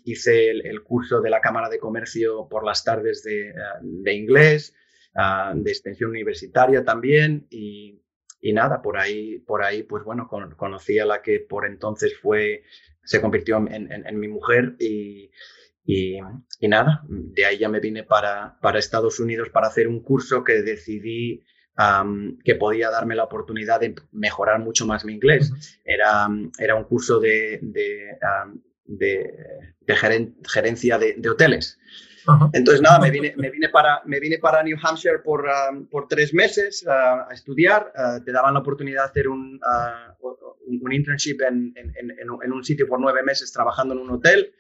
hice 0.04 0.50
el, 0.50 0.82
curso 0.82 1.20
de 1.20 1.30
la 1.30 1.40
Cámara 1.40 1.68
de 1.68 1.78
Comercio 1.78 2.46
por 2.48 2.64
las 2.64 2.84
tardes 2.84 3.22
de, 3.22 3.54
de 3.82 4.12
inglés, 4.14 4.74
de 5.54 5.70
extensión 5.70 6.10
universitaria 6.10 6.84
también. 6.84 7.46
Y, 7.50 8.02
y, 8.40 8.52
nada, 8.52 8.82
por 8.82 8.98
ahí, 8.98 9.38
por 9.38 9.62
ahí, 9.62 9.82
pues 9.82 10.04
bueno, 10.04 10.28
conocí 10.28 10.98
a 10.98 11.06
la 11.06 11.22
que 11.22 11.40
por 11.40 11.66
entonces 11.66 12.16
fue, 12.20 12.64
se 13.02 13.20
convirtió 13.20 13.56
en, 13.56 14.18
mi 14.20 14.28
mujer 14.28 14.76
y, 14.78 15.30
y, 15.86 16.18
y, 16.60 16.68
nada, 16.68 17.02
de 17.08 17.46
ahí 17.46 17.58
ya 17.58 17.70
me 17.70 17.80
vine 17.80 18.02
para, 18.02 18.58
para 18.60 18.78
Estados 18.78 19.20
Unidos 19.20 19.48
para 19.48 19.68
hacer 19.68 19.88
un 19.88 20.02
curso 20.02 20.44
que 20.44 20.62
decidí 20.62 21.42
que 22.44 22.54
podía 22.54 22.90
darme 22.90 23.14
la 23.14 23.24
oportunidad 23.24 23.80
de 23.80 23.94
mejorar 24.12 24.60
mucho 24.60 24.86
más 24.86 25.04
mi 25.04 25.14
inglés. 25.14 25.80
Era, 25.84 26.28
era 26.58 26.74
un 26.76 26.84
curso 26.84 27.18
de, 27.18 27.58
de, 27.62 28.16
de, 28.86 29.96
gerencia 30.44 30.98
de, 30.98 31.28
hoteles. 31.28 31.78
Entonces, 32.52 32.80
nada, 32.80 32.98
me 33.00 33.10
vine, 33.10 33.34
me, 33.36 33.50
vine 33.50 33.68
para, 33.68 34.00
me 34.06 34.18
vine 34.18 34.38
para 34.38 34.62
New 34.62 34.78
Hampshire 34.82 35.18
por, 35.18 35.46
por 35.90 36.08
tres 36.08 36.32
meses 36.32 36.86
a 36.86 37.28
estudiar. 37.32 37.92
te 38.24 38.32
daban 38.32 38.54
la 38.54 38.60
oportunidad 38.60 39.02
de 39.04 39.08
hacer 39.10 39.28
un, 39.28 39.60
un 40.66 40.92
internship 40.92 41.40
en, 41.42 41.74
en, 41.76 42.10
en, 42.18 42.52
un 42.52 42.64
sitio 42.64 42.86
por 42.86 43.00
nueve 43.00 43.22
meses 43.22 43.52
trabajando 43.52 43.94
en 43.94 44.00
un 44.00 44.10
hotel. 44.10 44.52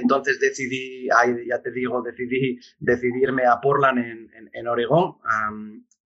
Entonces 0.00 0.38
decidí, 0.40 1.08
ya 1.48 1.60
te 1.62 1.70
digo, 1.70 2.02
decidí 2.02 2.58
decidirme 2.78 3.44
a 3.46 3.60
Portland 3.60 3.98
en, 3.98 4.50
en, 4.52 4.68
Oregón 4.68 5.16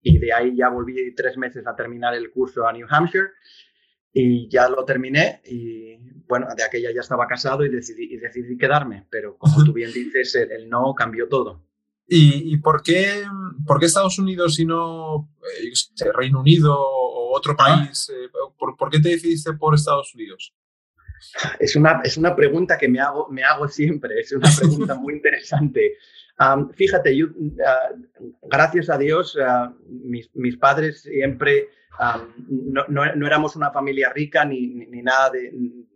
y 0.03 0.19
de 0.19 0.33
ahí 0.33 0.57
ya 0.57 0.69
volví 0.69 1.15
tres 1.15 1.37
meses 1.37 1.67
a 1.67 1.75
terminar 1.75 2.15
el 2.15 2.31
curso 2.31 2.67
a 2.67 2.73
New 2.73 2.87
Hampshire 2.89 3.29
y 4.13 4.49
ya 4.49 4.69
lo 4.69 4.85
terminé 4.85 5.41
y 5.45 5.97
bueno, 6.27 6.47
de 6.57 6.63
aquella 6.63 6.93
ya 6.93 7.01
estaba 7.01 7.27
casado 7.27 7.65
y 7.65 7.71
decidí, 7.71 8.13
y 8.13 8.19
decidí 8.19 8.59
quedarme, 8.59 9.07
pero 9.11 9.37
como 9.39 9.65
tú 9.65 9.73
bien 9.73 9.93
dices, 9.93 10.35
el, 10.35 10.69
no 10.69 10.95
cambió 10.95 11.29
todo. 11.29 11.65
¿Y, 12.11 12.57
por, 12.59 12.83
qué, 12.83 13.23
por, 13.67 13.79
qué, 13.79 13.85
Estados 13.85 14.19
Unidos 14.19 14.59
y 14.59 14.65
no 14.65 15.29
eh, 15.43 16.11
Reino 16.15 16.41
Unido 16.41 16.75
o 16.75 17.37
otro 17.37 17.53
ah. 17.53 17.57
país? 17.57 18.11
Eh, 18.11 18.31
¿por, 18.59 18.77
¿por, 18.79 18.89
qué 18.89 18.99
te 18.99 19.11
decidiste 19.11 19.53
por 19.53 19.75
Estados 19.75 20.15
Unidos? 20.15 20.55
Es 21.59 21.77
una, 21.77 22.01
es 22.03 22.17
una 22.17 22.35
pregunta 22.35 22.79
que 22.79 22.89
me 22.89 23.01
hago, 23.01 23.29
me 23.29 23.43
hago 23.45 23.69
siempre, 23.69 24.21
es 24.21 24.33
una 24.33 24.49
pregunta 24.59 24.95
muy 24.95 25.15
interesante 25.15 25.97
fíjate, 26.75 27.17
ah, 27.67 27.91
gracias 28.43 28.91
a 28.91 28.99
Dios, 28.99 29.37
ah, 29.43 29.75
mis, 29.89 30.31
mis, 30.35 30.57
padres 30.57 31.03
siempre, 31.03 31.69
no, 32.49 32.85
no, 32.89 33.27
éramos 33.27 33.57
una 33.57 33.71
familia 33.73 34.13
rica 34.13 34.45
ni, 34.45 34.69
ni, 34.69 35.03
nada 35.03 35.31
de, 35.31 35.51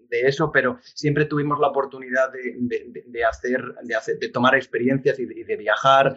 de, 0.08 0.20
eso, 0.22 0.50
pero 0.52 0.78
siempre 0.82 1.26
tuvimos 1.26 1.60
la 1.60 1.68
oportunidad 1.68 2.32
de, 2.32 2.56
de, 2.58 3.04
de, 3.06 3.24
hacer, 3.24 3.62
de 4.18 4.28
tomar 4.28 4.54
experiencias 4.56 5.18
y 5.18 5.26
de, 5.26 5.56
viajar. 5.56 6.16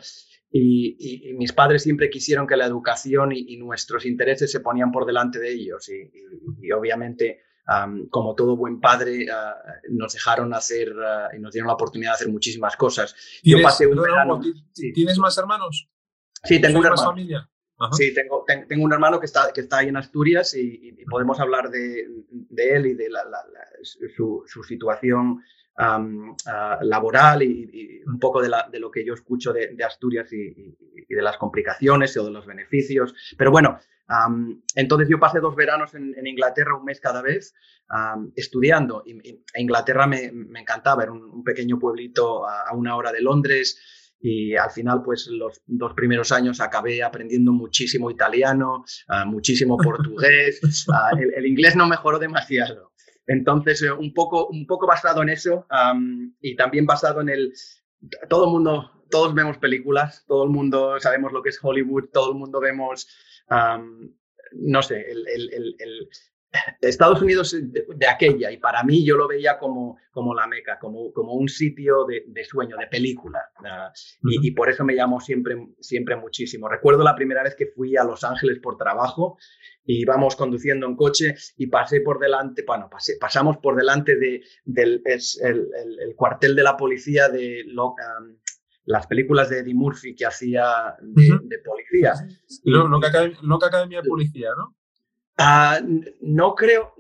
Y, 0.51 1.29
y, 1.29 1.33
mis 1.33 1.53
padres 1.53 1.83
siempre 1.83 2.09
quisieron 2.09 2.47
que 2.47 2.55
la 2.55 2.65
educación 2.65 3.31
y, 3.31 3.57
nuestros 3.57 4.05
intereses 4.05 4.51
se 4.51 4.59
ponían 4.59 4.91
por 4.91 5.05
delante 5.05 5.39
de 5.39 5.51
ellos. 5.51 5.87
y 5.89 6.71
obviamente 6.71 7.44
como 8.09 8.35
todo 8.35 8.55
buen 8.55 8.79
padre, 8.79 9.27
ah, 9.31 9.55
nos 9.89 10.13
dejaron 10.13 10.53
hacer 10.53 10.93
ah, 11.03 11.29
y 11.35 11.39
nos 11.39 11.51
dieron 11.51 11.67
la 11.67 11.73
oportunidad 11.73 12.11
de 12.11 12.15
hacer 12.15 12.29
muchísimas 12.29 12.75
cosas. 12.75 13.15
Yo 13.43 13.61
pasé 13.61 13.87
un 13.87 14.01
verano, 14.01 14.39
¿Tienes 14.73 15.17
más 15.17 15.37
hermanos? 15.37 15.89
Sí, 16.43 16.61
tengo 16.61 16.79
un 16.79 16.85
hermano. 16.85 17.09
Familia? 17.09 17.49
Sí, 17.91 18.13
tengo, 18.13 18.45
tengo 18.45 18.85
un 18.85 18.93
hermano 18.93 19.19
que 19.19 19.25
está, 19.25 19.51
que 19.53 19.61
está 19.61 19.79
ahí 19.79 19.89
en 19.89 19.97
Asturias 19.97 20.53
y, 20.55 20.95
podemos 21.09 21.39
hablar 21.39 21.69
de, 21.69 22.07
de, 22.29 22.75
él 22.75 22.85
y 22.85 22.93
de 22.93 23.09
la, 23.09 23.23
su, 24.15 24.43
su, 24.47 24.63
situación 24.63 25.43
ah, 25.77 26.79
laboral 26.81 27.43
y, 27.43 28.01
un 28.05 28.19
poco 28.19 28.41
de, 28.41 28.49
la, 28.49 28.67
de, 28.71 28.79
lo 28.79 28.91
que 28.91 29.05
yo 29.05 29.13
escucho 29.13 29.53
de, 29.53 29.75
Asturias 29.83 30.31
y, 30.33 30.75
de 31.07 31.21
las 31.21 31.37
complicaciones 31.37 32.15
o 32.17 32.25
de 32.25 32.31
los 32.31 32.45
beneficios. 32.45 33.13
Pero 33.37 33.51
bueno, 33.51 33.79
entonces 34.75 35.09
yo 35.09 35.19
pasé 35.19 35.39
dos 35.39 35.55
veranos 35.55 35.93
en, 35.95 36.27
Inglaterra, 36.27 36.77
un 36.77 36.85
mes 36.85 36.99
cada 36.99 37.21
vez, 37.21 37.53
estudiando. 38.35 39.03
Y, 39.05 39.41
Inglaterra 39.55 40.07
me, 40.07 40.25
encantaba, 40.59 41.03
era 41.03 41.11
un, 41.11 41.43
pequeño 41.43 41.79
pueblito 41.79 42.47
a, 42.47 42.73
una 42.73 42.95
hora 42.95 43.11
de 43.11 43.21
Londres. 43.21 43.79
Y 44.21 44.55
al 44.55 44.71
final, 44.71 45.03
pues 45.03 45.27
los 45.27 45.61
dos 45.67 45.93
primeros 45.93 46.31
años 46.31 46.59
acabé 46.59 47.03
aprendiendo 47.03 47.51
muchísimo 47.51 48.09
italiano, 48.09 48.83
ah, 49.07 49.25
muchísimo 49.25 49.77
portugués. 49.77 50.61
Ah, 50.93 51.11
el, 51.19 51.45
inglés 51.45 51.75
no 51.75 51.87
mejoró 51.87 52.17
demasiado. 52.17 52.91
Entonces, 53.27 53.81
eh, 53.81 53.91
un, 53.91 54.13
poco, 54.13 54.47
un 54.47 54.65
poco 54.67 54.87
basado 54.87 55.21
en 55.21 55.29
eso 55.29 55.65
y 56.41 56.55
también 56.55 56.85
basado 56.85 57.21
en 57.21 57.29
el... 57.29 57.53
Todo 58.29 58.45
el 58.45 58.51
mundo, 58.51 59.05
todos 59.09 59.33
vemos 59.33 59.57
películas, 59.57 60.25
todo 60.27 60.43
el 60.43 60.49
mundo 60.51 60.99
sabemos 60.99 61.31
lo 61.31 61.41
que 61.41 61.49
es 61.49 61.59
Hollywood, 61.61 62.09
todo 62.11 62.31
el 62.33 62.37
mundo 62.37 62.59
vemos 62.59 63.07
no 64.51 64.81
sé, 64.81 65.05
el, 65.11 66.09
Estados 66.81 67.21
Unidos 67.21 67.55
de, 67.59 68.07
aquella, 68.07 68.51
y 68.51 68.57
para 68.57 68.83
mí 68.83 69.05
yo 69.05 69.15
lo 69.15 69.27
veía 69.27 69.57
como, 69.57 69.97
como 70.11 70.33
la 70.33 70.47
meca, 70.47 70.77
como, 70.79 71.11
como 71.13 71.33
un 71.33 71.49
sitio 71.49 72.05
de, 72.05 72.45
sueño, 72.45 72.77
de 72.77 72.87
película. 72.87 73.39
y, 74.23 74.51
por 74.51 74.69
eso 74.69 74.83
me 74.83 74.95
llamó 74.95 75.19
siempre, 75.19 75.55
siempre 75.79 76.15
muchísimo. 76.15 76.67
Recuerdo 76.69 77.03
la 77.03 77.15
primera 77.15 77.43
vez 77.43 77.55
que 77.55 77.67
fui 77.67 77.97
a 77.97 78.03
Los 78.03 78.23
Ángeles 78.23 78.59
por 78.59 78.77
trabajo 78.77 79.37
y 79.85 80.01
íbamos 80.01 80.35
conduciendo 80.35 80.87
en 80.87 80.95
coche 80.95 81.35
y 81.57 81.67
pasé 81.67 82.01
por 82.01 82.19
delante, 82.19 82.63
bueno, 82.65 82.89
pasé, 82.89 83.17
pasamos 83.19 83.57
por 83.57 83.75
delante 83.75 84.17
de, 84.17 84.41
del 84.63 85.01
el, 85.05 86.15
cuartel 86.15 86.55
de 86.55 86.63
la 86.63 86.75
policía 86.75 87.29
de 87.29 87.63
las 88.85 89.07
películas 89.07 89.49
de 89.49 89.59
Eddie 89.59 89.75
Murphy 89.75 90.15
que 90.15 90.25
hacía 90.25 90.95
de, 91.01 91.59
policía. 91.59 92.13
Loca, 92.63 93.67
Academia 93.67 94.01
de 94.01 94.09
Policía, 94.09 94.49
¿no? 94.57 94.75
Ah, 95.37 95.79
no 96.21 96.55
creo, 96.55 96.93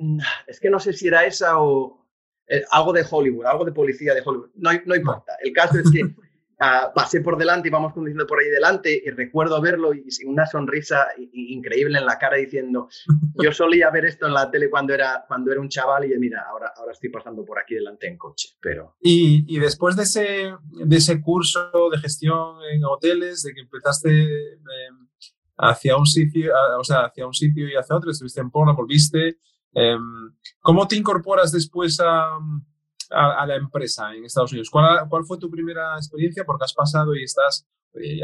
es 0.47 0.59
que 0.59 0.69
no 0.69 0.79
sé 0.79 0.93
si 0.93 1.07
era 1.07 1.25
esa 1.25 1.59
o 1.59 2.05
eh, 2.47 2.63
algo 2.71 2.91
de 2.93 3.05
Hollywood, 3.09 3.45
algo 3.45 3.65
de 3.65 3.71
policía 3.71 4.13
de 4.13 4.21
Hollywood. 4.25 4.49
No, 4.55 4.71
no 4.85 4.95
importa. 4.95 5.33
El 5.41 5.53
caso 5.53 5.79
es 5.79 5.89
que 5.91 6.01
Ah, 6.57 6.91
pasé 6.95 7.19
por 7.19 7.37
delante, 7.37 7.67
y 7.67 7.69
íbamos 7.69 7.93
conduciendo 7.93 8.25
por 8.25 8.39
ahí 8.39 8.47
delante 8.47 9.01
y 9.03 9.09
recuerdo 9.09 9.59
verlo 9.59 9.93
y 9.93 10.07
una 10.25 10.45
sonrisa 10.45 11.07
increíble 11.33 11.99
en 11.99 12.05
la 12.05 12.17
cara 12.17 12.37
diciendo, 12.37 12.87
yo 13.35 13.51
solía 13.51 13.89
ver 13.89 14.05
esto 14.05 14.25
en 14.25 14.33
la 14.33 14.49
tele 14.49 14.69
cuando 14.69 14.93
era, 14.93 15.25
cuando 15.27 15.51
era 15.51 15.59
un 15.59 15.67
chaval 15.67 16.09
y 16.09 16.17
mira, 16.17 16.45
ahora, 16.49 16.71
ahora 16.77 16.93
estoy 16.93 17.09
pasando 17.09 17.43
por 17.43 17.59
aquí 17.59 17.75
delante 17.75 18.07
en 18.07 18.17
coche. 18.17 18.49
Pero... 18.61 18.95
Y, 19.01 19.43
y 19.53 19.59
después 19.59 19.97
de 19.97 20.03
ese, 20.03 20.53
de 20.71 20.95
ese 20.95 21.21
curso 21.21 21.69
de 21.91 21.97
gestión 21.97 22.57
en 22.71 22.85
hoteles, 22.85 23.43
de 23.43 23.53
que 23.53 23.61
empezaste 23.61 24.09
em, 24.09 25.07
hacia 25.57 25.97
un 25.97 26.05
sitio, 26.05 26.53
o 26.79 26.83
sea, 26.83 27.05
hacia 27.05 27.25
un 27.25 27.33
sitio 27.33 27.67
y 27.67 27.75
hacia 27.75 27.95
otro, 27.95 28.11
estuviste 28.11 28.41
en 28.41 28.51
Pona, 28.51 28.73
volviste, 28.73 29.37
em, 29.73 30.35
¿cómo 30.59 30.87
te 30.87 30.95
incorporas 30.95 31.51
después 31.51 31.99
a 31.99 32.37
a, 33.11 33.45
la 33.45 33.55
empresa 33.55 34.13
en 34.15 34.25
Estados 34.25 34.51
Unidos. 34.51 34.69
¿Cuál, 34.71 35.07
¿Cuál, 35.07 35.25
fue 35.25 35.37
tu 35.37 35.49
primera 35.49 35.95
experiencia? 35.95 36.43
Porque 36.43 36.65
has 36.65 36.73
pasado 36.73 37.15
y 37.15 37.23
estás 37.23 37.67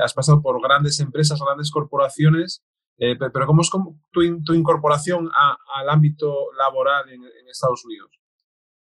has 0.03 0.13
pasado 0.13 0.41
por 0.41 0.61
grandes 0.61 0.99
empresas, 0.99 1.39
grandes 1.39 1.71
corporaciones, 1.71 2.63
pero 2.97 3.45
¿cómo 3.45 3.61
es 3.61 3.69
tu, 4.11 4.53
incorporación 4.53 5.29
al 5.75 5.89
ámbito 5.89 6.51
laboral 6.57 7.09
en, 7.09 7.21
Estados 7.49 7.83
Unidos? 7.85 8.11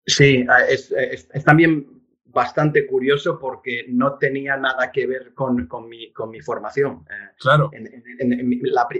Sí, 0.06 0.44
es, 0.68 1.44
también 1.44 1.97
bastante 2.38 2.86
curioso 2.86 3.36
porque 3.36 3.86
no 3.88 4.16
tenía 4.16 4.56
nada 4.56 4.92
que 4.92 5.08
ver 5.08 5.34
con, 5.34 5.66
con, 5.66 5.88
mi, 5.88 6.12
con 6.12 6.30
mi, 6.30 6.40
formación. 6.40 7.04
Claro. 7.36 7.68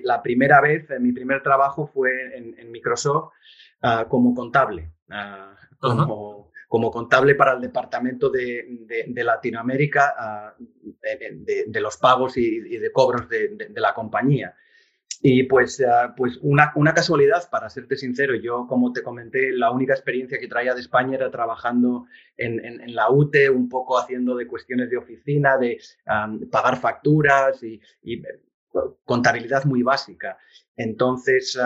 la, 0.03 0.23
primera 0.23 0.61
vez, 0.61 0.89
mi 0.99 1.13
primer 1.13 1.41
trabajo 1.41 1.87
fue 1.87 2.37
en, 2.37 2.73
Microsoft 2.73 3.33
ah, 3.83 4.07
como 4.09 4.35
contable. 4.35 4.91
Ah, 5.09 5.55
como, 5.79 6.51
como 6.67 6.91
contable 6.91 7.37
para 7.37 7.53
el 7.53 7.61
departamento 7.61 8.29
de, 8.29 8.67
Latinoamérica 9.15 10.15
ah, 10.19 10.55
de, 10.59 11.81
los 11.81 11.97
pagos 11.97 12.37
y, 12.37 12.59
de 12.59 12.91
cobros 12.91 13.29
de, 13.29 13.71
la 13.77 13.95
compañía. 13.95 14.53
Y 15.21 15.43
pues, 15.45 15.83
ah, 15.87 16.15
pues 16.17 16.39
una, 16.43 16.73
una, 16.77 16.95
casualidad, 16.95 17.49
para 17.51 17.69
serte 17.71 17.97
sincero, 17.97 18.37
yo 18.37 18.67
como 18.69 18.93
te 18.93 19.03
comenté, 19.03 19.53
la 19.53 19.73
única 19.73 19.93
experiencia 19.93 20.39
que 20.39 20.47
traía 20.47 20.75
de 20.75 20.81
España 20.81 21.17
era 21.17 21.31
trabajando 21.31 22.07
en, 22.37 22.65
en, 22.65 22.95
la 22.95 23.11
UTE, 23.11 23.51
un 23.51 23.69
poco 23.69 23.99
haciendo 23.99 24.37
de 24.37 24.47
cuestiones 24.47 24.91
de 24.91 24.97
oficina, 24.97 25.59
de 25.59 25.81
ah, 26.07 26.33
pagar 26.51 26.77
facturas 26.77 27.63
y 27.63 27.81
contabilidad 29.05 29.65
muy 29.65 29.83
básica. 29.83 30.39
Entonces, 30.77 31.59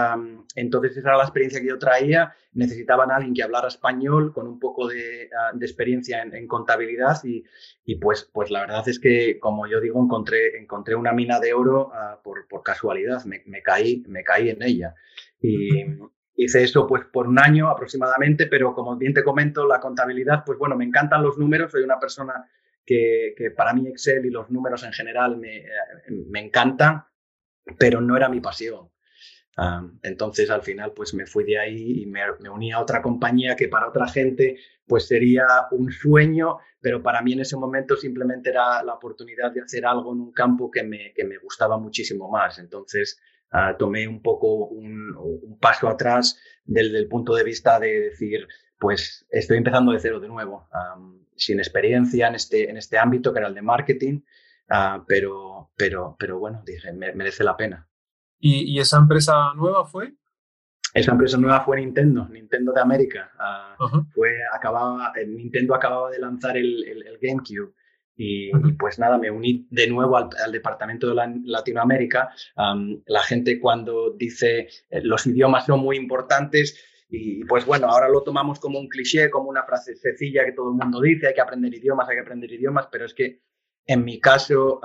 entonces 0.56 0.96
esa 0.96 1.08
era 1.10 1.18
la 1.18 1.24
experiencia 1.24 1.60
que 1.60 1.68
yo 1.68 1.78
traía. 1.78 2.34
Necesitaban 2.54 3.10
a 3.10 3.16
alguien 3.16 3.34
que 3.34 3.42
hablara 3.42 3.68
español 3.68 4.32
con 4.32 4.46
un 4.46 4.58
poco 4.58 4.88
de, 4.88 5.28
ah, 5.38 5.52
experiencia 5.60 6.22
en, 6.22 6.46
contabilidad 6.46 7.22
y, 7.24 7.44
y, 7.84 7.96
pues, 7.96 8.30
pues 8.32 8.50
la 8.50 8.60
verdad 8.60 8.88
es 8.88 8.98
que, 8.98 9.38
como 9.38 9.66
yo 9.66 9.80
digo, 9.80 10.02
encontré, 10.02 10.58
encontré 10.58 10.94
una 10.94 11.12
mina 11.12 11.40
de 11.40 11.52
oro 11.52 11.90
ah, 11.92 12.20
por, 12.24 12.48
por, 12.48 12.62
casualidad. 12.62 13.24
Me, 13.24 13.42
me, 13.46 13.62
caí, 13.62 14.02
me 14.08 14.24
caí 14.24 14.48
en 14.48 14.62
ella. 14.62 14.94
Y 15.40 15.84
hice 16.34 16.62
eso 16.62 16.86
pues 16.86 17.04
por 17.04 17.26
un 17.28 17.38
año 17.38 17.68
aproximadamente, 17.68 18.46
pero 18.46 18.74
como 18.74 18.96
bien 18.96 19.14
te 19.14 19.22
comento, 19.22 19.66
la 19.66 19.80
contabilidad, 19.80 20.42
pues 20.44 20.58
bueno, 20.58 20.76
me 20.76 20.84
encantan 20.84 21.22
los 21.22 21.38
números. 21.38 21.72
Soy 21.72 21.82
una 21.82 21.98
persona 21.98 22.48
que, 22.84 23.34
para 23.56 23.72
mí 23.74 23.88
Excel 23.88 24.26
y 24.26 24.30
los 24.30 24.50
números 24.50 24.82
en 24.84 24.92
general 24.92 25.36
me, 25.36 25.64
me 26.28 26.40
encantan, 26.40 27.04
pero 27.78 28.00
no 28.00 28.16
era 28.16 28.28
mi 28.28 28.40
pasión 28.40 28.92
entonces 30.02 30.50
al 30.50 30.62
final 30.62 30.92
pues 30.92 31.12
me 31.14 31.26
fui 31.26 31.44
de 31.44 31.58
ahí 31.58 32.02
y 32.02 32.06
me, 32.06 32.22
uní 32.50 32.72
a 32.72 32.80
otra 32.80 33.02
compañía 33.02 33.54
que 33.54 33.68
para 33.68 33.88
otra 33.88 34.08
gente 34.08 34.58
pues 34.86 35.06
sería 35.06 35.46
un 35.70 35.90
sueño, 35.90 36.58
pero 36.80 37.02
para 37.02 37.22
mí 37.22 37.34
en 37.34 37.40
ese 37.40 37.56
momento 37.56 37.96
simplemente 37.96 38.50
era 38.50 38.82
la 38.82 38.94
oportunidad 38.94 39.52
de 39.52 39.60
hacer 39.60 39.86
algo 39.86 40.12
en 40.12 40.20
un 40.20 40.32
campo 40.32 40.70
que 40.70 40.82
me, 40.82 41.12
que 41.14 41.24
me 41.24 41.38
gustaba 41.38 41.78
muchísimo 41.78 42.30
más. 42.30 42.58
Entonces 42.58 43.20
ah, 43.50 43.76
tomé 43.78 44.08
un 44.08 44.22
poco 44.22 44.66
un, 44.66 45.58
paso 45.60 45.88
atrás 45.88 46.38
desde 46.64 46.98
el 46.98 47.08
punto 47.08 47.34
de 47.34 47.44
vista 47.44 47.78
de 47.78 48.00
decir 48.00 48.48
pues 48.78 49.26
estoy 49.30 49.58
empezando 49.58 49.92
de 49.92 50.00
cero 50.00 50.18
de 50.18 50.28
nuevo, 50.28 50.68
sin 51.44 51.58
experiencia 51.58 52.28
en 52.28 52.34
este, 52.34 52.70
en 52.70 52.76
este 52.76 52.98
ámbito 52.98 53.32
que 53.32 53.40
era 53.40 53.48
el 53.48 53.54
de 53.54 53.62
marketing, 53.62 54.20
ah, 54.70 55.04
pero, 55.06 55.70
pero, 55.76 56.16
pero 56.18 56.38
bueno, 56.38 56.62
dije, 56.64 56.92
merece 56.92 57.44
la 57.44 57.56
pena. 57.56 57.88
¿Y, 58.38 58.80
esa 58.80 58.98
empresa 58.98 59.52
nueva 59.54 59.84
fue? 59.84 60.14
Esa 60.94 61.12
empresa 61.12 61.38
nueva 61.38 61.60
fue 61.60 61.78
Nintendo, 61.78 62.28
Nintendo 62.28 62.72
de 62.72 62.80
América. 62.80 63.30
Ah, 63.38 63.76
fue, 64.12 64.30
acababa, 64.52 65.12
Nintendo 65.26 65.74
acababa 65.74 66.10
de 66.10 66.18
lanzar 66.18 66.56
el, 66.56 66.82
el, 66.84 67.18
GameCube. 67.22 67.72
Y, 68.16 68.50
pues 68.72 68.98
nada, 68.98 69.16
me 69.16 69.30
uní 69.30 69.66
de 69.70 69.86
nuevo 69.86 70.16
al, 70.16 70.52
departamento 70.52 71.08
de 71.08 71.40
Latinoamérica. 71.44 72.30
la 73.06 73.22
gente 73.22 73.60
cuando 73.60 74.10
dice 74.10 74.68
eh, 74.90 75.00
los 75.02 75.26
idiomas 75.26 75.66
son 75.66 75.80
muy 75.80 75.96
importantes, 75.96 76.78
y 77.14 77.44
pues 77.44 77.66
bueno, 77.66 77.88
ahora 77.88 78.08
lo 78.08 78.22
tomamos 78.22 78.58
como 78.58 78.78
un 78.78 78.88
cliché, 78.88 79.28
como 79.28 79.50
una 79.50 79.64
frase 79.64 79.94
sencilla 79.94 80.46
que 80.46 80.52
todo 80.52 80.70
el 80.70 80.76
mundo 80.76 80.98
dice, 80.98 81.26
hay 81.26 81.34
que 81.34 81.42
aprender 81.42 81.74
idiomas, 81.74 82.08
hay 82.08 82.16
que 82.16 82.22
aprender 82.22 82.50
idiomas, 82.50 82.88
pero 82.90 83.04
es 83.04 83.12
que 83.12 83.42
en 83.86 84.02
mi 84.02 84.18
caso, 84.18 84.80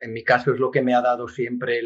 en 0.00 0.12
mi 0.12 0.24
caso 0.24 0.54
es 0.54 0.58
lo 0.58 0.70
que 0.70 0.80
me 0.80 0.94
ha 0.94 1.02
dado 1.02 1.28
siempre 1.28 1.82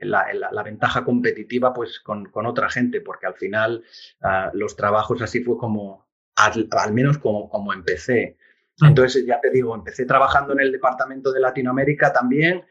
la, 0.00 0.62
ventaja 0.62 1.04
competitiva 1.04 1.74
pues 1.74 1.98
con, 1.98 2.26
con, 2.26 2.46
otra 2.46 2.70
gente, 2.70 3.00
porque 3.00 3.26
al 3.26 3.34
final 3.34 3.82
ah, 4.22 4.52
los 4.54 4.76
trabajos 4.76 5.22
así 5.22 5.42
fue 5.42 5.56
como, 5.58 6.06
al, 6.36 6.92
menos 6.92 7.18
como, 7.18 7.48
como 7.48 7.72
empecé. 7.72 8.36
Entonces, 8.82 9.24
ya 9.24 9.40
te 9.40 9.50
digo, 9.50 9.74
empecé 9.74 10.04
trabajando 10.04 10.52
en 10.52 10.60
el 10.60 10.72
departamento 10.72 11.32
de 11.32 11.40
Latinoamérica 11.40 12.12
también 12.12 12.64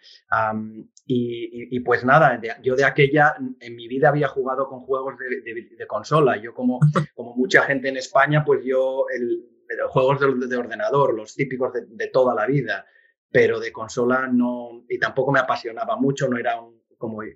y, 1.08 1.80
pues 1.80 2.04
nada, 2.04 2.40
yo 2.62 2.76
de 2.76 2.84
aquella, 2.84 3.36
en 3.60 3.76
mi 3.76 3.88
vida 3.88 4.10
había 4.10 4.28
jugado 4.28 4.68
con 4.68 4.82
juegos 4.82 5.16
de, 5.18 5.88
consola. 5.88 6.38
Yo 6.38 6.54
como, 6.54 6.80
como 7.16 7.36
mucha 7.36 7.64
gente 7.64 7.90
en 7.90 7.98
España, 7.98 8.44
pues 8.46 8.64
yo, 8.64 9.06
el, 9.14 9.46
juegos 9.90 10.20
de, 10.20 10.58
ordenador, 10.58 11.14
los 11.16 11.34
típicos 11.34 11.74
de, 11.74 12.08
toda 12.08 12.36
la 12.36 12.46
vida 12.46 12.86
pero 13.32 13.60
de 13.60 13.74
consola 13.74 14.28
no, 14.32 14.86
y 14.88 14.98
tampoco 14.98 15.30
me 15.30 15.40
apasionaba 15.40 15.98
mucho, 15.98 16.30
no 16.30 16.38
era 16.38 16.62
un, 16.62 16.75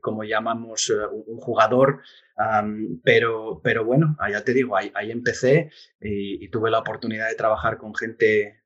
como, 0.02 0.24
llamamos, 0.24 0.90
eh, 0.90 1.08
un 1.12 1.40
jugador, 1.40 2.02
pero, 3.04 3.60
pero 3.64 3.84
bueno, 3.84 4.16
ya 4.32 4.44
te 4.44 4.54
digo, 4.54 4.76
ahí, 4.78 5.12
empecé 5.12 5.72
y, 6.02 6.48
tuve 6.50 6.72
la 6.72 6.80
oportunidad 6.80 7.28
de 7.28 7.36
trabajar 7.36 7.78
con 7.78 7.94
gente, 7.96 8.62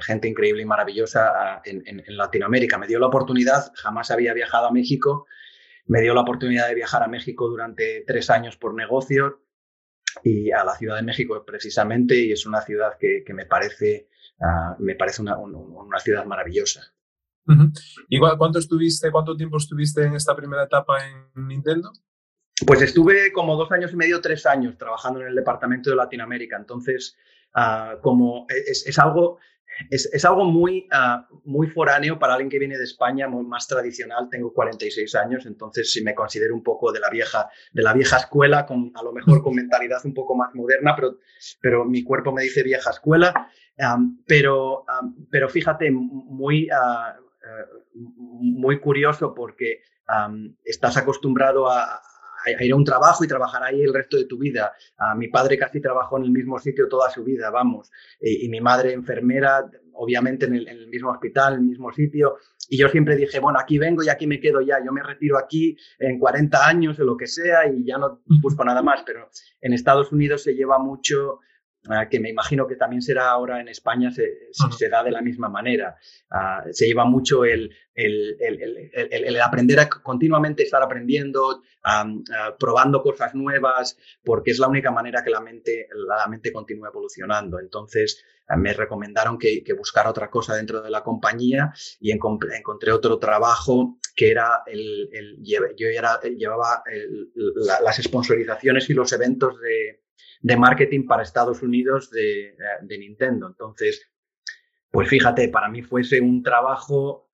gente, 0.00 0.28
increíble 0.28 0.62
y 0.62 0.66
maravillosa 0.66 1.32
ah, 1.34 1.62
en, 1.64 2.02
Latinoamérica. 2.16 2.78
Me 2.78 2.86
dio 2.86 2.98
la 2.98 3.06
oportunidad, 3.06 3.72
jamás 3.74 4.10
había 4.10 4.34
viajado 4.34 4.66
a 4.66 4.72
México, 4.72 5.26
me 5.86 6.00
dio 6.00 6.14
la 6.14 6.22
oportunidad 6.22 6.68
de 6.68 6.74
viajar 6.74 7.02
a 7.02 7.08
México 7.08 7.48
durante 7.48 8.04
tres 8.06 8.30
años 8.30 8.56
por 8.56 8.74
negocios 8.74 9.34
y 10.24 10.50
a 10.50 10.64
la 10.64 10.74
Ciudad 10.76 10.96
de 10.96 11.02
México 11.02 11.44
precisamente, 11.44 12.16
y 12.16 12.32
es 12.32 12.44
una 12.44 12.60
ciudad 12.60 12.98
que, 12.98 13.22
que 13.24 13.34
me 13.34 13.46
parece 13.46 14.08
Ah, 14.42 14.74
me 14.80 14.96
parece 14.96 15.22
una, 15.22 15.38
una, 15.38 15.98
ciudad 16.00 16.24
maravillosa. 16.24 16.92
¿Y 18.08 18.18
cuánto 18.18 18.58
estuviste, 18.58 19.10
cuánto 19.10 19.36
tiempo 19.36 19.56
estuviste 19.56 20.04
en 20.04 20.14
esta 20.14 20.34
primera 20.36 20.64
etapa 20.64 20.98
en 21.06 21.46
Nintendo? 21.48 21.92
Pues 22.66 22.82
estuve 22.82 23.32
como 23.32 23.56
dos 23.56 23.70
años 23.72 23.92
y 23.92 23.96
medio, 23.96 24.20
tres 24.20 24.46
años 24.46 24.76
trabajando 24.78 25.20
en 25.20 25.28
el 25.28 25.34
departamento 25.34 25.90
de 25.90 25.96
Latinoamérica. 25.96 26.56
Entonces, 26.56 27.16
ah, 27.54 27.96
como 28.00 28.46
es, 28.48 28.86
es, 28.86 28.98
algo, 28.98 29.38
es, 29.90 30.24
algo 30.24 30.44
muy, 30.44 30.86
ah, 30.92 31.26
muy 31.44 31.66
foráneo 31.68 32.18
para 32.18 32.34
alguien 32.34 32.50
que 32.50 32.58
viene 32.58 32.78
de 32.78 32.84
España, 32.84 33.26
más 33.28 33.66
tradicional. 33.66 34.28
Tengo 34.30 34.52
46 34.52 35.14
años, 35.16 35.46
entonces 35.46 35.90
si 35.90 36.04
me 36.04 36.14
considero 36.14 36.54
un 36.54 36.62
poco 36.62 36.92
de 36.92 37.00
la 37.00 37.10
vieja, 37.10 37.48
de 37.72 37.82
la 37.82 37.92
vieja 37.92 38.18
escuela, 38.18 38.64
con, 38.64 38.92
a 38.94 39.02
lo 39.02 39.12
mejor 39.12 39.42
con 39.42 39.54
mentalidad 39.54 40.00
un 40.04 40.14
poco 40.14 40.36
más 40.36 40.54
moderna, 40.54 40.94
pero, 40.94 41.18
pero 41.60 41.84
mi 41.84 42.04
cuerpo 42.04 42.32
me 42.32 42.42
dice 42.42 42.62
vieja 42.62 42.90
escuela. 42.90 43.50
pero, 44.26 44.84
pero 45.30 45.48
fíjate, 45.48 45.90
muy, 45.90 46.68
ah, 46.70 47.16
muy 47.94 48.80
curioso 48.80 49.34
porque 49.34 49.82
estás 50.64 50.96
acostumbrado 50.96 51.70
a, 51.70 52.00
ir 52.60 52.72
a 52.72 52.76
un 52.76 52.84
trabajo 52.84 53.24
y 53.24 53.28
trabajar 53.28 53.62
ahí 53.62 53.82
el 53.82 53.94
resto 53.94 54.16
de 54.16 54.26
tu 54.26 54.38
vida. 54.38 54.72
a 54.98 55.14
mi 55.14 55.28
padre 55.28 55.56
casi 55.56 55.80
trabajó 55.80 56.18
en 56.18 56.24
el 56.24 56.30
mismo 56.30 56.58
sitio 56.58 56.88
toda 56.88 57.08
su 57.10 57.24
vida, 57.24 57.50
vamos, 57.50 57.90
y, 58.20 58.48
mi 58.48 58.60
madre 58.60 58.92
enfermera, 58.92 59.70
obviamente 59.94 60.46
en 60.46 60.56
el, 60.56 60.88
mismo 60.88 61.10
hospital, 61.10 61.54
en 61.54 61.60
el 61.60 61.66
mismo 61.66 61.92
sitio. 61.92 62.36
Y 62.68 62.78
yo 62.78 62.88
siempre 62.88 63.16
dije, 63.16 63.38
bueno, 63.38 63.58
aquí 63.58 63.78
vengo 63.78 64.02
y 64.02 64.08
aquí 64.08 64.26
me 64.26 64.40
quedo 64.40 64.60
ya, 64.60 64.82
yo 64.84 64.92
me 64.92 65.02
retiro 65.02 65.38
aquí 65.38 65.76
en 65.98 66.18
40 66.18 66.66
años 66.66 66.98
o 66.98 67.04
lo 67.04 67.16
que 67.16 67.26
sea 67.26 67.68
y 67.68 67.84
ya 67.84 67.98
no 67.98 68.22
busco 68.40 68.64
nada 68.64 68.82
más. 68.82 69.02
Pero 69.04 69.28
en 69.60 69.72
Estados 69.72 70.10
Unidos 70.12 70.42
se 70.42 70.54
lleva 70.54 70.78
mucho 70.78 71.40
Ah, 71.88 72.08
que 72.08 72.20
me 72.20 72.30
imagino 72.30 72.68
que 72.68 72.76
también 72.76 73.02
será 73.02 73.30
ahora 73.30 73.60
en 73.60 73.66
España, 73.66 74.12
se, 74.12 74.50
se 74.52 74.88
da 74.88 75.02
de 75.02 75.10
la 75.10 75.20
misma 75.20 75.48
manera. 75.48 75.96
Ah, 76.30 76.62
se 76.70 76.86
lleva 76.86 77.04
mucho 77.04 77.44
el, 77.44 77.74
el, 77.92 78.36
el, 78.38 78.90
el, 79.10 79.40
aprender 79.40 79.80
a 79.80 79.88
continuamente 79.88 80.62
estar 80.62 80.80
aprendiendo, 80.80 81.62
probando 82.58 83.02
cosas 83.02 83.34
nuevas, 83.34 83.98
porque 84.22 84.52
es 84.52 84.60
la 84.60 84.68
única 84.68 84.92
manera 84.92 85.24
que 85.24 85.30
la 85.30 85.40
mente, 85.40 85.88
la 85.92 86.28
mente 86.28 86.52
continúa 86.52 86.88
evolucionando. 86.88 87.58
Entonces, 87.58 88.24
me 88.56 88.72
recomendaron 88.74 89.36
que, 89.36 89.64
que 89.64 89.72
buscara 89.72 90.10
otra 90.10 90.30
cosa 90.30 90.54
dentro 90.54 90.82
de 90.82 90.90
la 90.90 91.02
compañía 91.02 91.72
y 91.98 92.12
encontré 92.12 92.92
otro 92.92 93.18
trabajo 93.18 93.98
que 94.14 94.30
era 94.30 94.62
el, 94.66 95.38
yo 95.42 95.88
era, 95.88 96.20
llevaba 96.20 96.84
las 97.82 97.96
sponsorizaciones 97.96 98.88
y 98.88 98.94
los 98.94 99.12
eventos 99.12 99.60
de, 99.60 100.01
de 100.40 100.56
marketing 100.56 101.06
para 101.06 101.22
Estados 101.22 101.62
Unidos 101.62 102.10
de, 102.10 102.56
de, 102.82 102.98
Nintendo. 102.98 103.46
Entonces, 103.46 104.10
pues 104.90 105.08
fíjate, 105.08 105.48
para 105.48 105.68
mí 105.68 105.82
fuese 105.82 106.20
un 106.20 106.42
trabajo 106.42 107.30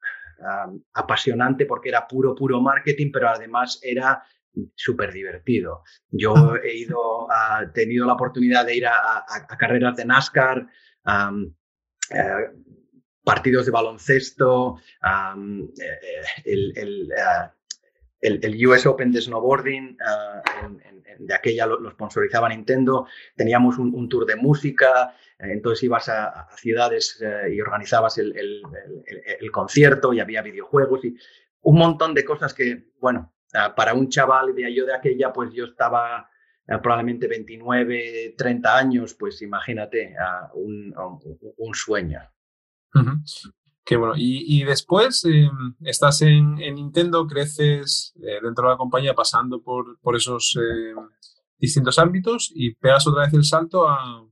apasionante 0.93 1.67
porque 1.67 1.89
era 1.89 2.07
puro, 2.07 2.35
puro 2.35 2.61
marketing, 2.61 3.11
pero 3.13 3.29
además 3.29 3.81
era 3.83 4.23
súper 4.75 5.13
divertido. 5.13 5.83
Yo 6.11 6.57
he 6.57 6.77
ido, 6.77 7.29
tenido 7.75 8.07
la 8.07 8.15
oportunidad 8.15 8.67
de 8.67 8.77
ir 8.77 8.87
a, 8.87 9.25
carreras 9.59 9.97
de 9.97 10.05
NASCAR, 10.05 10.67
partidos 13.25 13.67
de 13.67 13.73
baloncesto, 13.73 14.81
el, 16.45 16.73
el, 16.77 17.09
US 18.67 18.87
Open 18.87 19.13
de 19.13 19.21
snowboarding, 19.21 19.97
de 21.19 21.35
aquella 21.35 21.67
lo, 21.67 21.91
sponsorizaba 21.91 22.49
Nintendo, 22.49 23.07
teníamos 23.37 23.79
un, 23.79 24.09
tour 24.09 24.27
de 24.27 24.37
música, 24.37 25.15
entonces 25.39 25.85
ibas 25.85 26.09
a, 26.09 26.49
ciudades 26.57 27.23
y 27.51 27.61
organizabas 27.61 28.19
el, 28.19 28.63
concierto 29.53 30.13
y 30.13 30.21
había 30.21 30.43
videojuegos 30.43 31.05
y 31.05 31.17
un 31.63 31.79
montón 31.79 32.15
de 32.15 32.25
cosas 32.25 32.55
que, 32.55 32.93
bueno, 33.01 33.33
para 33.77 33.95
un 33.95 34.09
chaval 34.09 34.55
de 34.55 34.75
yo 34.75 34.87
de 34.87 34.95
aquella, 34.95 35.33
pues 35.33 35.53
yo 35.53 35.65
estaba 35.65 36.29
probablemente 36.83 37.27
29, 37.27 38.35
30 38.37 38.77
años, 38.77 39.15
pues 39.15 39.41
imagínate, 39.43 40.15
un, 40.55 40.95
un, 41.57 41.75
sueño. 41.75 42.21
Qué 43.89 43.97
bueno. 43.97 44.13
Y, 44.19 44.65
después 44.65 45.25
em, 45.25 45.75
estás 45.83 46.21
en, 46.21 46.57
Nintendo, 46.57 47.27
creces 47.27 48.13
eh, 48.21 48.39
dentro 48.43 48.65
de 48.67 48.75
la 48.75 48.77
compañía 48.77 49.15
pasando 49.15 49.63
por, 49.63 49.99
por 50.01 50.15
esos 50.15 50.59
em, 50.61 51.09
distintos 51.59 51.99
ámbitos 51.99 52.53
y 52.55 52.75
pegas 52.75 53.07
otra 53.07 53.23
vez 53.25 53.33
el 53.33 53.45
salto 53.45 53.89
a... 53.89 54.27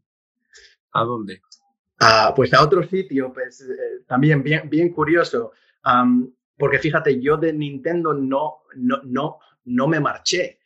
¿A 0.93 1.05
dónde? 1.05 1.41
pues 2.35 2.53
a 2.53 2.63
otro 2.63 2.83
sitio, 2.87 3.33
pues 3.33 3.63
eh, 3.63 4.05
también 4.07 4.43
bien, 4.43 4.69
bien 4.69 4.93
curioso. 4.93 5.53
porque 6.59 6.79
fíjate, 6.79 7.19
yo 7.19 7.39
de 7.39 7.55
Nintendo 7.55 8.13
no, 8.13 8.59
no, 8.77 9.01
no, 9.05 9.39
no 9.65 9.89
me 9.89 10.01
marché 10.01 10.59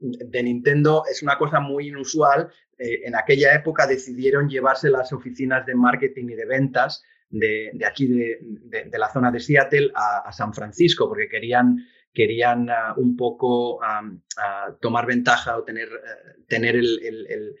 de 0.00 0.42
Nintendo 0.42 1.04
es 1.08 1.22
una 1.22 1.38
cosa 1.38 1.60
muy 1.60 1.88
inusual. 1.88 2.50
Eh, 2.76 3.02
en 3.04 3.14
aquella 3.14 3.54
época 3.54 3.86
decidieron 3.86 4.48
llevarse 4.48 4.90
las 4.90 5.12
oficinas 5.12 5.64
de 5.64 5.76
marketing 5.76 6.30
y 6.30 6.34
de 6.34 6.46
ventas 6.46 7.04
de, 7.30 7.72
aquí, 7.86 8.06
de, 8.06 8.98
la 8.98 9.08
zona 9.08 9.30
de 9.30 9.40
Seattle, 9.40 9.92
a, 9.94 10.32
San 10.32 10.52
Francisco, 10.52 11.08
porque 11.08 11.28
querían, 11.28 11.86
querían 12.12 12.68
ah, 12.70 12.94
un 12.96 13.16
poco 13.16 13.80
tomar 14.80 15.06
ventaja 15.06 15.56
o 15.56 15.64
tener, 15.64 15.88
eh, 15.88 16.42
tener 16.48 16.76
el, 16.76 17.56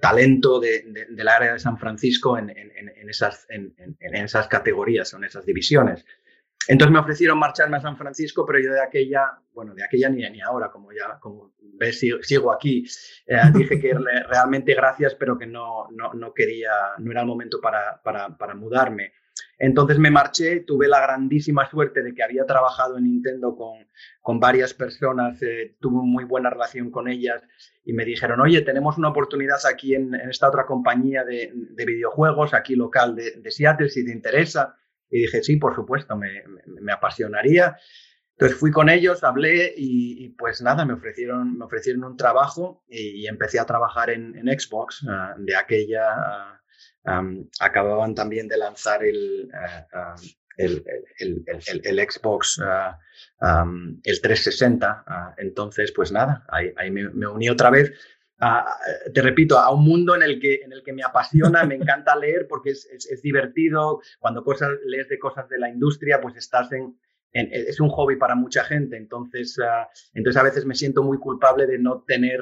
talento 0.00 0.60
del 0.60 1.28
área 1.28 1.52
de 1.52 1.58
San 1.58 1.78
Francisco 1.78 2.38
en, 2.38 2.50
esas, 3.08 3.46
en, 3.50 3.74
esas 4.00 4.48
categorías 4.48 5.12
o 5.14 5.18
en 5.18 5.24
esas 5.24 5.44
divisiones. 5.44 6.04
Entonces 6.68 6.92
me 6.92 6.98
ofrecieron 6.98 7.38
marcharme 7.38 7.78
a 7.78 7.80
San 7.80 7.96
Francisco, 7.96 8.44
pero 8.44 8.60
yo 8.60 8.74
de 8.74 8.82
aquella, 8.82 9.38
bueno, 9.54 9.74
de 9.74 9.82
aquella 9.82 10.10
ni, 10.10 10.28
ni 10.28 10.42
ahora, 10.42 10.70
como 10.70 10.92
ya, 10.92 11.18
como 11.18 11.54
ves, 11.58 11.98
sigo, 11.98 12.52
aquí, 12.52 12.86
eh, 13.26 13.40
dije 13.54 13.80
que 13.80 13.94
realmente 14.28 14.74
gracias, 14.74 15.14
pero 15.14 15.38
que 15.38 15.46
no, 15.46 15.88
no, 15.90 16.12
no 16.12 16.34
quería, 16.34 16.70
no 16.98 17.10
era 17.10 17.22
el 17.22 17.26
momento 17.26 17.58
para, 17.62 18.02
para, 18.02 18.36
para, 18.36 18.54
mudarme. 18.54 19.14
Entonces 19.58 19.98
me 19.98 20.10
marché, 20.10 20.60
tuve 20.60 20.88
la 20.88 21.00
grandísima 21.00 21.68
suerte 21.70 22.02
de 22.02 22.14
que 22.14 22.22
había 22.22 22.44
trabajado 22.44 22.98
en 22.98 23.04
Nintendo 23.04 23.56
con, 23.56 23.88
con 24.20 24.38
varias 24.38 24.74
personas, 24.74 25.40
eh, 25.42 25.74
tuve 25.80 26.02
muy 26.02 26.24
buena 26.24 26.50
relación 26.50 26.90
con 26.90 27.08
ellas 27.08 27.42
y 27.82 27.94
me 27.94 28.04
dijeron, 28.04 28.42
oye, 28.42 28.60
tenemos 28.60 28.98
una 28.98 29.08
oportunidad 29.08 29.58
aquí 29.66 29.94
en, 29.94 30.14
esta 30.14 30.48
otra 30.48 30.66
compañía 30.66 31.24
de, 31.24 31.50
de, 31.54 31.84
videojuegos, 31.86 32.52
aquí 32.52 32.76
local 32.76 33.16
de, 33.16 33.40
de 33.40 33.50
Seattle, 33.50 33.88
si 33.88 34.04
te 34.04 34.12
interesa. 34.12 34.76
Y 35.10 35.20
dije, 35.20 35.42
sí, 35.42 35.56
por 35.56 35.74
supuesto, 35.74 36.16
me, 36.16 36.42
me, 36.66 36.92
apasionaría. 36.92 37.76
Entonces 38.32 38.58
fui 38.58 38.70
con 38.70 38.88
ellos, 38.88 39.24
hablé 39.24 39.74
y, 39.76 40.28
pues 40.30 40.62
nada, 40.62 40.84
me 40.84 40.92
ofrecieron, 40.92 41.58
me 41.58 41.64
ofrecieron 41.64 42.04
un 42.04 42.16
trabajo 42.16 42.84
y, 42.88 43.26
empecé 43.26 43.58
a 43.58 43.66
trabajar 43.66 44.10
en, 44.10 44.36
en 44.36 44.58
Xbox. 44.58 45.04
Ah, 45.08 45.34
de 45.38 45.56
aquella 45.56 46.60
uh, 47.04 47.48
acababan 47.60 48.14
también 48.14 48.46
de 48.46 48.58
lanzar 48.58 49.02
el, 49.04 49.50
uh, 49.52 50.20
el, 50.56 50.84
el, 51.18 51.44
el, 51.84 52.10
Xbox, 52.10 52.60
el 54.04 54.20
360. 54.20 55.04
entonces, 55.38 55.92
pues 55.92 56.12
nada, 56.12 56.44
ahí, 56.48 56.72
ahí 56.76 56.90
me, 56.90 57.08
me, 57.10 57.26
uní 57.26 57.48
otra 57.48 57.70
vez 57.70 57.92
te 59.12 59.22
repito, 59.22 59.58
a 59.58 59.72
un 59.72 59.84
mundo 59.84 60.14
en 60.14 60.22
el 60.22 60.38
que, 60.38 60.56
en 60.56 60.72
el 60.72 60.82
que 60.82 60.92
me 60.92 61.02
apasiona, 61.02 61.64
me 61.64 61.74
encanta 61.74 62.14
leer 62.20 62.46
porque 62.48 62.70
es, 62.70 62.86
es, 62.86 63.22
divertido. 63.22 64.00
Cuando 64.18 64.44
cosas, 64.44 64.70
lees 64.84 65.08
de 65.08 65.18
cosas 65.18 65.48
de 65.48 65.58
la 65.58 65.68
industria, 65.68 66.20
pues 66.20 66.36
estás 66.36 66.70
en, 66.72 66.96
es 67.32 67.80
un 67.80 67.88
hobby 67.90 68.16
para 68.16 68.34
mucha 68.34 68.64
gente. 68.64 68.96
Entonces, 68.96 69.58
ah, 69.58 69.88
entonces 70.14 70.40
a 70.40 70.44
veces 70.44 70.64
me 70.64 70.74
siento 70.74 71.02
muy 71.02 71.18
culpable 71.18 71.66
de 71.66 71.78
no 71.78 72.04
tener 72.06 72.40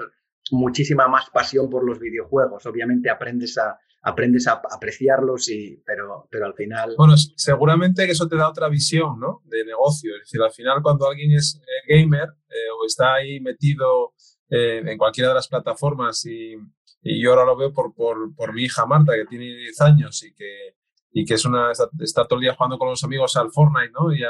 muchísima 0.51 1.09
más 1.09 1.31
pasión 1.31 1.69
por 1.71 1.85
los 1.85 1.99
videojuegos. 1.99 2.67
Obviamente 2.67 3.11
aprendes 3.11 3.59
a, 3.59 3.79
aprendes 4.03 4.47
a 4.47 4.63
apreciarlos, 4.71 5.49
y, 5.49 5.83
pero, 5.85 6.29
pero 6.31 6.47
al 6.47 6.55
final... 6.55 6.95
Bueno, 6.97 7.17
seguramente 7.17 8.07
que 8.07 8.13
eso 8.13 8.29
te 8.29 8.37
da 8.37 8.49
otra 8.49 8.69
visión 8.69 9.19
¿no? 9.19 9.43
de 9.45 9.65
negocio. 9.65 10.15
Es 10.15 10.23
decir, 10.23 10.41
al 10.41 10.53
final 10.53 10.83
cuando 10.83 11.09
alguien 11.09 11.33
es 11.33 11.61
eh, 11.63 11.97
gamer 11.97 12.29
eh, 12.49 12.71
o 12.79 12.87
está 12.87 13.15
ahí 13.15 13.41
metido 13.41 14.13
eh, 14.49 14.83
en 14.85 14.99
cualquiera 14.99 15.31
de 15.31 15.35
las 15.35 15.49
plataformas 15.49 16.25
y, 16.25 16.55
y, 17.03 17.23
yo 17.23 17.31
ahora 17.31 17.45
lo 17.45 17.57
veo 17.57 17.73
por, 17.73 17.95
por, 17.95 18.35
por, 18.35 18.53
mi 18.53 18.63
hija 18.63 18.87
Marta, 18.87 19.15
que 19.15 19.27
tiene 19.27 19.47
10 19.47 19.81
años 19.81 20.23
y 20.23 20.33
que, 20.35 20.77
y 21.13 21.25
que 21.25 21.35
es 21.35 21.45
una, 21.45 21.73
está, 21.73 22.27
todo 22.27 22.39
el 22.39 22.43
día 22.43 22.55
jugando 22.55 22.79
con 22.79 22.89
los 22.89 23.03
amigos 23.03 23.37
al 23.37 23.51
Fortnite, 23.51 23.93
¿no? 23.93 24.13
Y, 24.13 24.23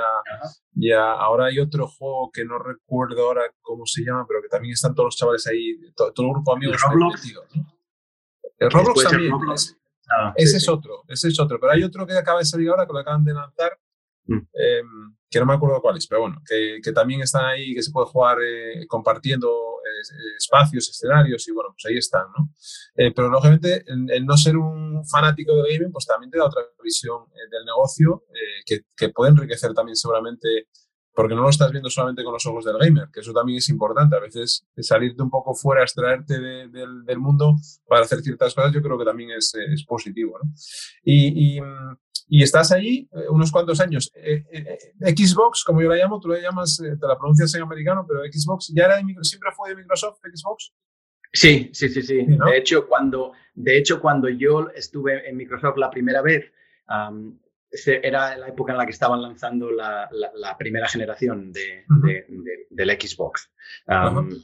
y 0.76 0.92
ahora 0.92 1.46
hay 1.46 1.58
otro 1.58 1.86
juego 1.86 2.30
que 2.32 2.44
no 2.44 2.58
recuerdo 2.58 3.26
ahora 3.26 3.42
cómo 3.60 3.84
se 3.86 4.02
llama, 4.02 4.24
pero 4.26 4.40
que 4.40 4.48
también 4.48 4.72
están 4.72 4.94
todos 4.94 5.08
los 5.08 5.16
chavales 5.16 5.46
ahí, 5.46 5.76
todo, 5.94 6.08
el 6.16 6.30
grupo 6.30 6.52
de 6.52 6.56
amigos 6.56 6.82
metidos, 7.14 7.46
¿no? 7.54 7.76
El 8.58 8.70
Roblox 8.70 9.02
también. 9.04 9.32
Ah, 10.08 10.32
ese 10.36 10.58
es 10.58 10.68
otro, 10.68 11.02
ese 11.08 11.28
es 11.28 11.40
otro. 11.40 11.58
Pero 11.60 11.72
hay 11.72 11.82
otro 11.82 12.06
que 12.06 12.14
acaba 12.14 12.38
de 12.38 12.44
salir 12.44 12.68
ahora, 12.70 12.86
que 12.86 12.92
lo 12.92 13.00
acaban 13.00 13.24
de 13.24 13.34
lanzar, 13.34 13.78
Mm. 14.26 14.48
Em, 14.52 15.16
que 15.30 15.40
no 15.40 15.46
me 15.46 15.54
acuerdo 15.54 15.80
cuál 15.80 15.96
es, 15.96 16.06
pero 16.06 16.22
bueno, 16.22 16.40
que, 16.48 16.78
que 16.82 16.92
también 16.92 17.20
están 17.20 17.44
ahí, 17.44 17.74
que 17.74 17.82
se 17.82 17.90
puede 17.90 18.06
jugar 18.06 18.38
eh, 18.42 18.86
compartiendo 18.86 19.48
eh, 19.48 20.36
espacios, 20.38 20.88
escenarios 20.88 21.46
y 21.48 21.52
bueno, 21.52 21.70
pues 21.70 21.84
ahí 21.90 21.98
están, 21.98 22.26
¿no? 22.36 22.50
Eh, 22.96 23.12
pero 23.14 23.28
lógicamente 23.28 23.84
el, 23.86 24.24
no 24.24 24.36
ser 24.36 24.56
un 24.56 25.04
fanático 25.06 25.54
de 25.56 25.74
gaming, 25.74 25.92
pues 25.92 26.06
también 26.06 26.30
te 26.30 26.38
da 26.38 26.46
otra 26.46 26.62
visión 26.82 27.24
del 27.50 27.64
negocio 27.64 28.24
que, 28.64 28.80
que, 28.96 29.08
puede 29.10 29.32
enriquecer 29.32 29.74
también 29.74 29.96
seguramente, 29.96 30.68
porque 31.16 31.34
no 31.34 31.42
lo 31.42 31.48
estás 31.48 31.72
viendo 31.72 31.90
solamente 31.90 32.22
con 32.22 32.34
los 32.34 32.46
ojos 32.46 32.64
del 32.64 32.78
gamer, 32.78 33.08
que 33.12 33.20
eso 33.20 33.32
también 33.32 33.58
es 33.58 33.68
importante. 33.70 34.14
A 34.14 34.20
veces 34.20 34.64
salirte 34.78 35.22
un 35.22 35.30
poco 35.30 35.54
fuera, 35.54 35.82
extraerte 35.82 36.38
del, 36.38 37.04
del, 37.04 37.18
mundo 37.18 37.56
para 37.88 38.02
hacer 38.02 38.20
ciertas 38.20 38.54
cosas, 38.54 38.72
yo 38.72 38.82
creo 38.82 38.98
que 38.98 39.04
también 39.04 39.30
es, 39.30 39.52
es 39.54 39.84
positivo, 39.84 40.38
¿no? 40.42 40.50
y, 41.02 41.56
y 41.56 41.60
y 42.28 42.42
estás 42.42 42.72
ahí 42.72 43.08
eh, 43.12 43.28
unos 43.28 43.52
cuantos 43.52 43.80
años. 43.80 44.10
Eh, 44.14 44.44
eh, 44.50 45.14
Xbox, 45.16 45.62
como 45.64 45.80
yo 45.80 45.88
la 45.88 45.96
llamo, 45.96 46.18
tú 46.18 46.28
la 46.28 46.40
llamas, 46.40 46.76
te 46.76 47.06
la 47.06 47.16
pronuncias 47.16 47.54
en 47.54 47.62
americano, 47.62 48.04
pero 48.06 48.20
Xbox 48.24 48.72
ya 48.74 48.84
era 48.84 48.96
de 48.96 49.04
Microsoft, 49.04 49.30
siempre 49.30 49.50
fue 49.52 49.70
de 49.70 49.76
Microsoft, 49.76 50.18
Xbox. 50.22 50.72
Sí, 51.32 51.70
sí, 51.72 51.88
sí, 51.88 52.02
sí. 52.02 52.24
De 52.26 52.56
hecho, 52.56 52.88
cuando, 52.88 53.32
de 53.54 53.78
hecho, 53.78 54.00
cuando 54.00 54.28
yo 54.28 54.68
estuve 54.74 55.28
en 55.28 55.36
Microsoft 55.36 55.76
la 55.76 55.90
primera 55.90 56.22
vez, 56.22 56.50
era 58.02 58.36
la 58.36 58.48
época 58.48 58.72
en 58.72 58.78
la 58.78 58.86
que 58.86 58.92
estaban 58.92 59.22
lanzando 59.22 59.70
la, 59.70 60.08
la, 60.12 60.56
primera 60.56 60.88
generación 60.88 61.52
de, 61.52 61.84
del 62.70 62.90
Xbox. 62.90 63.50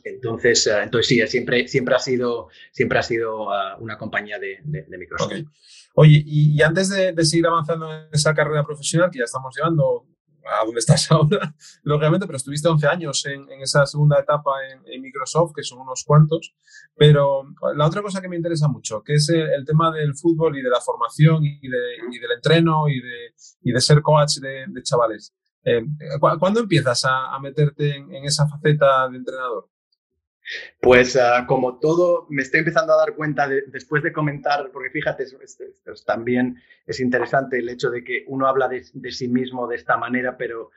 entonces, 0.05 0.67
entonces 0.67 1.07
sí, 1.07 1.27
siempre, 1.27 1.69
siempre 1.69 1.95
ha 1.95 1.99
sido, 1.99 2.49
siempre 2.71 2.99
ha 2.99 3.03
sido 3.03 3.53
ah, 3.53 3.77
una 3.79 3.99
compañía 3.99 4.39
de, 4.39 4.61
Microsoft. 4.89 5.33
Oye, 5.95 6.23
y, 6.25 6.61
antes 6.63 6.89
de, 6.89 7.25
seguir 7.25 7.47
avanzando 7.47 7.93
en 7.93 8.09
esa 8.13 8.35
carrera 8.35 8.65
profesional 8.65 9.11
que 9.11 9.19
ya 9.19 9.25
estamos 9.25 9.55
llevando 9.57 10.07
a 10.45 10.65
donde 10.65 10.81
estás 10.81 11.11
ahora, 11.11 11.55
lógicamente, 11.83 12.27
pero 12.27 12.37
estuviste 12.37 12.69
11 12.69 12.87
años 12.87 13.27
en, 13.27 13.47
esa 13.63 13.87
segunda 13.87 14.19
etapa 14.19 14.53
en, 14.69 15.03
Microsoft, 15.03 15.53
que 15.55 15.63
son 15.63 15.81
unos 15.81 16.05
cuantos. 16.05 16.55
Pero 16.97 17.45
la 17.75 17.87
otra 17.87 18.03
cosa 18.03 18.21
que 18.21 18.29
me 18.29 18.37
interesa 18.37 18.69
mucho, 18.69 19.03
que 19.03 19.15
es 19.15 19.29
el, 19.29 19.65
tema 19.65 19.91
del 19.93 20.15
fútbol 20.15 20.57
y 20.59 20.63
de 20.63 20.71
la 20.71 20.81
formación 20.81 21.45
y, 21.45 21.69
del 21.69 22.33
entreno 22.35 22.89
y 22.89 23.01
de, 23.01 23.73
de 23.73 23.81
ser 23.81 24.03
coach 24.03 24.39
de, 24.39 24.83
chavales. 24.83 25.35
Eh, 25.65 25.83
¿Cuándo 26.19 26.61
empiezas 26.61 27.05
a, 27.05 27.39
meterte 27.41 27.97
en, 27.97 28.25
esa 28.25 28.49
faceta 28.49 29.09
de 29.09 29.19
entrenador? 29.19 29.69
Pues 30.81 31.17
ah, 31.17 31.45
como 31.47 31.79
todo, 31.79 32.27
me 32.29 32.43
estoy 32.43 32.61
empezando 32.61 32.93
a 32.93 32.97
dar 32.97 33.15
cuenta 33.15 33.49
después 33.49 34.03
de 34.03 34.13
comentar, 34.13 34.71
porque 34.73 34.91
fíjate, 34.91 35.25
también 36.05 36.61
es 36.87 37.01
interesante 37.01 37.59
el 37.59 37.69
hecho 37.69 37.91
de 37.91 38.03
que 38.03 38.25
uno 38.29 38.47
habla 38.47 38.69
de, 38.69 38.83
sí 39.13 39.29
mismo 39.29 39.67
de 39.67 39.77
esta 39.77 39.97
manera, 39.97 40.37
pero 40.37 40.71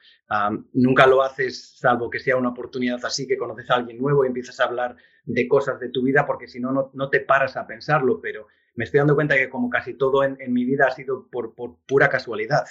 nunca 0.73 1.07
lo 1.07 1.23
haces 1.23 1.77
salvo 1.77 2.09
que 2.09 2.19
sea 2.19 2.37
una 2.37 2.49
oportunidad 2.49 3.03
así, 3.03 3.27
que 3.27 3.37
conoces 3.37 3.69
a 3.71 3.75
alguien 3.75 3.97
nuevo 3.97 4.23
y 4.23 4.27
empiezas 4.27 4.59
a 4.59 4.65
hablar 4.65 4.95
de 5.25 5.47
cosas 5.47 5.79
de 5.79 5.89
tu 5.89 6.03
vida, 6.03 6.25
porque 6.25 6.47
si 6.47 6.59
no, 6.59 6.91
no 6.93 7.09
te 7.09 7.19
paras 7.19 7.57
a 7.57 7.65
pensarlo, 7.65 8.21
pero 8.21 8.47
me 8.75 8.83
estoy 8.83 8.99
dando 8.99 9.15
cuenta 9.15 9.35
que 9.35 9.49
como 9.49 9.69
casi 9.69 9.93
todo 9.93 10.23
en, 10.23 10.37
mi 10.53 10.65
vida 10.65 10.87
ha 10.87 10.91
sido 10.91 11.27
por, 11.27 11.55
pura 11.85 12.09
casualidad. 12.09 12.65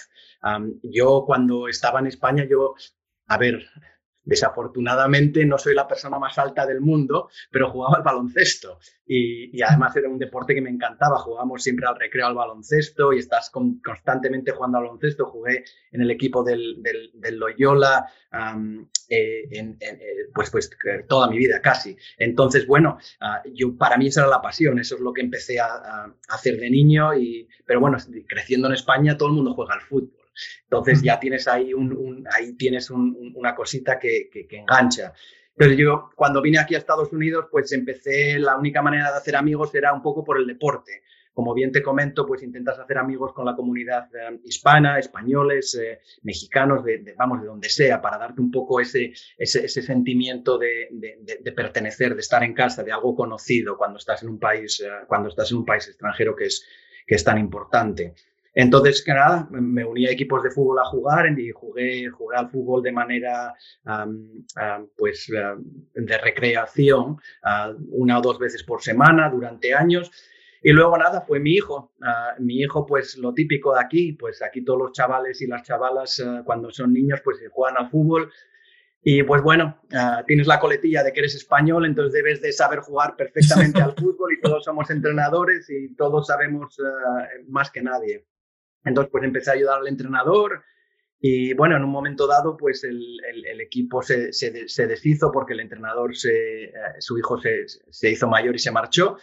yo 0.82 1.24
cuando 1.26 1.68
estaba 1.68 2.00
en 2.00 2.07
España, 2.07 2.44
yo, 2.44 2.74
a 3.26 3.38
ver, 3.38 3.66
Desafortunadamente 4.25 5.45
no 5.45 5.59
soy 5.59 5.75
la 5.75 5.87
persona 5.87 6.18
más 6.18 6.39
alta 6.39 6.66
del 6.66 6.81
mundo, 6.81 7.29
pero 7.51 7.70
jugaba 7.70 7.97
al 7.97 8.03
baloncesto 8.03 8.79
y, 9.07 9.62
además 9.62 9.95
era 9.97 10.09
un 10.09 10.18
deporte 10.18 10.55
que 10.55 10.61
me 10.61 10.70
encantaba. 10.70 11.18
Jugábamos 11.18 11.62
siempre 11.62 11.87
al 11.87 11.99
recreo 11.99 12.27
al 12.27 12.35
baloncesto 12.35 13.12
y 13.12 13.18
estás 13.18 13.51
constantemente 13.51 14.53
jugando 14.53 14.79
al 14.79 14.85
baloncesto. 14.85 15.27
Jugué 15.27 15.64
en 15.93 16.01
el 16.01 16.11
equipo 16.11 16.43
del, 16.43 16.83
Loyola 17.33 18.07
eh, 19.09 19.49
en, 19.51 19.77
eh, 19.81 19.99
pues, 20.35 20.51
pues 20.51 20.70
toda 21.09 21.29
mi 21.29 21.39
vida 21.39 21.61
casi. 21.61 21.97
Entonces, 22.16 22.66
bueno, 22.66 22.99
ah, 23.20 23.43
yo, 23.53 23.77
para 23.77 23.97
mí 23.99 24.07
esa 24.07 24.22
era 24.22 24.31
la 24.31 24.43
pasión, 24.43 24.79
eso 24.79 24.95
es 24.95 25.01
lo 25.01 25.12
que 25.12 25.20
empecé 25.20 25.61
a, 25.61 26.12
hacer 26.29 26.59
de 26.59 26.70
niño, 26.70 27.14
y, 27.14 27.49
pero 27.66 27.81
bueno, 27.81 27.99
creciendo 28.27 28.68
en 28.68 28.75
España 28.75 29.16
todo 29.16 29.29
el 29.29 29.35
mundo 29.35 29.55
juega 29.55 29.75
al 29.75 29.83
fútbol. 29.83 30.24
Entonces 30.62 31.03
ya 31.03 31.18
tienes 31.18 31.49
ahí, 31.49 31.74
un, 31.74 32.26
ahí 32.32 32.55
tienes 32.55 32.91
una 32.91 33.55
cosita 33.55 33.99
que, 33.99 34.30
engancha. 34.51 35.12
Entonces 35.57 35.78
yo 35.78 36.11
cuando 36.16 36.43
vine 36.43 36.59
aquí 36.59 36.74
a 36.74 36.78
Estados 36.78 37.12
Unidos, 37.12 37.47
pues 37.51 37.70
empecé, 37.72 38.39
la 38.39 38.57
única 38.57 38.82
manera 38.82 39.11
de 39.11 39.18
hacer 39.18 39.37
amigos 39.37 39.74
era 39.74 39.93
un 39.93 40.03
poco 40.03 40.24
por 40.24 40.39
el 40.39 40.47
deporte. 40.47 41.03
Como 41.32 41.53
bien 41.53 41.72
te 41.72 41.82
comento, 41.82 42.24
pues 42.26 42.45
intentas 42.45 42.78
hacer 42.78 42.97
amigos 42.97 43.32
con 43.32 43.45
la 43.45 43.57
comunidad 43.57 44.09
eh, 44.14 44.39
hispana, 44.45 45.01
españoles, 45.01 45.74
eh, 45.74 45.99
mexicanos, 46.22 46.85
de, 46.85 47.12
vamos, 47.18 47.41
de 47.41 47.49
donde 47.49 47.68
sea, 47.68 48.01
para 48.01 48.18
darte 48.18 48.41
un 48.41 48.53
poco 48.53 48.80
ese, 48.80 49.12
ese, 49.37 49.82
sentimiento 49.82 50.59
de, 50.59 50.89
de, 50.93 51.53
pertenecer, 51.53 52.14
de 52.14 52.20
estar 52.20 52.45
en 52.45 52.55
casa, 52.55 52.85
de 52.85 52.93
algo 52.93 53.16
conocido 53.16 53.76
cuando 53.76 53.99
estás 53.99 54.22
en 54.22 54.28
un 54.28 54.39
país, 54.39 54.80
eh, 54.80 54.89
cuando 55.09 55.28
estás 55.28 55.51
en 55.51 55.59
un 55.59 55.64
país 55.64 55.89
extranjero 55.89 56.37
que 56.37 56.45
es, 56.45 56.64
que 57.05 57.16
es 57.16 57.24
tan 57.24 57.39
importante. 57.39 58.14
Entonces, 58.55 59.02
que 59.05 59.12
nada, 59.12 59.48
me 59.50 59.84
uní 59.84 60.07
a 60.07 60.12
equipos 60.12 60.42
de 60.42 60.50
fútbol 60.50 60.78
a 60.78 60.84
jugar 60.84 61.26
y 61.36 61.50
jugué, 61.50 62.09
jugué 62.09 62.36
al 62.36 62.50
fútbol 62.50 62.82
de 62.82 62.92
manera, 62.92 63.52
pues, 64.96 65.26
de 65.94 66.18
recreación, 66.18 67.16
una 67.90 68.18
o 68.18 68.22
dos 68.22 68.38
veces 68.38 68.62
por 68.62 68.80
semana 68.80 69.28
durante 69.28 69.74
años. 69.74 70.11
Y 70.62 70.72
luego 70.72 70.96
nada, 70.96 71.20
fue 71.22 71.40
mi 71.40 71.55
hijo. 71.55 71.92
mi 72.38 72.61
hijo, 72.61 72.86
pues 72.86 73.16
lo 73.18 73.34
típico 73.34 73.74
de 73.74 73.80
aquí, 73.80 74.12
pues 74.12 74.40
aquí 74.40 74.64
todos 74.64 74.78
los 74.78 74.92
chavales 74.92 75.42
y 75.42 75.48
las 75.48 75.64
chavalas 75.64 76.24
cuando 76.44 76.70
son 76.70 76.92
niños, 76.92 77.20
pues 77.24 77.38
juegan 77.50 77.76
al 77.76 77.90
fútbol. 77.90 78.30
Y 79.02 79.24
pues 79.24 79.42
bueno, 79.42 79.80
tienes 80.28 80.46
la 80.46 80.61
coletilla 80.61 81.02
de 81.02 81.12
que 81.12 81.20
eres 81.20 81.34
español, 81.34 81.84
entonces 81.86 82.12
debes 82.14 82.40
de 82.40 82.52
saber 82.52 82.78
jugar 82.78 83.16
perfectamente 83.16 83.82
al 83.82 83.94
fútbol 83.98 84.32
y 84.32 84.40
todos 84.40 84.64
somos 84.64 84.88
entrenadores 84.90 85.68
y 85.68 85.94
todos 85.96 86.28
sabemos 86.28 86.78
más 87.48 87.70
que 87.70 87.82
nadie. 87.82 88.24
Entonces, 88.85 89.11
pues 89.11 89.24
empecé 89.24 89.51
a 89.51 89.55
ayudar 89.55 89.80
al 89.80 89.89
entrenador 89.89 90.62
y 91.26 91.55
bueno, 91.55 91.74
en 91.74 91.85
un 91.85 91.91
momento 91.91 92.26
dado, 92.26 92.55
pues 92.55 92.85
el, 92.85 93.16
el, 93.24 93.59
equipo 93.62 94.03
se, 94.03 94.30
se, 94.35 94.87
deshizo 94.87 95.32
porque 95.32 95.55
el 95.55 95.61
entrenador, 95.61 96.14
se, 96.14 96.64
eh, 96.64 96.72
su 96.99 97.16
hijo 97.16 97.41
se, 97.41 98.11
hizo 98.11 98.28
mayor 98.28 98.55
y 98.55 98.59
se 98.59 98.70
marchó. 98.70 99.16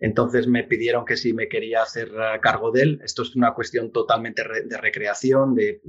Entonces 0.00 0.48
me 0.48 0.64
pidieron 0.64 1.04
que 1.04 1.16
si 1.16 1.32
me 1.32 1.48
quería 1.48 1.82
hacer 1.82 2.08
eh, 2.08 2.40
cargo 2.42 2.72
de 2.72 2.82
él. 2.82 3.00
Esto 3.04 3.22
es 3.22 3.36
una 3.36 3.54
cuestión 3.54 3.92
totalmente 3.92 4.42
de 4.64 4.76
recreación, 4.76 5.54
de 5.54 5.68
eh, 5.68 5.80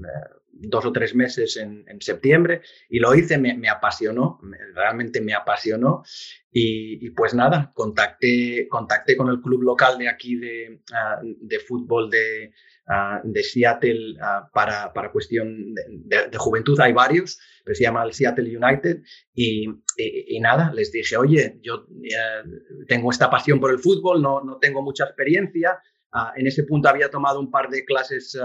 dos 0.52 0.86
o 0.86 0.92
tres 0.92 1.16
meses 1.16 1.58
en, 1.58 1.86
en, 1.88 2.00
septiembre. 2.02 2.62
Y 2.88 3.00
lo 3.00 3.16
hice, 3.16 3.40
me, 3.40 3.58
me 3.58 3.70
apasionó, 3.70 4.40
realmente 4.76 5.22
me 5.22 5.34
apasionó. 5.34 6.04
Y, 6.52 7.04
y, 7.04 7.10
pues 7.10 7.34
nada, 7.34 7.72
contacté, 7.74 8.68
contacté 8.70 9.18
con 9.18 9.30
el 9.30 9.42
club 9.42 9.64
local 9.64 9.98
de 9.98 10.08
aquí 10.08 10.36
de, 10.36 10.82
ah, 10.94 11.20
de 11.24 11.60
fútbol 11.60 12.12
de, 12.12 12.54
Ah, 12.90 13.20
de 13.22 13.44
Seattle 13.44 14.16
ah, 14.22 14.50
para, 14.54 14.94
para, 14.94 15.12
cuestión 15.12 15.76
de, 15.76 16.38
juventud, 16.38 16.80
hay 16.80 16.94
varios, 16.94 17.38
pero 17.66 17.76
se 17.76 17.84
llama 17.84 18.02
el 18.04 18.14
Seattle 18.14 18.58
United, 18.58 19.02
y, 19.34 19.68
y, 19.98 20.40
nada, 20.40 20.72
les 20.74 20.94
dije, 20.94 21.18
oye, 21.18 21.60
yo 21.62 21.86
eh, 22.02 22.44
tengo 22.88 23.12
esta 23.12 23.30
pasión 23.30 23.60
por 23.60 23.72
el 23.72 23.80
fútbol, 23.80 24.22
no, 24.22 24.42
no 24.42 24.58
tengo 24.58 24.82
mucha 24.82 25.04
experiencia, 25.04 25.78
ah, 26.14 26.32
en 26.38 26.48
ese 26.48 26.64
punto 26.64 26.88
había 26.88 27.10
tomado 27.10 27.42
un 27.42 27.52
par 27.52 27.70
de 27.70 27.84
clases 27.84 28.40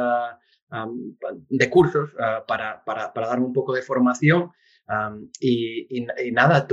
de 1.48 1.70
cursos 1.70 2.10
para, 2.48 2.82
para, 2.84 3.12
para, 3.12 3.28
darme 3.28 3.46
un 3.46 3.52
poco 3.52 3.72
de 3.72 3.82
formación, 3.82 4.50
y, 5.38 6.04
nada, 6.32 6.66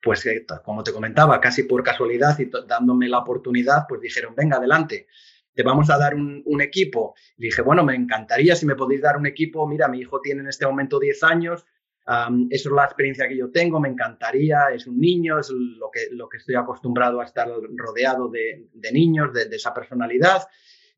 pues 0.00 0.24
eh, 0.26 0.46
como 0.64 0.84
te 0.84 0.92
comentaba, 0.92 1.40
casi 1.40 1.64
por 1.64 1.82
casualidad 1.82 2.38
y 2.38 2.48
dándome 2.68 3.08
la 3.08 3.18
oportunidad, 3.18 3.86
pues 3.88 4.00
dijeron, 4.00 4.36
venga, 4.36 4.58
adelante 4.58 5.08
te 5.56 5.62
vamos 5.62 5.88
a 5.88 5.96
dar 5.96 6.14
un, 6.14 6.60
equipo. 6.60 7.14
Y 7.38 7.46
dije, 7.46 7.62
bueno, 7.62 7.82
me 7.82 7.94
encantaría 7.94 8.54
si 8.54 8.66
me 8.66 8.76
podéis 8.76 9.00
dar 9.00 9.16
un 9.16 9.26
equipo. 9.26 9.66
Mira, 9.66 9.88
mi 9.88 10.00
hijo 10.00 10.20
tiene 10.20 10.42
en 10.42 10.48
este 10.48 10.66
momento 10.66 11.00
10 11.00 11.22
años. 11.24 11.66
eso 12.50 12.68
es 12.68 12.74
la 12.74 12.84
experiencia 12.84 13.26
que 13.26 13.38
yo 13.38 13.50
tengo, 13.50 13.80
me 13.80 13.88
encantaría, 13.88 14.68
es 14.74 14.86
un 14.86 15.00
niño, 15.00 15.38
es 15.38 15.50
lo 15.50 15.90
que, 15.90 16.08
lo 16.12 16.28
que 16.28 16.36
estoy 16.36 16.56
acostumbrado 16.56 17.20
a 17.20 17.24
estar 17.24 17.48
rodeado 17.74 18.28
de, 18.28 18.68
niños, 18.92 19.32
de, 19.32 19.48
esa 19.56 19.72
personalidad. 19.72 20.42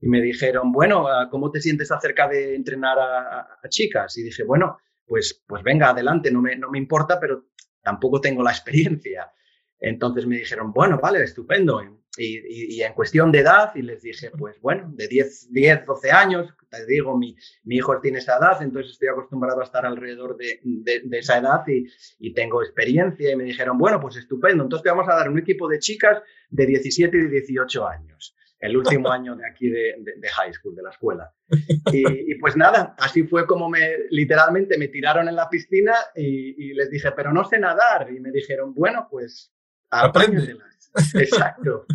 Y 0.01 0.09
me 0.09 0.21
dijeron, 0.21 0.73
bueno, 0.73 1.07
ah, 1.07 1.29
¿cómo 1.31 1.53
te 1.53 1.61
sientes 1.61 1.93
acerca 1.93 2.27
de 2.27 2.57
entrenar 2.57 2.99
a, 2.99 3.69
chicas? 3.69 4.19
Y 4.19 4.25
dije, 4.25 4.43
bueno, 4.43 4.79
pues, 5.07 5.45
pues 5.47 5.63
venga, 5.63 5.91
adelante, 5.91 6.33
no 6.33 6.43
me, 6.43 6.57
no 6.57 6.69
me 6.69 6.79
importa, 6.79 7.21
pero 7.21 7.47
tampoco 7.81 8.21
tengo 8.21 8.43
la 8.43 8.51
experiencia. 8.51 9.31
Entonces 9.79 10.27
me 10.27 10.37
dijeron, 10.37 10.73
bueno, 10.73 10.99
vale, 11.01 11.23
estupendo. 11.23 11.81
Y, 12.19 12.83
en 12.83 12.93
cuestión 12.95 13.31
de 13.33 13.41
edad, 13.41 13.73
y 13.75 13.83
les 13.83 14.03
dije, 14.03 14.31
pues 14.37 14.61
bueno, 14.61 14.91
de 14.95 15.09
10, 15.09 15.53
10 15.53 15.87
12 15.87 16.11
años, 16.11 16.55
te 16.69 16.85
digo, 16.87 17.17
mi, 17.17 17.37
mi, 17.65 17.77
hijo 17.77 18.01
tiene 18.01 18.19
esa 18.19 18.37
edad, 18.37 18.61
entonces 18.61 18.93
estoy 18.93 19.09
acostumbrado 19.09 19.61
a 19.61 19.65
estar 19.65 19.87
alrededor 19.87 20.37
de, 20.37 20.61
de, 20.63 21.19
esa 21.19 21.39
edad 21.39 21.63
y, 21.67 21.87
y, 22.19 22.35
tengo 22.35 22.63
experiencia. 22.63 23.31
Y 23.31 23.37
me 23.37 23.45
dijeron, 23.45 23.79
bueno, 23.79 24.01
pues 24.01 24.17
estupendo, 24.17 24.65
entonces 24.65 24.83
te 24.83 24.91
vamos 24.91 25.09
a 25.09 25.15
dar 25.17 25.31
un 25.31 25.39
equipo 25.39 25.69
de 25.69 25.79
chicas 25.79 26.23
de 26.51 26.67
17 26.67 27.17
y 27.17 27.29
18 27.29 27.87
años, 27.87 28.37
el 28.59 28.77
último 28.77 29.11
año 29.13 29.37
de 29.37 29.47
aquí 29.47 29.69
de, 29.69 29.95
de 30.17 30.29
high 30.29 30.53
school, 30.53 30.75
de 30.75 30.83
la 30.83 30.91
escuela. 30.91 31.33
Y, 31.93 32.35
pues 32.37 32.57
nada, 32.57 32.95
así 32.99 33.23
fue 33.25 33.47
como 33.47 33.69
me, 33.69 33.97
literalmente 34.11 34.79
me 34.79 34.89
tiraron 34.89 35.29
en 35.29 35.37
la 35.37 35.49
piscina 35.49 35.95
y, 36.15 36.75
les 36.75 36.91
dije, 36.91 37.13
pero 37.13 37.33
no 37.33 37.45
sé 37.45 37.59
nadar. 37.59 38.13
Y 38.13 38.21
me 38.21 38.31
dijeron, 38.31 38.75
bueno, 38.75 39.09
pues 39.11 39.53
aprende. 39.91 40.57
Exacto. 41.15 41.87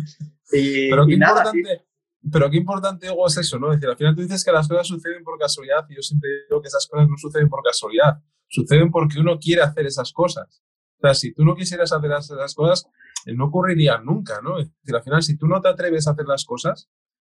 Y, 0.52 0.90
pero, 0.90 1.06
qué 1.06 1.14
importante, 1.14 1.84
pero 2.30 2.50
qué 2.50 2.56
importante 2.56 3.08
es 3.08 3.36
eso, 3.36 3.58
¿no? 3.58 3.72
Es 3.72 3.78
decir, 3.78 3.90
al 3.90 3.96
final 3.96 4.14
tú 4.14 4.22
dices 4.22 4.44
que 4.44 4.52
las 4.52 4.68
cosas 4.68 4.86
suceden 4.86 5.24
por 5.24 5.38
casualidad 5.38 5.86
y 5.88 5.96
yo 5.96 6.02
siempre 6.02 6.30
digo 6.48 6.60
que 6.60 6.68
esas 6.68 6.86
cosas 6.86 7.08
no 7.08 7.16
suceden 7.16 7.48
por 7.48 7.62
casualidad, 7.62 8.22
suceden 8.48 8.90
porque 8.90 9.18
uno 9.18 9.38
quiere 9.38 9.62
hacer 9.62 9.86
esas 9.86 10.12
cosas. 10.12 10.62
O 10.98 11.00
sea, 11.00 11.14
si 11.14 11.32
tú 11.32 11.44
no 11.44 11.54
quisieras 11.54 11.92
hacer 11.92 12.10
esas 12.12 12.54
cosas, 12.54 12.86
eh, 13.26 13.34
no 13.34 13.46
ocurrirían 13.46 14.04
nunca, 14.04 14.40
¿no? 14.42 14.58
Es 14.58 14.68
decir, 14.80 14.94
al 14.94 15.02
final, 15.02 15.22
si 15.22 15.36
tú 15.36 15.46
no 15.46 15.60
te 15.60 15.68
atreves 15.68 16.06
a 16.06 16.12
hacer 16.12 16.26
las 16.26 16.44
cosas, 16.44 16.88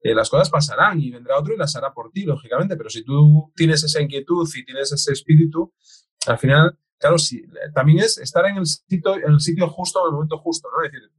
eh, 0.01 0.14
las 0.14 0.30
cosas 0.30 0.49
pasarán 0.49 1.01
y 1.01 1.12
vendrá 1.12 1.38
otro 1.38 1.53
y 1.53 1.58
las 1.58 1.76
hará 1.76 1.93
por 1.93 2.12
ti, 2.12 2.24
lógicamente, 2.24 2.78
pero 2.78 2.89
si 2.89 3.03
tú 3.03 3.51
tienes 3.55 3.84
esa 3.84 4.01
inquietud 4.01 4.47
y 4.55 4.64
tienes 4.64 4.91
ese 4.91 5.12
espíritu, 5.12 5.74
al 6.28 6.38
final, 6.38 6.78
claro, 6.99 7.18
sí, 7.18 7.43
también 7.74 7.99
es 7.99 8.18
estar 8.20 8.45
en 8.45 8.58
el 8.58 8.66
sitio, 8.66 9.16
en 9.16 9.34
el 9.34 9.39
sitio 9.39 9.68
justo, 9.68 9.99
en 10.01 10.08
el 10.08 10.14
momento 10.14 10.38
justo, 10.38 10.70
¿no? 10.72 10.86
Es 10.86 10.91
decir, 10.91 11.10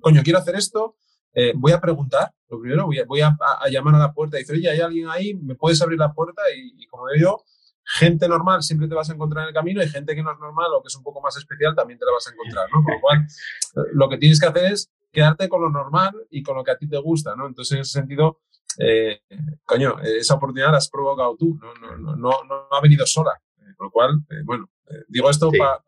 coño, 0.00 0.22
quiero 0.22 0.38
hacer 0.38 0.56
esto, 0.56 0.96
eh, 1.34 1.52
voy 1.56 1.72
a 1.72 1.80
preguntar, 1.80 2.30
lo 2.48 2.60
primero, 2.60 2.86
voy, 2.86 2.98
a, 2.98 3.06
voy 3.06 3.20
a, 3.22 3.36
llamar 3.70 3.94
a 3.94 3.98
la 3.98 4.12
puerta 4.12 4.36
y 4.36 4.40
decir, 4.42 4.56
oye, 4.56 4.70
hay 4.70 4.80
alguien 4.80 5.08
ahí, 5.08 5.34
me 5.34 5.54
puedes 5.54 5.80
abrir 5.80 5.98
la 5.98 6.12
puerta 6.12 6.42
y, 6.54 6.86
como 6.86 7.08
digo 7.08 7.22
yo, 7.22 7.44
gente 7.84 8.28
normal 8.28 8.62
siempre 8.62 8.86
te 8.86 8.94
vas 8.94 9.08
a 9.10 9.14
encontrar 9.14 9.44
en 9.44 9.48
el 9.48 9.54
camino 9.54 9.82
y 9.82 9.88
gente 9.88 10.14
que 10.14 10.22
no 10.22 10.32
es 10.32 10.38
normal 10.38 10.68
o 10.74 10.82
que 10.82 10.88
es 10.88 10.96
un 10.96 11.02
poco 11.02 11.20
más 11.20 11.36
especial 11.36 11.74
también 11.74 11.98
te 11.98 12.04
la 12.04 12.12
vas 12.12 12.28
a 12.28 12.32
encontrar, 12.32 12.68
¿no? 12.72 12.84
Con 12.84 12.94
lo 12.94 13.00
cual, 13.00 13.18
eh, 13.20 13.90
lo 13.94 14.08
que 14.08 14.18
tienes 14.18 14.38
que 14.38 14.46
hacer 14.46 14.72
es 14.72 14.90
quedarte 15.10 15.48
con 15.48 15.62
lo 15.62 15.70
normal 15.70 16.14
y 16.30 16.42
con 16.42 16.56
lo 16.56 16.64
que 16.64 16.70
a 16.70 16.76
ti 16.76 16.86
te 16.86 16.98
gusta, 16.98 17.34
¿no? 17.34 17.46
Entonces, 17.46 17.72
en 17.72 17.80
ese 17.80 17.92
sentido, 17.92 18.40
eh, 18.78 19.22
coño, 19.64 19.98
esa 20.00 20.34
oportunidad 20.34 20.70
la 20.70 20.78
has 20.78 20.90
provocado 20.90 21.36
tú, 21.36 21.58
no, 21.60 21.74
no, 21.96 22.16
no, 22.16 22.44
no, 22.44 22.66
ha 22.70 22.80
venido 22.80 23.06
sola. 23.06 23.32
con 23.76 23.86
lo 23.86 23.90
cual, 23.90 24.20
bueno, 24.44 24.68
digo 25.08 25.30
esto 25.30 25.50
para 25.50 25.82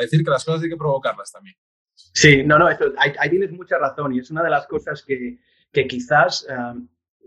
decir 0.00 0.24
que 0.24 0.30
las 0.30 0.44
cosas 0.44 0.62
hay 0.62 0.68
que 0.68 0.76
provocarlas 0.76 1.30
también. 1.32 1.56
Sí, 2.12 2.42
no, 2.44 2.58
no, 2.58 2.68
eso, 2.68 2.92
ahí, 2.98 3.30
tienes 3.30 3.52
mucha 3.52 3.78
razón 3.78 4.14
y 4.14 4.18
es 4.20 4.30
una 4.30 4.42
de 4.42 4.50
las 4.50 4.66
cosas 4.66 5.02
que, 5.02 5.38
que 5.72 5.86
quizás 5.86 6.46
eh, 6.48 6.54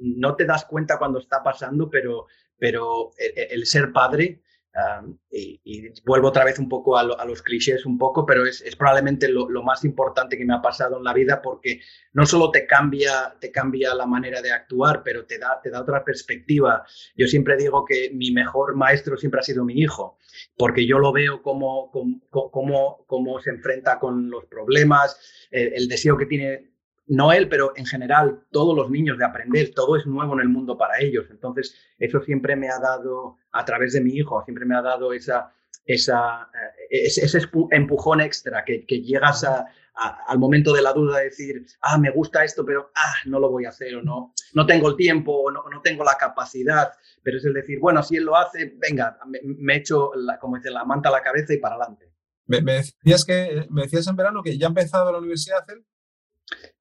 no 0.02 0.36
te 0.36 0.46
das 0.46 0.66
cuenta 0.66 0.98
cuando 0.98 1.20
está 1.20 1.44
pasando, 1.44 1.90
pero, 1.90 2.28
pero 2.58 3.12
el, 3.18 3.66
ser 3.66 3.92
padre, 3.92 4.42
eh, 4.74 5.60
y, 5.64 5.90
vuelvo 6.06 6.30
otra 6.30 6.46
vez 6.46 6.58
un 6.58 6.70
poco 6.70 6.98
a, 6.98 7.04
los 7.04 7.42
clichés 7.42 7.86
un 7.86 7.98
poco, 7.98 8.26
pero 8.26 8.46
es, 8.46 8.62
es 8.62 8.76
probablemente 8.76 9.28
lo, 9.28 9.50
lo, 9.50 9.64
más 9.64 9.84
importante 9.84 10.38
que 10.38 10.46
me 10.46 10.54
ha 10.54 10.62
pasado 10.62 10.98
en 10.98 11.04
la 11.04 11.14
vida 11.14 11.42
porque 11.42 11.82
no 12.14 12.26
solo 12.26 12.52
te 12.52 12.66
cambia, 12.66 13.36
te 13.40 13.52
cambia 13.52 13.94
la 13.94 14.06
manera 14.06 14.42
de 14.42 14.52
actuar, 14.52 15.04
pero 15.04 15.26
te 15.26 15.38
da, 15.38 15.60
te 15.62 15.70
da 15.70 15.82
otra 15.82 16.04
perspectiva. 16.04 16.86
Yo 17.16 17.28
siempre 17.28 17.58
digo 17.58 17.84
que 17.86 18.12
mi 18.14 18.32
mejor 18.32 18.76
maestro 18.76 19.18
siempre 19.18 19.42
ha 19.42 19.44
sido 19.44 19.66
mi 19.66 19.74
hijo 19.74 20.18
porque 20.58 20.86
yo 20.86 21.00
lo 21.00 21.12
veo 21.12 21.42
como, 21.42 21.92
como, 22.32 23.40
se 23.42 23.50
enfrenta 23.50 24.00
con 24.00 24.30
los 24.30 24.46
problemas, 24.46 25.48
el, 25.52 25.88
deseo 25.88 26.18
que 26.18 26.26
tiene, 26.26 26.71
no 27.12 27.34
él, 27.34 27.50
pero 27.50 27.74
en 27.76 27.86
general 27.86 28.46
todos 28.52 28.74
los 28.76 28.90
niños 28.90 29.18
de 29.18 29.26
aprender, 29.26 29.74
todo 29.76 29.98
es 29.98 30.06
nuevo 30.08 30.34
en 30.34 30.40
el 30.40 30.50
mundo 30.50 30.78
para 30.78 31.00
ellos. 31.02 31.26
Entonces, 31.30 31.76
eso 32.00 32.22
siempre 32.22 32.56
me 32.56 32.70
ha 32.70 32.80
dado, 32.80 33.38
a 33.52 33.66
través 33.66 33.92
de 33.92 34.00
mi 34.00 34.16
hijo, 34.16 34.42
siempre 34.46 34.66
me 34.66 34.78
ha 34.78 34.82
dado 34.82 35.12
esa, 35.12 35.52
esa, 35.86 36.50
ese, 36.90 37.40
empujón 37.72 38.22
extra 38.22 38.64
que, 38.64 38.86
llegas 38.88 39.44
al 39.44 40.40
momento 40.40 40.72
de 40.74 40.82
la 40.82 40.94
duda 40.94 41.18
de 41.18 41.26
decir, 41.26 41.66
ah, 41.82 41.98
me 41.98 42.12
gusta 42.12 42.46
esto, 42.46 42.66
pero 42.66 42.92
ah, 42.96 43.16
no 43.26 43.40
lo 43.40 43.52
voy 43.52 43.66
a 43.66 43.70
hacer 43.70 43.94
o 43.98 44.02
no, 44.02 44.34
no 44.54 44.66
tengo 44.66 44.88
el 44.88 44.96
tiempo 44.96 45.34
o 45.34 45.52
no, 45.52 45.64
no 45.70 45.82
tengo 45.82 46.06
la 46.06 46.16
capacidad. 46.18 46.94
Pero 47.22 47.40
es 47.40 47.46
el 47.46 47.54
decir, 47.54 47.80
bueno, 47.80 48.02
si 48.04 48.16
él 48.16 48.24
lo 48.24 48.38
hace, 48.38 48.74
venga, 48.78 49.20
me, 49.44 49.76
echo, 49.76 50.12
la, 50.16 50.40
como 50.40 50.56
dice, 50.56 50.72
la 50.72 50.86
manta 50.86 51.10
a 51.10 51.12
la 51.12 51.22
cabeza 51.22 51.54
y 51.54 51.58
para 51.58 51.76
adelante. 51.76 52.10
Me, 52.46 52.62
decías 52.62 53.26
que 53.26 53.68
me 53.70 53.82
decías 53.82 54.08
en 54.08 54.16
verano 54.16 54.42
que 54.42 54.58
ya 54.58 54.68
ha 54.68 54.70
empezado 54.70 55.12
la 55.12 55.20
universidad. 55.20 55.66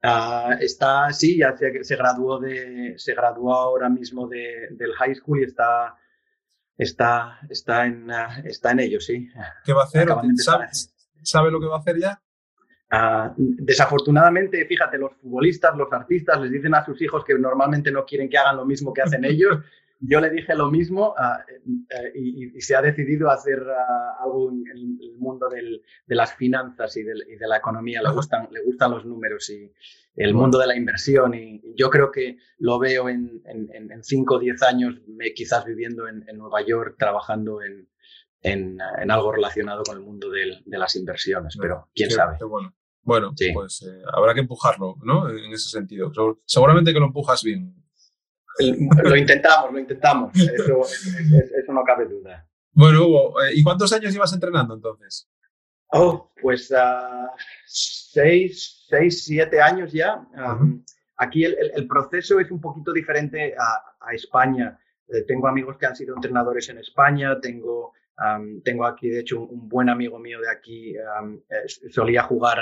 Ah, 0.03 0.57
está, 0.61 1.12
sí, 1.12 1.39
ya 1.39 1.55
se, 1.57 1.97
graduó 1.97 2.39
de, 2.39 2.95
se 2.97 3.14
graduó 3.14 3.55
ahora 3.55 3.89
mismo 3.89 4.27
del 4.29 4.93
high 4.99 5.14
school 5.14 5.41
y 5.41 5.45
está, 5.45 5.97
está, 6.77 7.39
está 7.49 7.87
en, 7.87 8.11
está 8.45 8.73
en 8.73 8.81
ello, 8.81 9.01
sí. 9.01 9.29
¿Qué 9.64 9.73
va 9.73 9.83
a 9.83 9.85
hacer? 9.85 10.09
¿Sabe, 11.23 11.51
lo 11.51 11.61
que 11.61 11.66
va 11.66 11.77
a 11.77 11.81
hacer 11.81 11.99
ya? 11.99 12.21
Ah, 12.91 13.35
desafortunadamente, 13.37 14.64
fíjate, 14.64 14.99
los 14.99 15.14
futbolistas, 15.16 15.77
los 15.77 15.93
artistas 15.93 16.41
les 16.41 16.51
dicen 16.51 16.75
a 16.75 16.85
sus 16.85 17.01
hijos 17.03 17.25
que 17.25 17.39
normalmente 17.39 17.93
no 17.93 18.05
quieren 18.05 18.29
que 18.29 18.39
hagan 18.39 18.57
lo 18.57 18.64
mismo 18.64 18.93
que 18.93 19.03
hacen 19.03 19.25
ellos 19.25 19.59
yo 20.01 20.20
le 20.20 20.30
dije 20.30 20.55
lo 20.55 20.70
mismo 20.70 21.14
ah, 21.18 21.44
eh, 21.48 22.12
y, 22.14 22.61
se 22.61 22.74
ha 22.74 22.82
decidido 22.82 23.30
hacer 23.30 23.61
ah, 23.68 24.16
algo 24.22 24.51
en, 24.51 24.64
el 25.01 25.18
mundo 25.18 25.48
de 25.48 26.14
las 26.14 26.34
finanzas 26.34 26.96
y 26.96 27.03
de, 27.03 27.14
la 27.46 27.59
economía. 27.59 28.03
Le 28.03 28.11
gustan, 28.11 28.48
le 28.51 28.62
gustan 28.64 28.92
los 28.92 29.05
números 29.05 29.51
y 29.51 29.70
el 30.16 30.34
mundo 30.34 30.59
de 30.59 30.66
la 30.66 30.76
inversión. 30.76 31.34
Y 31.34 31.61
yo 31.76 31.90
creo 31.90 32.11
que 32.11 32.38
lo 32.59 32.78
veo 32.78 33.09
en, 33.09 33.42
en 33.44 34.03
5 34.03 34.34
o 34.34 34.38
10 34.38 34.62
años, 34.62 34.94
me, 35.07 35.32
quizás 35.34 35.64
viviendo 35.66 36.09
en, 36.09 36.24
Nueva 36.34 36.64
York, 36.66 36.96
trabajando 36.98 37.61
en, 37.62 38.80
algo 39.11 39.32
relacionado 39.32 39.82
con 39.82 39.98
el 39.98 40.03
mundo 40.03 40.30
de, 40.30 40.62
las 40.64 40.96
inversiones. 40.96 41.57
Pero 41.61 41.88
quién 41.94 42.11
sabe. 42.11 42.38
bueno. 42.48 42.74
Bueno, 43.03 43.32
pues 43.55 43.82
eh, 43.82 44.03
habrá 44.12 44.34
que 44.34 44.40
empujarlo, 44.40 44.96
¿no? 45.03 45.28
En 45.30 45.53
ese 45.53 45.70
sentido. 45.70 46.12
Seguramente 46.44 46.92
que 46.92 47.01
lo 47.01 47.07
empujas 47.07 47.42
bien 47.42 47.80
lo 48.61 49.16
intentamos, 49.16 49.72
lo 49.72 49.78
intentamos. 49.78 50.32
Eso, 50.36 51.72
no 51.72 51.84
cabe 51.84 52.06
duda. 52.06 52.46
Bueno, 52.72 53.06
Hugo, 53.06 53.42
eh, 53.42 53.52
¿y 53.54 53.62
cuántos 53.62 53.92
años 53.92 54.14
ibas 54.14 54.32
entrenando 54.32 54.74
entonces? 54.74 55.28
Oh, 55.92 56.32
pues 56.40 56.70
uh, 56.70 57.28
seis, 57.66 58.86
seis, 58.88 59.24
siete 59.24 59.61
años 59.61 59.92
ya. 59.92 60.24
aquí 61.16 61.44
el, 61.44 61.86
proceso 61.88 62.38
es 62.38 62.50
un 62.50 62.61
poquito 62.61 62.92
diferente 62.92 63.54
a, 63.58 64.12
España. 64.12 64.78
Eh, 65.08 65.22
tengo 65.26 65.46
amigos 65.46 65.76
que 65.76 65.86
han 65.86 65.94
sido 65.94 66.14
entrenadores 66.14 66.68
en 66.68 66.78
España, 66.78 67.38
tengo, 67.40 67.92
tengo 68.64 68.86
aquí, 68.86 69.08
de 69.08 69.20
hecho, 69.20 69.42
un, 69.42 69.68
buen 69.68 69.88
amigo 69.88 70.18
mío 70.18 70.40
de 70.40 70.50
aquí 70.50 70.96
eh, 70.96 71.90
solía 71.90 72.22
jugar 72.22 72.58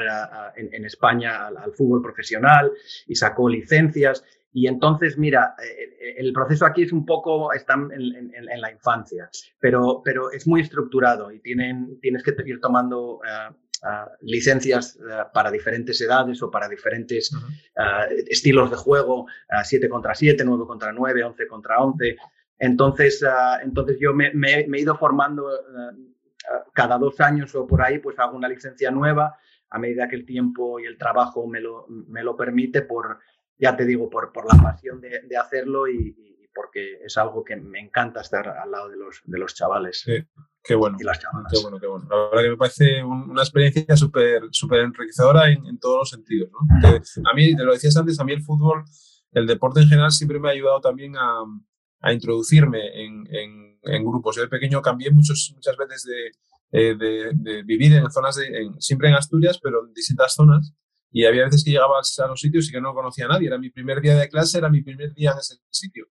en, 0.56 0.84
España 0.84 1.46
al, 1.46 1.72
fútbol 1.72 2.02
profesional 2.02 2.72
y 3.06 3.14
sacó 3.14 3.48
licencias. 3.48 4.24
Y 4.52 4.66
entonces, 4.66 5.18
mira, 5.18 5.54
eh, 5.62 6.14
el 6.18 6.32
proceso 6.32 6.64
aquí 6.64 6.82
es 6.82 6.92
un 6.92 7.04
poco, 7.04 7.52
está 7.52 7.74
en, 7.74 8.60
la 8.60 8.72
infancia, 8.72 9.28
pero, 9.60 10.00
pero 10.04 10.30
es 10.32 10.46
muy 10.46 10.62
estructurado 10.62 11.30
y 11.30 11.40
tienen, 11.40 11.98
tienes 12.00 12.22
que 12.22 12.34
ir 12.46 12.60
tomando 12.60 13.20
eh, 13.24 13.54
eh, 13.84 13.88
licencias 14.22 14.98
para 15.32 15.50
diferentes 15.50 16.00
edades 16.00 16.42
o 16.42 16.50
para 16.50 16.68
diferentes 16.68 17.30
estilos 18.28 18.70
de 18.70 18.76
juego, 18.76 19.26
7 19.62 19.88
contra 19.88 20.14
7, 20.14 20.42
9 20.44 20.64
contra 20.66 20.92
9, 20.92 21.24
11 21.24 21.46
contra 21.46 21.78
11. 21.80 22.16
Entonces, 22.58 23.24
entonces 23.62 23.98
yo 24.00 24.12
me, 24.14 24.32
me, 24.34 24.60
he 24.60 24.80
ido 24.80 24.96
formando 24.96 25.46
cada 26.72 26.98
dos 26.98 27.20
años 27.20 27.54
o 27.54 27.66
por 27.66 27.82
ahí, 27.82 27.98
pues 27.98 28.18
hago 28.18 28.36
una 28.36 28.48
licencia 28.48 28.90
nueva 28.90 29.38
a 29.70 29.78
medida 29.78 30.08
que 30.08 30.16
el 30.16 30.24
tiempo 30.24 30.80
y 30.80 30.86
el 30.86 30.96
trabajo 30.96 31.46
me 31.46 31.60
lo, 31.60 31.86
me 31.88 32.22
lo 32.22 32.36
permite 32.36 32.82
por 32.82 33.18
ya 33.58 33.76
te 33.76 33.84
digo, 33.84 34.08
por, 34.08 34.32
por 34.32 34.46
la 34.46 34.60
pasión 34.62 35.00
de, 35.00 35.36
hacerlo 35.36 35.88
y, 35.88 36.16
porque 36.54 36.98
es 37.04 37.16
algo 37.16 37.44
que 37.44 37.56
me 37.56 37.80
encanta 37.80 38.20
estar 38.20 38.48
al 38.48 38.70
lado 38.70 38.88
de 38.88 38.96
los, 38.96 39.20
de 39.24 39.38
los 39.38 39.54
chavales. 39.54 40.04
qué 40.62 40.74
bueno. 40.74 40.96
Y 41.00 41.04
las 41.04 41.20
chavalas. 41.20 41.52
Qué 41.52 41.60
bueno, 41.60 41.78
qué 41.78 41.86
bueno. 41.86 42.06
La 42.10 42.16
verdad 42.30 42.42
que 42.42 42.50
me 42.50 42.56
parece 42.56 43.04
una 43.04 43.42
experiencia 43.42 43.96
súper 43.96 44.42
súper 44.50 44.80
enriquecedora 44.80 45.50
en, 45.50 45.78
todos 45.78 45.98
los 45.98 46.10
sentidos. 46.10 46.50
¿no? 46.50 47.30
a 47.30 47.34
mí, 47.34 47.54
te 47.54 47.64
lo 47.64 47.72
decías 47.72 47.96
antes, 47.96 48.18
a 48.18 48.24
mí 48.24 48.32
el 48.32 48.42
fútbol, 48.42 48.84
el 49.32 49.46
deporte 49.46 49.80
en 49.80 49.88
general 49.88 50.10
siempre 50.10 50.40
me 50.40 50.48
ha 50.48 50.52
ayudado 50.52 50.80
también 50.80 51.16
a, 51.16 51.44
a 52.00 52.12
introducirme 52.12 53.04
en, 53.04 53.28
en, 53.82 54.04
grupos. 54.04 54.36
Yo 54.36 54.42
de 54.42 54.48
pequeño 54.48 54.82
cambié 54.82 55.10
muchos, 55.10 55.52
muchas 55.54 55.76
veces 55.76 56.04
de, 56.04 56.30
eh, 56.72 56.96
de, 56.96 57.30
de, 57.34 57.62
vivir 57.62 57.92
en 57.94 58.10
zonas, 58.10 58.36
de, 58.36 58.70
siempre 58.78 59.08
en 59.08 59.14
Asturias, 59.14 59.58
pero 59.62 59.86
en 59.86 59.92
distintas 59.94 60.34
zonas. 60.34 60.74
Y 61.10 61.24
había 61.24 61.44
veces 61.44 61.64
que 61.64 61.70
llegaba 61.70 61.98
a 61.98 62.26
los 62.26 62.40
sitios 62.40 62.68
y 62.68 62.72
que 62.72 62.80
no 62.80 62.94
conocía 62.94 63.26
a 63.26 63.28
nadie. 63.28 63.48
Era 63.48 63.58
mi 63.58 63.70
primer 63.70 64.00
día 64.00 64.16
de 64.16 64.28
clase, 64.28 64.58
era 64.58 64.68
mi 64.68 64.82
primer 64.82 65.14
día 65.14 65.32
en 65.32 65.38
ese 65.38 65.56
sitio. 65.70 66.06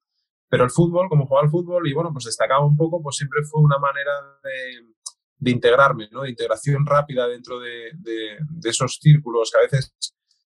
Pero 0.49 0.63
el 0.63 0.71
fútbol, 0.71 1.09
como 1.09 1.27
jugaba 1.27 1.45
al 1.45 1.51
fútbol 1.51 1.87
y 1.87 1.93
bueno, 1.93 2.11
pues 2.11 2.25
destacaba 2.25 2.65
un 2.65 2.77
poco, 2.77 3.01
pues 3.01 3.17
siempre 3.17 3.43
fue 3.43 3.61
una 3.61 3.77
manera 3.77 4.11
de, 4.43 4.93
de 5.37 5.51
integrarme, 5.51 6.07
¿no? 6.11 6.21
De 6.23 6.29
integración 6.29 6.85
rápida 6.85 7.27
dentro 7.27 7.59
de, 7.59 7.91
de, 7.95 8.37
de, 8.49 8.69
esos 8.69 8.97
círculos 9.01 9.51
que 9.51 9.57
a 9.57 9.61
veces, 9.61 9.93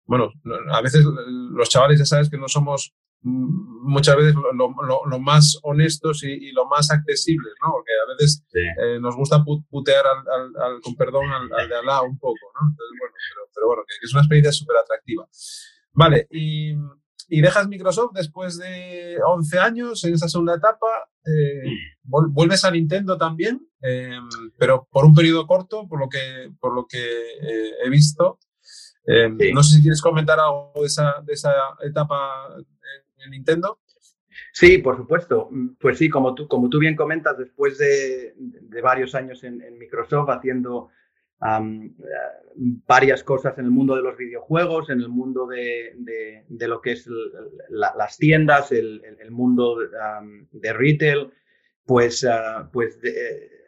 bueno, 0.04 0.32
a 0.70 0.80
veces 0.80 1.04
los 1.04 1.68
chavales 1.68 1.98
ya 1.98 2.06
sabes 2.06 2.30
que 2.30 2.38
no 2.38 2.48
somos 2.48 2.94
muchas 3.22 4.16
veces 4.16 4.34
lo, 4.34 5.20
más 5.20 5.58
honestos 5.62 6.22
y, 6.24 6.52
lo 6.52 6.66
más 6.66 6.90
accesibles, 6.90 7.52
¿no? 7.62 7.72
Porque 7.72 7.92
a 7.92 8.12
veces 8.12 8.44
eh, 8.54 8.98
nos 9.00 9.16
gusta 9.16 9.44
putear 9.44 10.04
al, 10.06 10.80
con 10.80 10.96
perdón 10.96 11.26
al, 11.30 11.68
de 11.68 11.74
al 11.74 11.86
lado 11.86 12.04
un 12.04 12.18
poco, 12.18 12.38
¿no? 12.54 12.70
Entonces, 12.70 12.96
bueno, 12.98 13.14
pero, 13.54 13.66
bueno, 13.66 13.82
que 13.86 14.06
es 14.06 14.12
una 14.12 14.22
experiencia 14.22 14.52
súper 14.52 14.76
atractiva. 14.78 15.28
Vale, 15.92 16.26
y, 16.30 16.72
y, 17.28 17.40
dejas 17.40 17.68
Microsoft 17.68 18.12
después 18.14 18.58
de 18.58 19.18
11 19.22 19.58
años 19.58 20.04
en 20.04 20.14
esa 20.14 20.28
segunda 20.28 20.54
etapa, 20.54 20.86
eh, 21.26 21.62
vuelves 22.02 22.64
a 22.64 22.70
Nintendo 22.70 23.18
también, 23.18 23.68
em, 23.82 24.28
pero 24.56 24.88
por 24.90 25.04
un 25.04 25.14
periodo 25.14 25.46
corto, 25.46 25.86
por 25.88 25.98
lo 25.98 26.08
que, 26.08 26.52
por 26.58 26.74
lo 26.74 26.86
que 26.86 26.98
eh, 26.98 27.72
he 27.84 27.90
visto. 27.90 28.38
Em, 29.04 29.36
no 29.52 29.62
sé 29.62 29.76
si 29.76 29.82
quieres 29.82 30.00
comentar 30.00 30.38
algo 30.38 30.72
de 30.76 30.86
esa, 30.86 31.16
de 31.24 31.32
esa 31.32 31.52
etapa 31.82 32.48
en 33.24 33.30
Nintendo? 33.30 33.80
Sí, 34.52 34.78
por 34.78 34.96
supuesto. 34.96 35.50
Pues 35.78 35.98
sí, 35.98 36.08
como 36.08 36.34
tú, 36.34 36.48
como 36.48 36.68
tú 36.68 36.78
bien 36.78 36.96
comentas, 36.96 37.36
después 37.38 37.78
de, 37.78 38.34
varios 38.82 39.14
años 39.14 39.44
en, 39.44 39.78
Microsoft 39.78 40.30
haciendo 40.30 40.90
varias 42.86 43.24
cosas 43.24 43.56
en 43.58 43.64
el 43.64 43.70
mundo 43.70 43.96
de 43.96 44.02
los 44.02 44.16
videojuegos, 44.16 44.90
en 44.90 45.00
el 45.00 45.08
mundo 45.08 45.46
de, 45.46 45.94
lo 46.48 46.80
que 46.80 46.92
es 46.92 47.08
las 47.68 48.16
tiendas, 48.18 48.72
el, 48.72 49.02
mundo 49.30 49.76
de 50.50 50.72
retail, 50.72 51.30
pues, 51.84 52.24
ah, 52.24 52.68
pues 52.72 52.98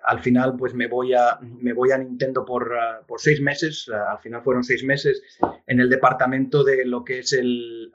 al 0.04 0.20
final 0.20 0.56
pues 0.56 0.74
me 0.74 0.86
voy 0.86 1.14
a, 1.14 1.38
me 1.40 1.72
voy 1.72 1.92
a 1.92 1.98
Nintendo 1.98 2.44
por, 2.44 2.74
ah, 2.74 3.02
por 3.06 3.20
seis 3.20 3.40
meses, 3.40 3.90
ah, 3.92 4.12
al 4.12 4.18
final 4.18 4.42
fueron 4.42 4.64
seis 4.64 4.84
meses, 4.84 5.22
en 5.66 5.80
el 5.80 5.88
departamento 5.88 6.64
de 6.64 6.84
lo 6.84 7.04
que 7.04 7.20
es 7.20 7.32
el 7.32 7.90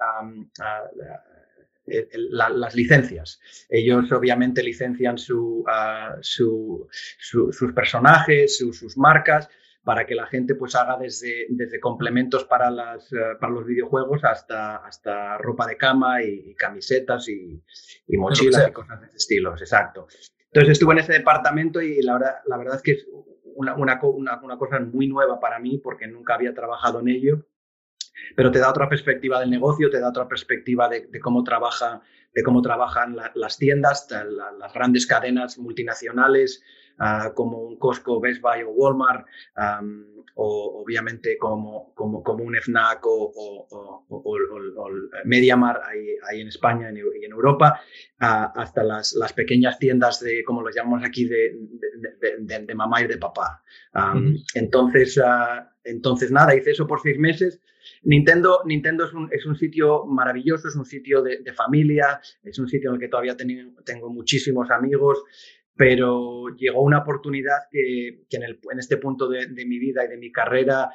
eh, 1.88 2.10
las 2.14 2.76
licencias. 2.76 3.40
Ellos 3.70 4.12
obviamente 4.12 4.62
licencian 4.62 5.18
su, 5.18 5.64
uh, 5.66 6.22
sus 6.22 7.74
personajes, 7.74 8.58
sus 8.58 8.98
marcas, 8.98 9.50
para 9.84 10.06
que 10.06 10.16
la 10.16 10.28
gente 10.28 10.56
pues 10.56 10.76
haga 10.76 10.98
desde, 10.98 11.46
desde 11.50 11.80
complementos 11.80 12.44
para, 12.44 12.70
las, 12.70 13.12
uh, 13.14 13.40
para 13.40 13.54
los 13.54 13.66
videojuegos 13.66 14.24
hasta, 14.26 14.78
hasta 14.78 15.38
ropa 15.38 15.66
de 15.66 15.78
cama 15.78 16.22
y, 16.22 16.54
camisetas 16.56 17.30
y, 17.30 17.64
y 18.08 18.18
mochilas 18.18 18.68
y 18.68 18.72
cosas 18.74 19.00
de 19.00 19.08
ese 19.08 19.18
estilo. 19.18 19.52
Exacto. 19.58 20.08
Entonces 20.52 20.74
estuve 20.74 20.94
en 20.94 21.00
ese 21.00 21.14
departamento 21.14 21.82
y 21.82 22.02
la 22.02 22.14
verdad, 22.14 22.36
la 22.48 22.58
verdad 22.58 22.76
es 22.76 22.82
que 22.82 22.92
es 22.92 23.08
una, 23.56 23.76
una, 23.76 24.00
una 24.44 24.58
cosa 24.58 24.80
muy 24.80 25.08
nueva 25.08 25.40
para 25.40 25.58
mí 25.60 25.78
porque 25.78 26.08
nunca 26.08 26.36
había 26.36 26.54
trabajado 26.54 27.00
en 27.00 27.08
ello 27.08 27.46
pero 28.36 28.51
te 28.51 28.59
da 28.59 28.70
otra 28.70 28.89
perspectiva 28.89 29.39
del 29.39 29.49
negocio, 29.49 29.89
te 29.89 29.99
da 29.99 30.09
otra 30.09 30.28
perspectiva 30.28 30.89
de, 30.89 31.20
cómo, 31.20 31.43
trabaja, 31.43 32.01
de 32.34 32.43
cómo 32.43 32.61
trabajan 32.61 33.15
las 33.34 33.57
tiendas, 33.57 34.07
las 34.59 34.74
grandes 34.74 35.05
cadenas 35.07 35.57
multinacionales 35.57 36.63
uh, 36.99 37.34
como 37.34 37.59
un 37.59 37.78
Costco, 37.78 38.20
Best 38.20 38.41
Buy 38.41 38.63
o 38.63 38.72
Walmart, 38.72 39.26
um, 39.57 40.03
o 40.39 40.84
obviamente 40.84 41.38
como, 41.38 41.93
como, 41.95 42.22
como 42.22 42.43
un 42.43 42.55
FNAC 42.55 43.05
o, 43.05 43.34
o, 43.36 44.05
o, 44.07 44.89
MediaMar 45.26 45.82
ahí, 45.84 46.09
ahí, 46.30 46.41
en 46.41 46.47
España 46.47 46.91
y 46.91 47.26
en 47.26 47.32
Europa, 47.32 47.82
uh, 48.22 48.59
hasta 48.59 48.84
las, 48.84 49.13
las, 49.13 49.34
pequeñas 49.34 49.80
tiendas 49.80 50.20
de, 50.20 50.43
como 50.43 50.61
los 50.61 50.76
llamamos 50.76 51.03
aquí, 51.03 51.26
de, 51.26 51.57
de, 52.39 52.59
de 52.65 52.76
mamá 52.76 53.01
y 53.01 53.07
de 53.07 53.18
papá. 53.18 53.63
Um, 53.95 54.36
entonces, 54.53 55.18
uh, 55.18 55.65
entonces, 55.84 56.32
nada, 56.32 56.55
hice 56.55 56.72
eso 56.72 56.86
por 56.86 57.01
seis 57.01 57.18
meses. 57.18 57.59
Nintendo, 58.08 58.62
Nintendo 58.64 59.05
es, 59.05 59.14
un, 59.14 59.28
es 59.34 59.45
un 59.45 59.58
sitio 59.58 60.05
maravilloso, 60.05 60.70
es 60.70 60.78
un 60.78 60.86
sitio 60.86 61.22
de, 61.22 61.53
familia, 61.53 62.22
es 62.41 62.58
un 62.58 62.70
sitio 62.70 62.89
en 62.89 62.95
el 62.95 63.01
que 63.01 63.10
todavía 63.10 63.36
tengo 63.36 64.10
muchísimos 64.10 64.72
amigos, 64.72 65.26
pero 65.76 66.47
llegó 66.55 66.84
una 66.84 66.99
oportunidad 66.99 67.64
que, 67.70 68.24
en, 68.30 68.80
este 68.80 68.95
punto 68.95 69.28
de, 69.28 69.49
mi 69.49 69.78
vida 69.78 70.05
y 70.05 70.08
de 70.08 70.16
mi 70.16 70.32
carrera 70.32 70.89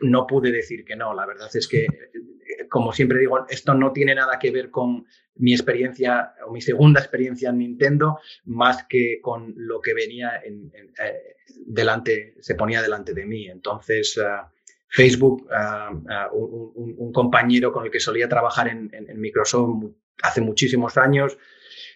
no 0.00 0.26
pude 0.26 0.50
decir 0.50 0.84
que 0.84 0.96
no. 0.96 1.14
La 1.14 1.26
verdad 1.26 1.48
es 1.54 1.68
que, 1.68 1.86
como 2.68 2.92
siempre 2.92 3.20
digo, 3.20 3.46
esto 3.48 3.74
no 3.74 3.92
tiene 3.92 4.16
nada 4.16 4.40
que 4.40 4.50
ver 4.50 4.68
con 4.70 5.06
mi 5.36 5.52
experiencia 5.52 6.34
o 6.44 6.52
mi 6.52 6.60
segunda 6.60 6.98
experiencia 6.98 7.50
en 7.50 7.58
Nintendo, 7.58 8.18
más 8.46 8.84
que 8.88 9.20
con 9.22 9.54
lo 9.56 9.80
que 9.80 9.94
venía 9.94 10.42
en, 10.44 10.72
eh, 10.74 11.36
delante, 11.64 12.34
se 12.40 12.56
ponía 12.56 12.82
delante 12.82 13.14
de 13.14 13.26
mí. 13.26 13.46
Entonces, 13.46 14.18
ah, 14.18 14.50
Facebook, 14.92 15.48
un, 16.32 17.12
compañero 17.12 17.72
con 17.72 17.84
el 17.84 17.90
que 17.90 17.98
solía 17.98 18.28
trabajar 18.28 18.68
en, 18.68 18.90
Microsoft 19.18 19.84
hace 20.22 20.42
muchísimos 20.42 20.98
años, 20.98 21.38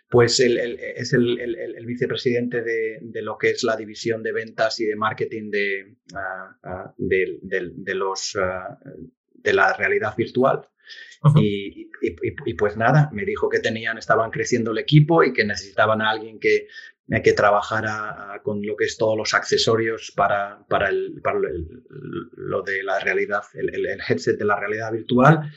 pues 0.09 0.40
es 0.40 1.12
el, 1.12 1.86
vicepresidente 1.86 2.62
de, 2.62 3.22
lo 3.22 3.36
que 3.36 3.51
es 3.51 3.62
la 3.64 3.76
división 3.76 4.22
de 4.22 4.32
ventas 4.32 4.80
y 4.80 4.86
de 4.86 4.97
marketing 4.97 5.51
de, 5.51 5.97
de, 6.97 7.94
los, 7.94 8.38
de 9.34 9.53
la 9.53 9.72
realidad 9.74 10.16
virtual. 10.16 10.66
y, 11.36 11.90
pues 12.55 12.78
nada, 12.78 13.11
me 13.12 13.26
dijo 13.26 13.51
que 13.51 13.59
tenían, 13.59 13.99
estaban 13.99 14.30
creciendo 14.30 14.70
el 14.70 14.78
equipo 14.78 15.22
y 15.22 15.34
que 15.34 15.44
necesitaban 15.44 16.01
a 16.01 16.11
alguien 16.11 16.40
que, 16.40 16.68
que 17.22 17.32
trabajara 17.32 18.40
con 18.42 18.64
lo 18.64 18.76
que 18.76 18.86
es 18.86 18.96
todos 18.96 19.16
los 19.16 19.32
accesorios 19.32 20.12
para, 20.16 20.64
para, 20.68 20.88
el, 20.88 21.20
para 21.22 21.38
lo 22.32 22.62
de 22.62 22.82
la 22.82 22.98
realidad, 22.98 23.42
el, 23.54 23.86
headset 24.09 24.38
de 24.38 24.44
la 24.44 24.59
realidad 24.59 24.92
virtual. 24.92 25.52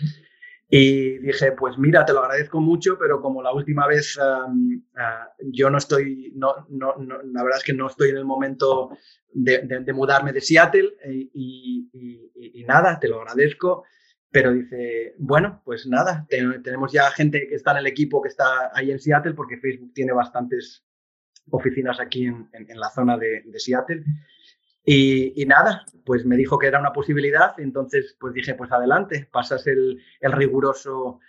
Y 0.72 1.18
dije, 1.18 1.54
pues 1.54 1.80
mira, 1.80 2.06
te 2.06 2.14
lo 2.14 2.20
agradezco 2.20 2.62
mucho, 2.62 3.00
pero 3.00 3.20
como 3.20 3.42
la 3.42 3.52
última 3.52 3.88
vez 3.88 4.20
ah, 4.22 4.48
yo 5.52 5.72
no 5.72 5.80
estoy, 5.80 6.32
no, 6.36 6.68
no, 6.70 6.96
la 7.00 7.44
verdad 7.44 7.58
es 7.58 7.64
que 7.64 7.74
no 7.74 7.88
estoy 7.88 8.10
en 8.10 8.18
el 8.18 8.26
momento 8.26 8.92
de, 9.34 9.64
de, 9.64 9.94
mudarme 9.94 10.32
de 10.32 10.42
Seattle 10.42 10.98
eh, 11.04 11.30
y, 11.34 11.90
y, 12.36 12.64
nada, 12.66 13.00
te 13.00 13.08
lo 13.08 13.22
agradezco. 13.22 13.84
Pero 14.32 14.54
dice, 14.54 15.16
bueno, 15.18 15.64
pues 15.66 15.88
nada, 15.88 16.28
tenemos 16.30 16.92
ya 16.92 17.10
gente 17.10 17.48
que 17.48 17.56
está 17.56 17.72
en 17.72 17.78
el 17.78 17.88
equipo 17.88 18.22
que 18.22 18.30
está 18.30 18.70
ahí 18.76 18.92
en 18.92 19.00
Seattle 19.00 19.34
porque 19.34 19.58
Facebook 19.58 19.92
tiene 19.96 20.14
bastantes 20.14 20.86
oficinas 21.52 22.00
aquí 22.00 22.26
en, 22.26 22.50
en, 22.54 22.80
la 22.80 22.90
zona 22.90 23.18
de, 23.18 23.44
de 23.46 23.60
Seattle. 23.60 24.04
Y, 24.92 25.46
nada, 25.46 25.86
pues 26.04 26.26
me 26.26 26.36
dijo 26.36 26.58
que 26.58 26.66
era 26.66 26.80
una 26.80 26.94
posibilidad, 26.94 27.54
entonces 27.60 28.18
pues 28.20 28.34
dije, 28.34 28.56
pues 28.56 28.72
adelante, 28.72 29.30
pasas 29.32 29.68
el, 29.68 30.02
el 30.20 30.32
riguroso 30.32 31.20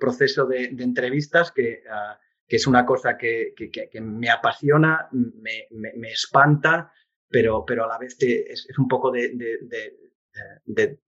proceso 0.00 0.46
de, 0.46 0.64
entrevistas, 0.78 1.52
que, 1.52 1.82
ah, 1.90 2.18
que, 2.46 2.56
es 2.56 2.66
una 2.66 2.86
cosa 2.86 3.18
que, 3.18 3.54
que, 3.54 4.00
me 4.00 4.30
apasiona, 4.30 5.08
me, 5.12 5.66
me, 5.70 6.08
espanta, 6.10 6.90
pero, 7.28 7.64
pero 7.66 7.84
a 7.84 7.88
la 7.88 7.98
vez 7.98 8.16
es, 8.20 8.66
es, 8.68 8.78
un 8.78 8.88
poco 8.88 9.10
de, 9.10 9.34
de, 10.66 10.98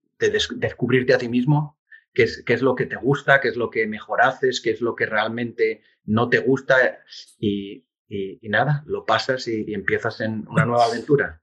descubrirte 0.57 1.13
a 1.15 1.17
ti 1.17 1.27
mismo, 1.27 1.79
qué 2.13 2.23
es, 2.23 2.43
qué 2.45 2.53
es 2.53 2.61
lo 2.61 2.75
que 2.75 2.85
te 2.85 2.97
gusta, 2.97 3.41
qué 3.41 3.47
es 3.47 3.55
lo 3.55 3.69
que 3.69 3.87
mejor 3.87 4.21
haces, 4.21 4.61
qué 4.61 4.71
es 4.71 4.81
lo 4.81 4.95
que 4.95 5.05
realmente 5.05 5.81
no 6.05 6.29
te 6.29 6.39
gusta 6.39 6.99
y, 7.39 7.85
y, 8.11 8.49
nada, 8.49 8.83
lo 8.87 9.05
pasas 9.05 9.47
y, 9.47 9.73
empiezas 9.73 10.19
en 10.19 10.45
una 10.49 10.65
nueva 10.65 10.85
aventura. 10.85 11.41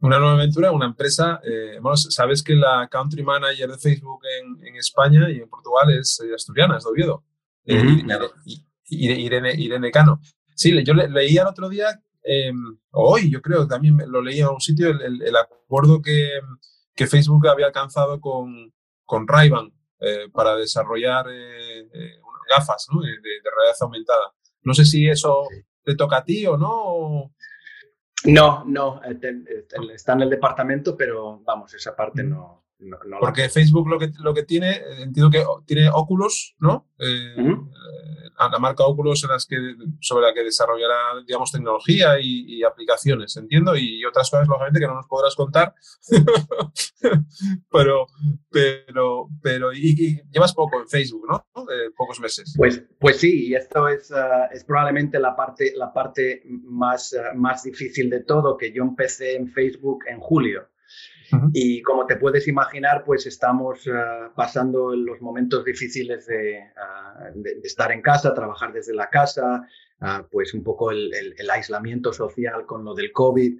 Una 0.00 0.18
nueva 0.18 0.34
aventura, 0.34 0.72
una 0.72 0.86
empresa. 0.86 1.40
Eh, 1.44 1.78
bueno, 1.80 1.96
sabes 1.96 2.42
que 2.42 2.54
la 2.54 2.88
country 2.90 3.22
manager 3.22 3.70
de 3.70 3.78
Facebook 3.78 4.20
en, 4.40 4.76
España 4.76 5.30
y 5.30 5.38
en 5.38 5.48
Portugal 5.48 5.96
es 5.96 6.20
eh, 6.20 6.34
asturiana, 6.34 6.76
es 6.76 6.84
de 6.84 6.90
Oviedo. 6.90 7.24
Eh, 7.64 8.02
Irene, 8.86 9.54
Irene, 9.56 9.90
Cano. 9.92 10.20
Sí, 10.56 10.84
yo 10.84 10.94
le, 10.94 11.08
leía 11.08 11.42
el 11.42 11.48
otro 11.48 11.68
día, 11.68 12.02
em, 12.22 12.76
hoy 12.90 13.30
yo 13.30 13.40
creo, 13.40 13.66
también 13.66 13.98
lo 14.08 14.20
leía 14.20 14.44
en 14.44 14.50
un 14.50 14.60
sitio, 14.60 14.90
el, 14.90 15.36
acuerdo 15.36 16.02
que, 16.02 16.28
que, 16.94 17.06
Facebook 17.06 17.48
había 17.48 17.66
alcanzado 17.66 18.20
con, 18.20 18.72
con 19.04 19.26
ray 19.26 19.50
para 20.32 20.56
desarrollar 20.56 21.26
gafas 22.50 22.86
de, 22.88 23.08
de, 23.08 23.50
realidad 23.56 23.76
aumentada. 23.80 24.34
No 24.62 24.74
sé 24.74 24.84
si 24.84 25.08
eso 25.08 25.48
te 25.84 25.94
toca 25.94 26.18
a 26.18 26.24
ti 26.24 26.46
o 26.46 26.56
no. 26.56 27.32
No, 28.26 28.64
no, 28.64 29.02
está 29.02 30.14
en 30.14 30.22
el 30.22 30.30
departamento, 30.30 30.96
pero 30.96 31.40
vamos, 31.44 31.74
esa 31.74 31.94
parte 31.94 32.22
no, 32.22 32.63
porque 33.20 33.48
Facebook 33.48 33.88
lo 33.88 33.98
que, 33.98 34.10
lo 34.20 34.34
que 34.34 34.42
tiene, 34.42 34.80
entiendo 34.98 35.30
que 35.30 35.44
tiene 35.66 35.88
Oculus, 35.92 36.54
¿no? 36.58 36.88
Eh, 36.98 37.34
eh, 37.36 38.30
la 38.38 38.58
marca 38.58 38.84
Oculus 38.84 39.24
en 39.24 39.30
las 39.30 39.46
que, 39.46 39.56
sobre 40.00 40.26
la 40.26 40.34
que 40.34 40.42
desarrollará, 40.42 41.20
digamos, 41.26 41.52
tecnología 41.52 42.18
y, 42.20 42.62
aplicaciones, 42.62 43.36
entiendo, 43.36 43.76
y 43.76 44.04
otras 44.04 44.30
cosas, 44.30 44.48
lógicamente, 44.48 44.80
que 44.80 44.86
no 44.86 44.94
nos 44.94 45.06
podrás 45.06 45.34
contar. 45.34 45.74
pero, 47.70 48.06
pero, 48.50 49.28
pero, 49.42 49.72
y, 49.72 50.22
llevas 50.30 50.54
poco 50.54 50.80
en 50.80 50.88
Facebook, 50.88 51.26
¿no? 51.28 51.46
pocos 51.96 52.20
meses. 52.20 52.54
Pues, 52.56 52.82
pues 52.98 53.18
sí, 53.18 53.48
y 53.48 53.54
esto 53.54 53.88
es, 53.88 54.10
ah, 54.12 54.48
es 54.52 54.64
probablemente 54.64 55.18
la 55.18 55.34
parte, 55.36 55.72
la 55.76 55.92
parte 55.92 56.42
más, 56.46 57.14
ah, 57.14 57.32
más 57.34 57.62
difícil 57.62 58.10
de 58.10 58.20
todo, 58.20 58.56
que 58.56 58.72
yo 58.72 58.82
empecé 58.82 59.36
en 59.36 59.48
Facebook 59.48 60.04
en 60.08 60.20
julio. 60.20 60.68
Y 61.52 61.82
como 61.82 62.06
te 62.06 62.16
puedes 62.16 62.48
imaginar, 62.48 63.04
pues 63.04 63.26
estamos 63.26 63.88
ah, 63.88 64.32
pasando 64.34 64.94
los 64.94 65.20
momentos 65.20 65.64
difíciles 65.64 66.28
ah, 66.76 67.30
de, 67.34 67.60
estar 67.62 67.92
en 67.92 68.02
casa, 68.02 68.34
trabajar 68.34 68.72
desde 68.72 68.94
la 68.94 69.08
casa, 69.08 69.66
ah, 70.00 70.26
pues 70.30 70.54
un 70.54 70.62
poco 70.62 70.90
el, 70.90 71.12
aislamiento 71.50 72.12
social 72.12 72.66
con 72.66 72.84
lo 72.84 72.94
del 72.94 73.12
COVID. 73.12 73.58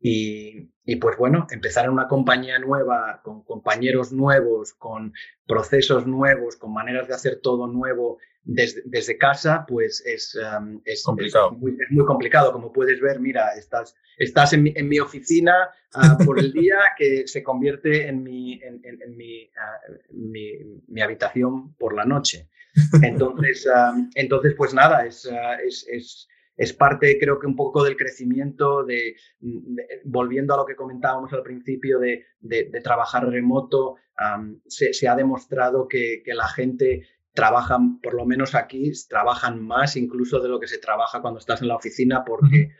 Y, 0.00 0.70
y, 0.84 0.96
pues 0.96 1.16
bueno, 1.16 1.46
empezar 1.50 1.86
en 1.86 1.92
una 1.92 2.08
compañía 2.08 2.58
nueva, 2.58 3.20
con 3.22 3.42
compañeros 3.42 4.12
nuevos, 4.12 4.74
con 4.74 5.14
procesos 5.46 6.06
nuevos, 6.06 6.56
con 6.56 6.74
maneras 6.74 7.08
de 7.08 7.14
hacer 7.14 7.40
todo 7.42 7.66
nuevo 7.66 8.18
desde, 8.44 9.16
casa, 9.16 9.64
pues 9.66 10.02
es, 10.04 10.38
es, 10.84 11.02
complicado. 11.02 11.52
muy, 11.52 12.04
complicado. 12.04 12.52
Como 12.52 12.72
puedes 12.72 13.00
ver, 13.00 13.18
mira, 13.18 13.54
estás, 13.56 13.96
estás 14.18 14.52
en, 14.52 14.62
mi, 14.62 14.72
en 14.76 14.88
mi 14.88 15.00
oficina 15.00 15.70
ah, 15.94 16.18
por 16.24 16.38
el 16.38 16.52
día 16.52 16.76
que 16.98 17.26
se 17.26 17.42
convierte 17.42 18.06
en 18.06 18.22
mi, 18.22 18.60
en, 18.62 19.16
mi, 19.16 19.50
ah, 19.58 19.78
mi, 20.10 20.52
mi, 20.88 21.00
habitación 21.00 21.74
por 21.76 21.94
la 21.94 22.04
noche. 22.04 22.48
Entonces, 23.02 23.66
entonces 24.14 24.54
pues 24.56 24.74
nada, 24.74 24.98
ah, 24.98 25.06
es, 25.06 25.86
es, 25.88 26.28
es, 26.56 26.72
parte, 26.74 27.18
creo 27.18 27.38
que 27.38 27.46
un 27.46 27.56
poco 27.56 27.82
del 27.82 27.96
crecimiento, 27.96 28.84
de, 28.84 29.16
volviendo 30.04 30.52
a 30.52 30.58
lo 30.58 30.66
que 30.66 30.76
comentábamos 30.76 31.32
al 31.32 31.42
principio 31.42 31.98
de, 31.98 32.26
de, 32.40 32.80
trabajar 32.82 33.26
remoto, 33.26 33.96
se, 34.66 34.92
se, 34.92 35.08
ha 35.08 35.16
demostrado 35.16 35.88
que, 35.88 36.22
que 36.24 36.34
la 36.34 36.46
gente 36.46 37.06
trabajan, 37.34 38.00
por 38.00 38.14
lo 38.14 38.24
menos 38.24 38.54
aquí, 38.54 38.92
trabajan 39.08 39.60
más 39.60 39.96
incluso 39.96 40.40
de 40.40 40.48
lo 40.48 40.60
que 40.60 40.68
se 40.68 40.78
trabaja 40.78 41.20
cuando 41.20 41.40
estás 41.40 41.60
en 41.60 41.68
la 41.68 41.76
oficina 41.76 42.24
porque, 42.24 42.70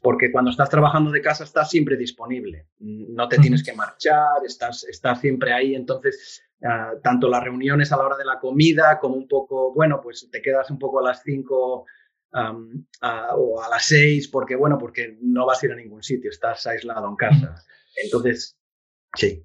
porque 0.00 0.30
cuando 0.30 0.52
estás 0.52 0.70
trabajando 0.70 1.10
de 1.10 1.20
casa 1.20 1.42
estás 1.42 1.68
siempre 1.68 1.96
disponible, 1.96 2.68
no 2.78 3.28
te 3.28 3.38
tienes 3.38 3.64
que 3.64 3.74
marchar, 3.74 4.44
estás, 4.46 4.84
estás 4.84 5.20
siempre 5.20 5.52
ahí, 5.52 5.74
entonces 5.74 6.40
ah, 6.62 6.92
tanto 7.02 7.28
las 7.28 7.42
reuniones 7.42 7.90
a 7.90 7.96
la 7.96 8.06
hora 8.06 8.16
de 8.16 8.24
la 8.24 8.38
comida 8.38 9.00
como 9.00 9.16
un 9.16 9.26
poco, 9.26 9.74
bueno, 9.74 10.00
pues 10.00 10.28
te 10.30 10.40
quedas 10.40 10.70
un 10.70 10.78
poco 10.78 11.00
a 11.00 11.08
las 11.08 11.22
5 11.24 11.84
o 12.32 13.62
a 13.62 13.68
las 13.68 13.86
6 13.86 14.28
porque, 14.28 14.54
bueno, 14.54 14.78
porque 14.78 15.18
no 15.20 15.46
vas 15.46 15.62
a 15.62 15.66
ir 15.66 15.72
a 15.72 15.76
ningún 15.76 16.04
sitio, 16.04 16.30
estás 16.30 16.64
aislado 16.66 17.08
en 17.08 17.16
casa. 17.16 17.56
Entonces, 18.04 18.56
sí. 19.14 19.44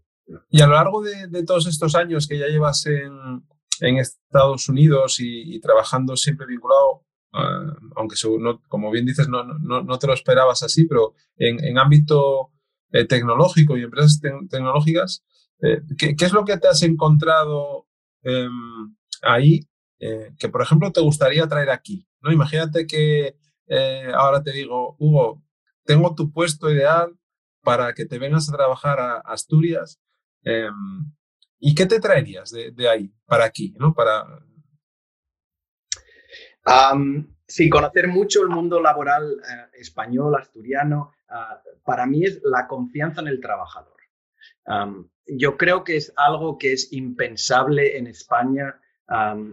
Y 0.49 0.62
a 0.62 0.68
lo 0.68 0.74
largo 0.76 1.01
de 1.01 1.43
todos 1.43 1.68
estos 1.68 1.95
años 1.95 2.28
que 2.28 2.38
ya 2.38 2.47
llevas 2.47 2.86
en, 2.86 3.43
en 3.82 3.97
Estados 3.97 4.69
Unidos 4.69 5.17
y, 5.19 5.59
trabajando 5.59 6.15
siempre 6.15 6.45
vinculado, 6.45 7.03
ah, 7.34 7.75
aunque 7.95 8.15
como 8.69 8.91
bien 8.91 9.05
dices, 9.05 9.27
no, 9.27 9.43
no, 9.43 9.99
te 9.99 10.07
lo 10.07 10.13
esperabas 10.13 10.63
así, 10.63 10.86
pero 10.86 11.15
en, 11.38 11.77
ámbito 11.77 12.51
eh, 12.91 13.05
tecnológico 13.05 13.77
y 13.77 13.84
empresas 13.84 14.21
tecnológicas, 14.49 15.25
eh, 15.61 15.82
¿qué, 15.97 16.15
es 16.17 16.32
lo 16.32 16.45
que 16.45 16.57
te 16.57 16.67
has 16.67 16.84
encontrado 16.84 17.88
em, 18.23 18.95
ahí 19.23 19.67
eh, 19.99 20.34
que, 20.38 20.49
por 20.49 20.61
ejemplo, 20.61 20.91
te 20.91 21.01
gustaría 21.01 21.47
traer 21.47 21.71
aquí? 21.71 22.07
¿no? 22.21 22.32
Imagínate 22.32 22.86
que 22.88 23.36
ahora 24.13 24.43
te 24.43 24.51
digo, 24.51 24.97
Hugo, 24.99 25.41
tengo 25.86 26.13
tu 26.13 26.34
puesto 26.34 26.69
ideal 26.69 27.17
para 27.63 27.93
que 27.93 28.05
te 28.05 28.19
vengas 28.19 28.49
a 28.49 28.53
trabajar 28.53 28.99
a 28.99 29.19
Asturias. 29.19 30.01
¿Y 31.62 31.76
qué 31.76 31.86
te 31.86 31.99
traerías 31.99 32.51
de, 32.51 32.89
ahí 32.89 33.14
para 33.26 33.45
aquí? 33.45 33.74
¿no? 33.80 33.93
Para... 33.93 34.26
sí, 37.47 37.70
conocer 37.70 38.07
mucho 38.07 38.41
el 38.41 38.49
mundo 38.49 38.82
laboral 38.82 39.32
eh, 39.34 39.78
español, 39.80 40.36
asturiano, 40.36 41.14
ah, 41.30 41.62
para 41.86 42.05
mí 42.05 42.26
es 42.26 42.41
la 42.43 42.68
confianza 42.68 43.22
en 43.22 43.28
el 43.28 43.39
trabajador. 43.39 43.97
yo 45.28 45.55
creo 45.57 45.84
que 45.84 45.97
es 45.97 46.12
algo 46.18 46.57
que 46.57 46.74
es 46.74 46.91
impensable 46.91 47.97
en 47.97 48.07
España 48.07 48.82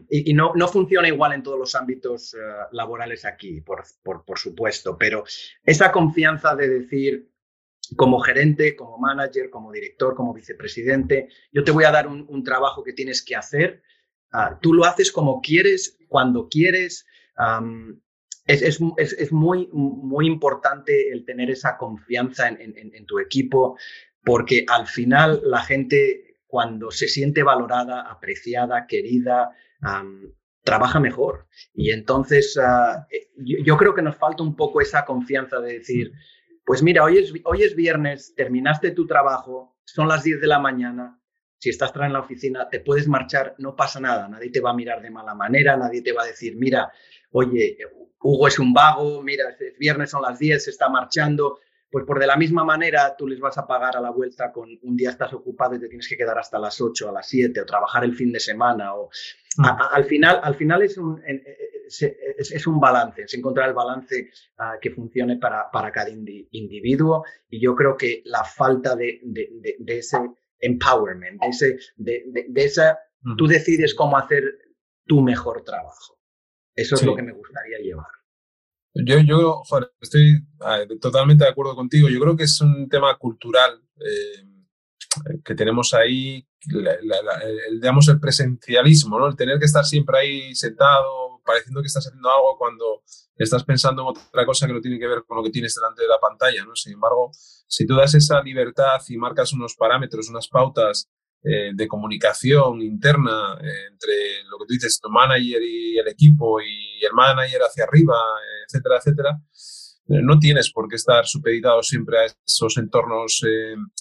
y, 0.09 0.35
no, 0.35 0.53
no, 0.55 0.69
funciona 0.69 1.09
igual 1.09 1.33
en 1.33 1.43
todos 1.43 1.59
los 1.59 1.75
ámbitos 1.75 2.35
eh, 2.35 2.39
laborales 2.73 3.25
aquí, 3.25 3.61
por, 3.61 3.85
por, 4.03 4.25
por, 4.25 4.39
supuesto, 4.39 4.97
pero 4.97 5.25
esa 5.65 5.91
confianza 5.91 6.55
de 6.55 6.69
decir, 6.69 7.29
como 7.97 8.21
gerente, 8.21 8.77
como 8.77 8.99
manager, 8.99 9.51
como 9.51 9.73
director, 9.73 10.15
como 10.15 10.35
vicepresidente, 10.35 11.29
yo 11.53 11.65
te 11.65 11.71
voy 11.71 11.85
a 11.85 11.91
dar 11.91 12.07
un, 12.07 12.45
trabajo 12.45 12.83
que 12.83 12.93
tienes 12.93 13.23
que 13.23 13.37
hacer. 13.37 13.83
Ah, 14.33 14.59
tú 14.61 14.75
lo 14.75 14.85
haces 14.85 15.13
como 15.13 15.41
quieres, 15.41 15.99
cuando 16.09 16.49
quieres. 16.49 17.07
es, 18.47 18.63
es, 18.63 19.13
es, 19.13 19.33
muy, 19.33 19.69
muy 19.73 20.27
importante 20.27 21.11
el 21.11 21.25
tener 21.25 21.51
esa 21.51 21.77
confianza 21.77 22.49
en, 22.49 22.75
en, 22.77 23.07
tu 23.07 23.19
equipo, 23.19 23.79
porque 24.25 24.65
al 24.69 24.87
final 24.87 25.41
la 25.45 25.63
gente, 25.63 26.37
cuando 26.47 26.91
se 26.91 27.09
siente 27.09 27.43
valorada, 27.43 28.03
apreciada, 28.03 28.87
querida, 28.87 29.51
trabaja 30.63 31.01
mejor. 31.01 31.47
Y 31.73 31.91
entonces 31.91 32.57
uh, 32.59 33.01
yo, 33.37 33.59
yo, 33.65 33.77
creo 33.79 33.95
que 33.95 34.03
nos 34.03 34.17
falta 34.17 34.43
un 34.43 34.55
poco 34.55 34.81
esa 34.83 35.05
confianza 35.07 35.61
de 35.61 35.79
decir, 35.79 36.13
pues 36.69 36.83
mira, 36.83 37.03
hoy 37.03 37.17
es, 37.17 37.33
hoy 37.45 37.63
es 37.63 37.75
viernes, 37.75 38.35
terminaste 38.37 38.91
tu 38.91 39.07
trabajo, 39.07 39.79
son 39.87 40.07
las 40.07 40.23
10 40.23 40.39
de 40.39 40.47
la 40.47 40.59
mañana, 40.59 41.19
si 41.57 41.71
estás 41.71 41.91
en 41.97 42.13
la 42.13 42.21
oficina, 42.21 42.69
te 42.69 42.81
puedes 42.81 43.09
marchar, 43.09 43.55
no 43.57 43.75
pasa 43.75 44.01
nada, 44.01 44.29
nadie 44.29 44.51
te 44.51 44.61
va 44.61 44.73
a 44.73 44.75
mirar 44.75 45.01
de 45.01 45.11
mala 45.11 45.35
manera, 45.35 45.79
nadie 45.79 46.03
te 46.03 46.13
va 46.13 46.25
a 46.25 46.27
decir, 46.27 46.57
mira, 46.57 46.93
oye, 47.31 47.79
Hugo 48.21 48.49
es 48.49 48.59
un 48.59 48.75
vago, 48.75 49.23
mira, 49.23 49.45
es 49.49 49.79
viernes, 49.79 50.11
son 50.11 50.21
las 50.21 50.39
10, 50.39 50.63
se 50.63 50.71
está 50.71 50.91
marchando. 50.91 51.59
Pues 51.91 52.05
por 52.05 52.19
de 52.19 52.27
la 52.27 52.37
misma 52.37 52.65
manera 52.65 53.17
tú 53.17 53.27
les 53.27 53.41
vas 53.41 53.57
a 53.57 53.67
pagar 53.67 53.97
a 53.97 54.01
la 54.03 54.11
vuelta 54.11 54.53
con 54.53 54.69
un 54.83 54.95
día 54.95 55.09
estás 55.09 55.33
ocupado 55.33 55.75
y 55.75 55.81
te 55.81 55.89
tienes 55.89 56.07
que 56.07 56.19
quedar 56.19 56.39
hasta 56.39 56.59
las 56.59 56.79
8, 56.83 57.09
a 57.09 57.13
las 57.13 57.27
7 57.29 57.63
o 57.63 57.65
trabajar 57.65 58.05
el 58.05 58.15
fin 58.15 58.31
de 58.31 58.41
semana. 58.41 58.95
O, 58.95 59.09
mm. 59.57 59.65
al, 59.93 60.05
final, 60.05 60.39
al 60.43 60.55
final 60.55 60.83
es 60.83 60.99
un, 60.99 61.23
es, 61.89 62.67
un 62.67 62.79
balance, 62.79 63.23
es 63.23 63.35
encontrar 63.35 63.69
el 63.69 63.75
balance 63.75 64.31
ah, 64.59 64.77
que 64.81 64.91
funcione 64.91 65.37
para, 65.39 65.71
para 65.71 65.91
cada 65.91 66.11
individuo 66.11 67.25
y 67.49 67.61
yo 67.61 67.75
creo 67.75 67.97
que 67.97 68.23
la 68.25 68.45
falta 68.45 68.95
de, 68.95 69.21
de, 69.23 69.77
de, 69.79 69.99
ese 69.99 70.19
empowerment, 70.61 71.41
de, 71.41 71.49
ese, 71.49 71.79
de, 71.97 72.47
esa, 72.57 72.99
tú 73.37 73.47
decides 73.47 73.95
cómo 73.95 74.17
hacer 74.17 74.45
tu 75.07 75.21
mejor 75.21 75.63
trabajo. 75.65 76.19
Eso 76.75 76.95
es 76.95 77.03
lo 77.03 77.17
que 77.17 77.23
me 77.23 77.33
gustaría 77.33 77.79
llevar. 77.79 78.07
Yo, 78.95 79.21
yo 79.21 79.63
estoy 80.01 80.47
ah, 80.61 80.85
totalmente 81.01 81.45
de 81.45 81.51
acuerdo 81.51 81.75
contigo. 81.75 82.09
Yo 82.09 82.21
creo 82.21 82.37
que 82.37 82.45
es 82.45 82.61
un 82.61 82.89
tema 82.89 83.17
cultural 83.17 83.83
eh, 83.97 84.45
que 85.45 85.55
tenemos 85.55 85.95
ahí, 85.95 86.47
el, 86.69 87.81
digamos, 87.81 88.09
el 88.09 88.21
presencialismo, 88.21 89.19
¿no? 89.19 89.29
el 89.29 89.37
tener 89.37 89.59
que 89.59 89.65
estar 89.65 89.85
siempre 89.85 90.19
ahí 90.19 90.55
sentado, 90.55 91.38
pareciendo 91.49 91.81
que 91.81 91.87
estás 91.87 92.07
haciendo 92.07 92.29
algo 92.31 92.59
cuando 92.59 93.03
estás 93.37 93.65
pensando 93.65 94.03
en 94.03 94.09
otra 94.09 94.45
cosa 94.45 94.67
que 94.67 94.75
no 94.75 94.81
tiene 94.83 94.99
que 94.99 95.07
ver 95.07 95.25
con 95.27 95.39
lo 95.39 95.43
que 95.43 95.51
tienes 95.51 95.75
delante 95.75 96.03
de 96.03 96.09
la 96.09 96.21
pantalla, 96.21 96.63
¿no? 96.67 96.77
Sin 96.77 96.93
embargo, 96.93 97.31
si 97.33 97.87
tú 97.87 97.97
das 97.97 98.15
esa 98.15 98.43
libertad 98.43 99.01
y 99.09 99.17
marcas 99.17 99.55
unos 99.55 99.75
parámetros, 99.75 100.29
unas 100.29 100.47
pautas 100.49 101.09
eh, 101.43 101.71
de 101.73 101.89
comunicación 101.89 102.83
interna 102.83 103.57
eh, 103.63 103.87
entre 103.91 104.43
lo 104.51 104.59
que 104.59 104.67
tú 104.67 104.75
dices, 104.75 105.01
tu 105.01 105.09
manager 105.09 105.63
y 105.63 105.97
el 105.97 106.09
equipo 106.09 106.61
y 106.61 107.03
el 107.03 107.13
manager 107.15 107.63
hacia 107.63 107.85
arriba, 107.85 108.17
etcétera, 108.67 108.99
etcétera, 108.99 109.41
eh, 110.09 110.21
no 110.21 110.39
tienes 110.39 110.71
por 110.71 110.87
qué 110.87 110.97
estar 110.97 111.27
supeditado 111.27 111.83
siempre 111.83 112.19
a 112.19 112.27
esos 112.45 112.77
entornos 112.77 113.41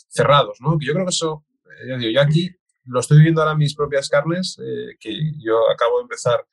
cerrados, 0.09 0.57
¿no? 0.59 0.77
Yo 0.81 0.93
creo 0.93 1.05
que 1.05 1.11
eso, 1.11 1.45
ya 1.87 1.97
digo, 1.97 2.11
yo 2.11 2.21
aquí 2.21 2.49
lo 2.85 2.99
estoy 2.99 3.17
viviendo 3.17 3.41
ahora 3.41 3.53
en 3.53 3.59
mis 3.59 3.75
propias 3.75 4.09
carnes, 4.09 4.57
que 4.99 5.31
yo 5.37 5.69
acabo 5.69 5.97
de 5.97 6.03
empezar 6.03 6.43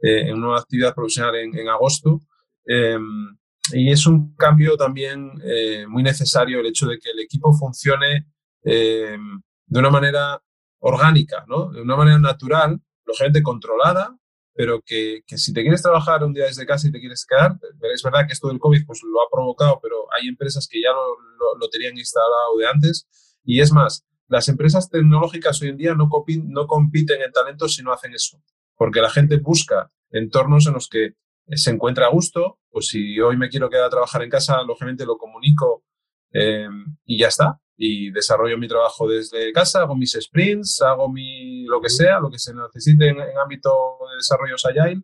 eh, 0.00 0.28
en 0.28 0.42
una 0.44 0.58
actividad 0.58 0.94
profesional 0.94 1.34
en, 1.36 1.68
agosto. 1.68 2.22
Em, 2.64 3.36
y 3.72 3.90
es 3.90 4.06
un 4.06 4.34
cambio 4.36 4.76
también 4.76 5.32
eh, 5.42 5.86
muy 5.88 6.02
necesario 6.02 6.60
el 6.60 6.66
hecho 6.66 6.86
de 6.86 6.98
que 6.98 7.10
el 7.10 7.18
equipo 7.20 7.52
funcione 7.52 8.26
em, 8.62 9.40
de 9.66 9.78
una 9.78 9.90
manera 9.90 10.40
orgánica, 10.80 11.44
¿no? 11.48 11.70
de 11.70 11.82
una 11.82 11.96
manera 11.96 12.18
natural, 12.18 12.80
lógicamente 13.04 13.42
controlada, 13.42 14.16
pero 14.54 14.80
que, 14.84 15.22
que, 15.26 15.36
si 15.36 15.52
te 15.52 15.62
quieres 15.62 15.82
trabajar 15.82 16.22
un 16.24 16.32
día 16.32 16.44
desde 16.44 16.66
casa 16.66 16.88
y 16.88 16.92
te 16.92 17.00
quieres 17.00 17.26
quedar, 17.26 17.58
es 17.92 18.02
verdad 18.02 18.26
que 18.26 18.32
esto 18.32 18.48
del 18.48 18.58
COVID 18.58 18.86
pues, 18.86 19.00
lo 19.02 19.20
ha 19.22 19.30
provocado, 19.30 19.80
pero 19.82 20.06
hay 20.16 20.28
empresas 20.28 20.68
que 20.68 20.80
ya 20.80 20.90
lo, 20.92 21.56
lo, 21.58 21.68
tenían 21.68 21.96
instalado 21.98 22.56
de 22.58 22.66
antes. 22.68 23.06
Y 23.44 23.60
es 23.60 23.72
más, 23.72 24.04
las 24.28 24.48
empresas 24.48 24.90
tecnológicas 24.90 25.60
hoy 25.62 25.68
en 25.68 25.76
día 25.76 25.94
no, 25.94 26.08
no 26.44 26.66
compiten 26.66 27.22
en 27.22 27.32
talento 27.32 27.68
si 27.68 27.82
no 27.82 27.92
hacen 27.92 28.14
eso 28.14 28.40
porque 28.78 29.02
la 29.02 29.10
gente 29.10 29.36
busca 29.36 29.90
entornos 30.10 30.66
en 30.66 30.72
los 30.72 30.88
que 30.88 31.16
se 31.50 31.70
encuentra 31.70 32.06
a 32.06 32.10
gusto, 32.10 32.60
pues 32.70 32.88
si 32.88 33.20
hoy 33.20 33.36
me 33.36 33.48
quiero 33.48 33.68
quedar 33.68 33.86
a 33.86 33.90
trabajar 33.90 34.22
en 34.22 34.30
casa, 34.30 34.62
lógicamente 34.62 35.04
lo 35.04 35.18
comunico 35.18 35.84
eh, 36.32 36.68
y 37.04 37.18
ya 37.18 37.28
está. 37.28 37.60
Y 37.76 38.10
desarrollo 38.10 38.58
mi 38.58 38.68
trabajo 38.68 39.08
desde 39.08 39.52
casa, 39.52 39.80
hago 39.80 39.94
mis 39.94 40.16
sprints, 40.20 40.80
hago 40.82 41.10
mi 41.10 41.64
lo 41.64 41.80
que 41.80 41.88
sea, 41.88 42.18
lo 42.20 42.30
que 42.30 42.38
se 42.38 42.52
necesite 42.54 43.08
en, 43.08 43.18
ámbito 43.20 43.70
de 44.10 44.16
desarrollos 44.16 44.64
agile 44.64 45.02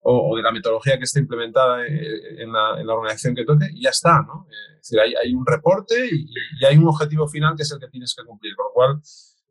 o, 0.00 0.30
o, 0.32 0.36
de 0.36 0.42
la 0.42 0.52
metodología 0.52 0.96
que 0.96 1.04
esté 1.04 1.20
implementada 1.20 1.84
eh, 1.86 2.42
en 2.42 2.52
la, 2.52 2.80
en 2.80 2.86
la 2.86 2.94
organización 2.94 3.34
que 3.34 3.44
toque 3.44 3.66
y 3.72 3.82
ya 3.82 3.90
está, 3.90 4.22
¿no? 4.22 4.46
Es 4.50 4.88
decir, 4.88 5.00
hay, 5.00 5.14
hay 5.14 5.34
un 5.34 5.44
reporte 5.44 6.06
y, 6.06 6.26
y, 6.60 6.64
hay 6.64 6.76
un 6.78 6.88
objetivo 6.88 7.28
final 7.28 7.54
que 7.54 7.64
es 7.64 7.72
el 7.72 7.80
que 7.80 7.88
tienes 7.88 8.14
que 8.14 8.24
cumplir, 8.24 8.54
con 8.56 8.66
lo 8.66 8.72
cual 8.72 9.00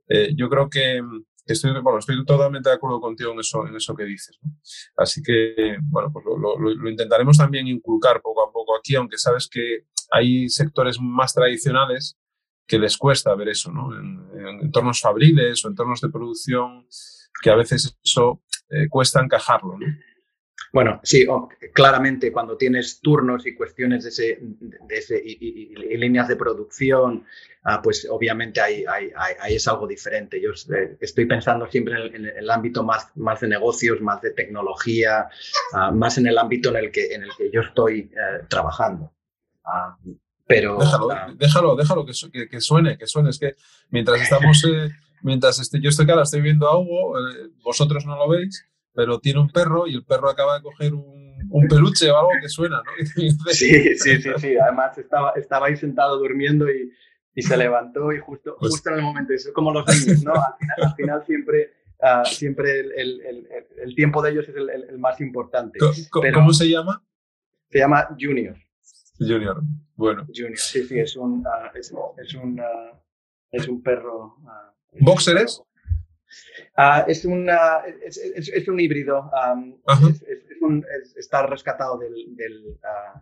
eh, 0.07 0.34
yo 0.36 0.49
creo 0.49 0.70
que, 0.70 1.01
estoy, 1.54 1.72
bueno, 1.82 2.00
estoy 2.00 2.24
totalmente 2.26 2.70
de 2.70 2.76
acuerdo 2.76 3.00
contigo 3.00 3.32
en 3.32 3.39
eso, 3.39 3.68
en 3.68 3.76
eso 3.76 3.96
que 3.96 4.04
dices. 4.04 4.39
Así 4.98 5.22
que, 5.22 5.78
bueno, 5.84 6.12
pues 6.12 6.26
lo, 6.26 6.89
intentaremos 6.89 7.38
también 7.38 7.68
inculcar 7.68 8.22
poco 8.22 8.48
a 8.48 8.52
poco 8.52 8.78
aquí, 8.78 8.96
aunque 8.96 9.18
sabes 9.18 9.48
que 9.48 9.86
hay 10.12 10.50
sectores 10.50 11.00
más 11.00 11.34
tradicionales 11.34 12.18
que 12.68 12.80
les 12.80 12.98
cuesta 12.98 13.36
ver 13.36 13.50
eso, 13.50 13.72
¿no? 13.72 13.96
En, 13.96 14.26
entornos 14.62 15.02
fabriles 15.02 15.64
o 15.64 15.68
entornos 15.68 16.02
de 16.02 16.10
producción, 16.10 16.88
que 17.41 17.50
a 17.50 17.56
veces 17.56 17.98
eso 18.04 18.41
eh, 18.70 18.88
cuesta 18.89 19.22
encajarlo, 19.22 19.78
¿no? 19.78 19.86
Bueno, 20.76 20.99
sí, 21.03 21.26
claramente 21.71 22.34
cuando 22.34 22.57
tienes 22.57 22.99
turnos 22.99 23.47
y 23.47 23.55
cuestiones 23.55 24.03
de 24.03 24.09
ese, 24.09 24.39
de 24.41 24.97
ese 24.97 25.21
y, 25.26 25.73
líneas 25.95 26.28
de 26.28 26.36
producción, 26.36 27.23
ah, 27.63 27.82
pues 27.82 28.05
obviamente 28.11 28.59
ahí, 28.59 28.84
es 29.47 29.69
algo 29.69 29.88
diferente. 29.88 30.41
Yo 30.41 30.49
eh, 30.49 30.97
estoy 30.99 31.28
pensando 31.28 31.65
siempre 31.67 32.07
en 32.13 32.26
el, 32.26 32.49
ámbito 32.49 32.84
más, 32.84 33.07
más 33.15 33.39
de 33.39 33.47
negocios, 33.47 34.01
más 34.01 34.21
de 34.21 34.32
tecnología, 34.32 35.30
ah, 35.71 35.91
más 35.91 36.17
en 36.17 36.28
el 36.28 36.38
ámbito 36.38 36.71
en 36.71 36.76
el 36.76 36.91
que, 36.91 37.13
en 37.13 37.23
el 37.23 37.30
que 37.38 37.49
yo 37.53 37.61
estoy 37.61 38.11
eh, 38.11 38.43
trabajando. 38.49 39.13
Ah, 39.63 39.97
pero, 40.45 40.78
déjalo, 40.78 41.07
déjalo, 41.38 41.76
déjalo 41.78 42.05
que, 42.05 42.49
que, 42.49 42.59
suene, 42.59 42.97
que 42.97 43.07
suene. 43.07 43.30
Es 43.30 43.39
que 43.39 43.55
mientras 43.91 44.21
estamos, 44.21 44.61
eh, 44.65 44.89
mientras 45.21 45.57
este, 45.57 45.80
yo 45.80 45.88
estoy 45.88 46.05
cara, 46.05 46.23
estoy 46.23 46.41
viendo 46.41 46.69
algo, 46.69 47.15
vosotros 47.63 48.05
no 48.05 48.17
lo 48.17 48.28
veis 48.28 48.67
pero 48.96 49.20
tiene 49.20 49.41
un 49.41 49.50
perro 49.50 49.88
y 49.88 49.93
el 49.93 50.06
perro 50.06 50.30
acaba 50.30 50.56
de 50.56 50.64
coger 50.64 50.93
un, 50.93 51.36
un 51.50 51.68
peluche 51.68 52.10
o 52.10 52.18
algo 52.18 52.32
que 52.41 52.50
suena, 52.50 52.78
¿no? 52.78 53.06
sí, 53.06 53.30
sí, 53.98 54.22
sí, 54.22 54.30
sí. 54.38 54.58
Además 54.58 54.98
estaba, 54.98 55.34
estaba 55.36 55.68
ahí 55.68 55.76
sentado 55.76 56.18
durmiendo 56.18 56.70
y, 56.70 56.91
y 57.36 57.41
se 57.41 57.58
levantó 57.58 58.12
y 58.14 58.20
justo, 58.20 58.56
pues 58.58 58.72
justo 58.72 58.89
en 58.91 58.96
el 58.96 59.02
momento, 59.04 59.34
es 59.34 59.52
como 59.54 59.72
los 59.72 59.86
niños, 59.88 60.24
¿no? 60.24 60.34
Al 60.34 60.56
final, 60.58 60.76
al 60.82 60.96
final 60.96 61.26
siempre, 61.26 61.74
uh, 62.00 62.26
siempre 62.26 62.80
el, 62.80 62.91
el, 62.93 63.22
el, 63.22 63.48
el, 63.84 63.96
tiempo 63.96 64.22
de 64.22 64.32
ellos 64.32 64.48
es 64.48 64.56
el, 64.56 64.98
más 64.98 65.20
importante. 65.20 65.78
¿Cómo, 66.10 66.54
se 66.54 66.70
llama? 66.70 67.04
Se 67.70 67.80
llama 67.80 68.08
Junior. 68.20 68.56
Junior, 69.20 69.62
bueno. 69.96 70.26
Junior, 70.34 70.58
sí, 70.58 70.86
sí, 70.86 71.00
es 71.00 71.16
un, 71.18 71.46
uh, 71.46 71.78
es, 71.78 71.93
es, 72.18 72.34
un, 72.36 72.60
uh, 72.60 72.98
es 73.52 73.68
un 73.68 73.84
perro. 73.84 74.38
¿Boxer 75.02 75.38
es? 75.38 75.62
Uh, 76.77 77.03
es, 77.07 77.25
una, 77.25 77.79
es, 78.03 78.17
es, 78.17 78.49
es, 78.49 78.67
un 78.67 78.79
híbrido. 78.79 79.31
Um, 79.31 79.77
un, 80.61 80.86
está 81.15 81.45
rescatado 81.45 81.97
del, 81.97 82.36
del, 82.36 82.77
uh, 82.83 83.19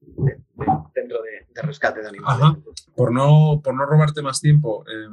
de, 0.00 0.32
de, 0.32 0.66
dentro 0.94 1.22
de, 1.22 1.46
de, 1.54 1.62
rescate 1.62 2.00
de 2.00 2.08
animales. 2.08 2.58
Por 2.94 3.12
no, 3.12 3.60
por 3.62 3.74
no 3.74 3.86
robarte 3.86 4.22
más 4.22 4.40
tiempo, 4.40 4.84
eh, 4.86 5.08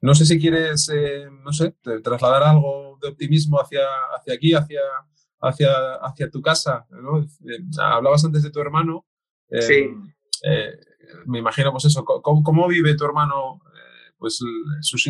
no 0.00 0.14
sé 0.14 0.26
si 0.26 0.40
quieres, 0.40 0.90
eh, 0.92 1.28
no 1.30 1.52
sé, 1.52 1.76
trasladar 2.02 2.42
algo 2.42 2.98
de 3.00 3.08
optimismo 3.08 3.60
hacia, 3.60 3.82
hacia 4.16 4.34
aquí, 4.34 4.54
hacia, 4.54 4.80
hacia, 5.40 5.94
hacia 5.94 6.30
tu 6.30 6.42
casa. 6.42 6.86
¿no? 6.90 7.20
Eh, 7.20 7.64
hablabas 7.78 8.24
antes 8.24 8.42
de 8.42 8.50
tu 8.50 8.60
hermano. 8.60 9.06
sí. 9.60 9.88
me 11.26 11.38
imagino, 11.38 11.70
pues 11.72 11.84
eso, 11.84 12.04
¿cómo, 12.04 12.42
cómo 12.42 12.66
vive 12.68 12.96
tu 12.96 13.04
hermano 13.04 13.60
pues 14.22 14.38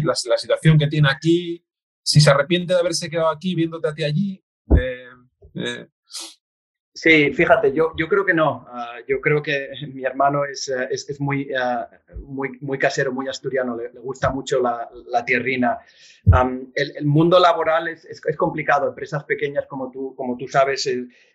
la, 0.03 0.15
situación 0.39 0.79
que 0.79 0.87
tiene 0.87 1.11
aquí, 1.11 1.63
si 2.03 2.19
se 2.19 2.31
arrepiente 2.31 2.73
de 2.73 2.81
haberse 2.81 3.11
quedado 3.11 3.29
aquí 3.29 3.55
viéndote 3.55 3.89
a 3.89 3.95
ti 3.95 4.05
allí. 4.05 4.45
Eh, 4.75 5.09
eh. 5.55 5.87
Sí, 6.95 7.33
fíjate, 7.33 7.73
yo, 7.73 7.93
yo 7.97 8.07
creo 8.07 8.25
que 8.27 8.35
no. 8.35 8.67
Ah, 8.69 8.97
yo 9.09 9.19
creo 9.21 9.43
que 9.43 9.71
mi 9.95 10.05
hermano 10.05 10.45
es, 10.45 10.69
eh, 10.69 10.89
es, 10.91 11.21
muy, 11.21 11.49
ah, 11.55 11.89
muy, 12.19 12.59
muy 12.61 12.79
casero, 12.79 13.13
muy 13.13 13.29
asturiano, 13.29 13.77
le, 13.77 13.89
gusta 14.01 14.31
mucho 14.31 14.61
la, 14.61 14.91
la 15.07 15.25
tierrina. 15.25 15.79
el, 16.75 17.07
mundo 17.07 17.39
laboral 17.39 17.89
es, 17.89 18.05
es, 18.05 18.37
complicado. 18.37 18.89
Empresas 18.89 19.25
pequeñas, 19.25 19.65
como 19.67 19.91
tú, 19.91 20.15
como 20.15 20.37
tú 20.37 20.47
sabes, 20.49 20.87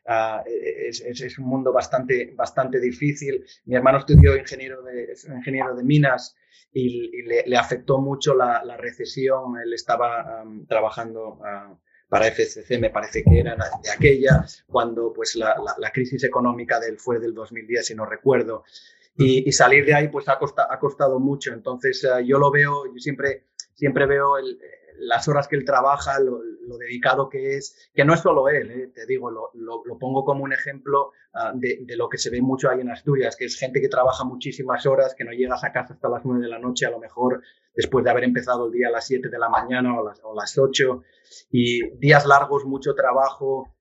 ah, 0.05 0.43
es, 0.45 1.39
un 1.39 1.45
mundo 1.45 1.73
bastante, 1.73 2.33
bastante 2.35 2.79
difícil. 2.79 3.43
Mi 3.65 3.75
hermano 3.75 3.97
estudió 3.97 4.37
ingeniero 4.37 4.83
de, 4.83 5.15
ingeniero 5.37 5.75
de 5.75 5.83
minas 5.83 6.35
y, 6.71 7.23
le, 7.23 7.57
afectó 7.57 7.97
mucho 7.99 8.35
la, 8.35 8.63
la, 8.63 8.77
recesión. 8.77 9.57
Él 9.57 9.73
estaba 9.73 10.45
trabajando 10.67 11.39
para 12.09 12.27
FCC 12.27 12.79
me 12.79 12.89
parece 12.89 13.23
que 13.23 13.39
era 13.39 13.55
de 13.55 13.91
aquella, 13.91 14.45
cuando 14.67 15.11
pues 15.13 15.35
la, 15.35 15.91
crisis 15.93 16.23
económica 16.23 16.79
del, 16.79 16.97
fue 16.99 17.19
del 17.19 17.33
2010, 17.33 17.85
si 17.85 17.95
no 17.95 18.05
recuerdo. 18.05 18.63
Y, 19.17 19.51
salir 19.51 19.85
de 19.85 19.95
ahí 19.95 20.07
pues 20.09 20.27
ha, 20.27 20.37
ha 20.69 20.79
costado 20.79 21.19
mucho. 21.19 21.51
Entonces 21.51 22.03
eh, 22.03 22.25
yo 22.25 22.37
lo 22.37 22.51
veo, 22.51 22.85
yo 22.85 22.99
siempre, 22.99 23.47
siempre 23.77 24.07
veo 24.07 24.35
las 24.99 25.27
horas 25.27 25.47
que 25.47 25.55
él 25.55 25.63
trabaja, 25.63 26.19
lo, 26.19 26.41
dedicado 26.77 27.29
que 27.29 27.55
es, 27.55 27.89
que 27.93 28.03
no 28.03 28.13
es 28.13 28.19
solo 28.19 28.49
él, 28.49 28.69
eh, 28.71 28.91
te 28.93 29.05
digo, 29.05 29.31
lo, 29.31 29.51
pongo 29.99 30.25
como 30.25 30.43
un 30.43 30.51
ejemplo 30.51 31.11
ah, 31.33 31.51
de, 31.53 31.79
de, 31.81 31.95
lo 31.95 32.09
que 32.09 32.17
se 32.17 32.29
ve 32.29 32.41
mucho 32.41 32.69
ahí 32.69 32.81
en 32.81 32.89
Asturias, 32.89 33.35
que 33.35 33.45
es 33.45 33.57
gente 33.57 33.79
que 33.79 33.87
trabaja 33.87 34.23
muchísimas 34.23 34.85
horas, 34.85 35.15
que 35.15 35.23
no 35.23 35.31
llegas 35.31 35.63
a 35.63 35.71
casa 35.71 35.93
hasta 35.93 36.09
las 36.09 36.25
9 36.25 36.41
de 36.41 36.49
la 36.49 36.59
noche, 36.59 36.85
a 36.85 36.89
lo 36.89 36.99
mejor 36.99 37.41
después 37.75 38.03
de 38.03 38.11
haber 38.11 38.23
empezado 38.23 38.65
el 38.65 38.71
día 38.71 38.87
a 38.87 38.91
las 38.91 39.05
7 39.05 39.29
de 39.29 39.39
la 39.39 39.49
mañana 39.49 39.99
o 39.99 40.05
las, 40.05 40.19
o 40.23 40.35
las 40.35 40.57
8, 40.57 41.03
y 41.51 41.89
días 41.97 42.25
largos, 42.25 42.65
mucho 42.65 42.95
trabajo, 42.95 43.75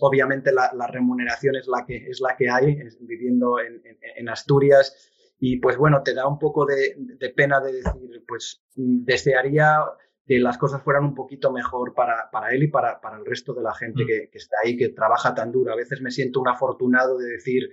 obviamente 0.00 0.52
la, 0.52 0.86
remuneración 0.88 1.56
es 1.56 1.68
la 1.68 1.84
que, 1.84 1.96
es 1.96 2.20
la 2.20 2.36
que 2.36 2.48
hay 2.48 2.78
viviendo 3.00 3.60
en, 3.60 3.82
en, 3.84 3.98
en 4.16 4.28
Asturias. 4.28 5.12
Y 5.38 5.58
pues 5.58 5.76
bueno, 5.76 6.02
te 6.02 6.14
da 6.14 6.26
un 6.26 6.38
poco 6.38 6.64
de, 6.64 6.94
de, 6.96 7.30
pena 7.30 7.60
de 7.60 7.72
decir, 7.72 8.24
pues 8.26 8.62
desearía 8.74 9.80
que 10.26 10.38
las 10.40 10.58
cosas 10.58 10.82
fueran 10.82 11.04
un 11.04 11.14
poquito 11.14 11.52
mejor 11.52 11.94
para, 11.94 12.30
para 12.32 12.50
él 12.50 12.64
y 12.64 12.68
para, 12.68 13.00
para, 13.00 13.18
el 13.18 13.24
resto 13.24 13.54
de 13.54 13.62
la 13.62 13.74
gente 13.74 14.04
mm. 14.04 14.06
que, 14.06 14.28
que, 14.30 14.38
está 14.38 14.56
ahí, 14.64 14.76
que 14.76 14.88
trabaja 14.88 15.34
tan 15.34 15.52
duro. 15.52 15.72
A 15.72 15.76
veces 15.76 16.00
me 16.00 16.10
siento 16.10 16.40
un 16.40 16.48
afortunado 16.48 17.18
de 17.18 17.30
decir, 17.32 17.70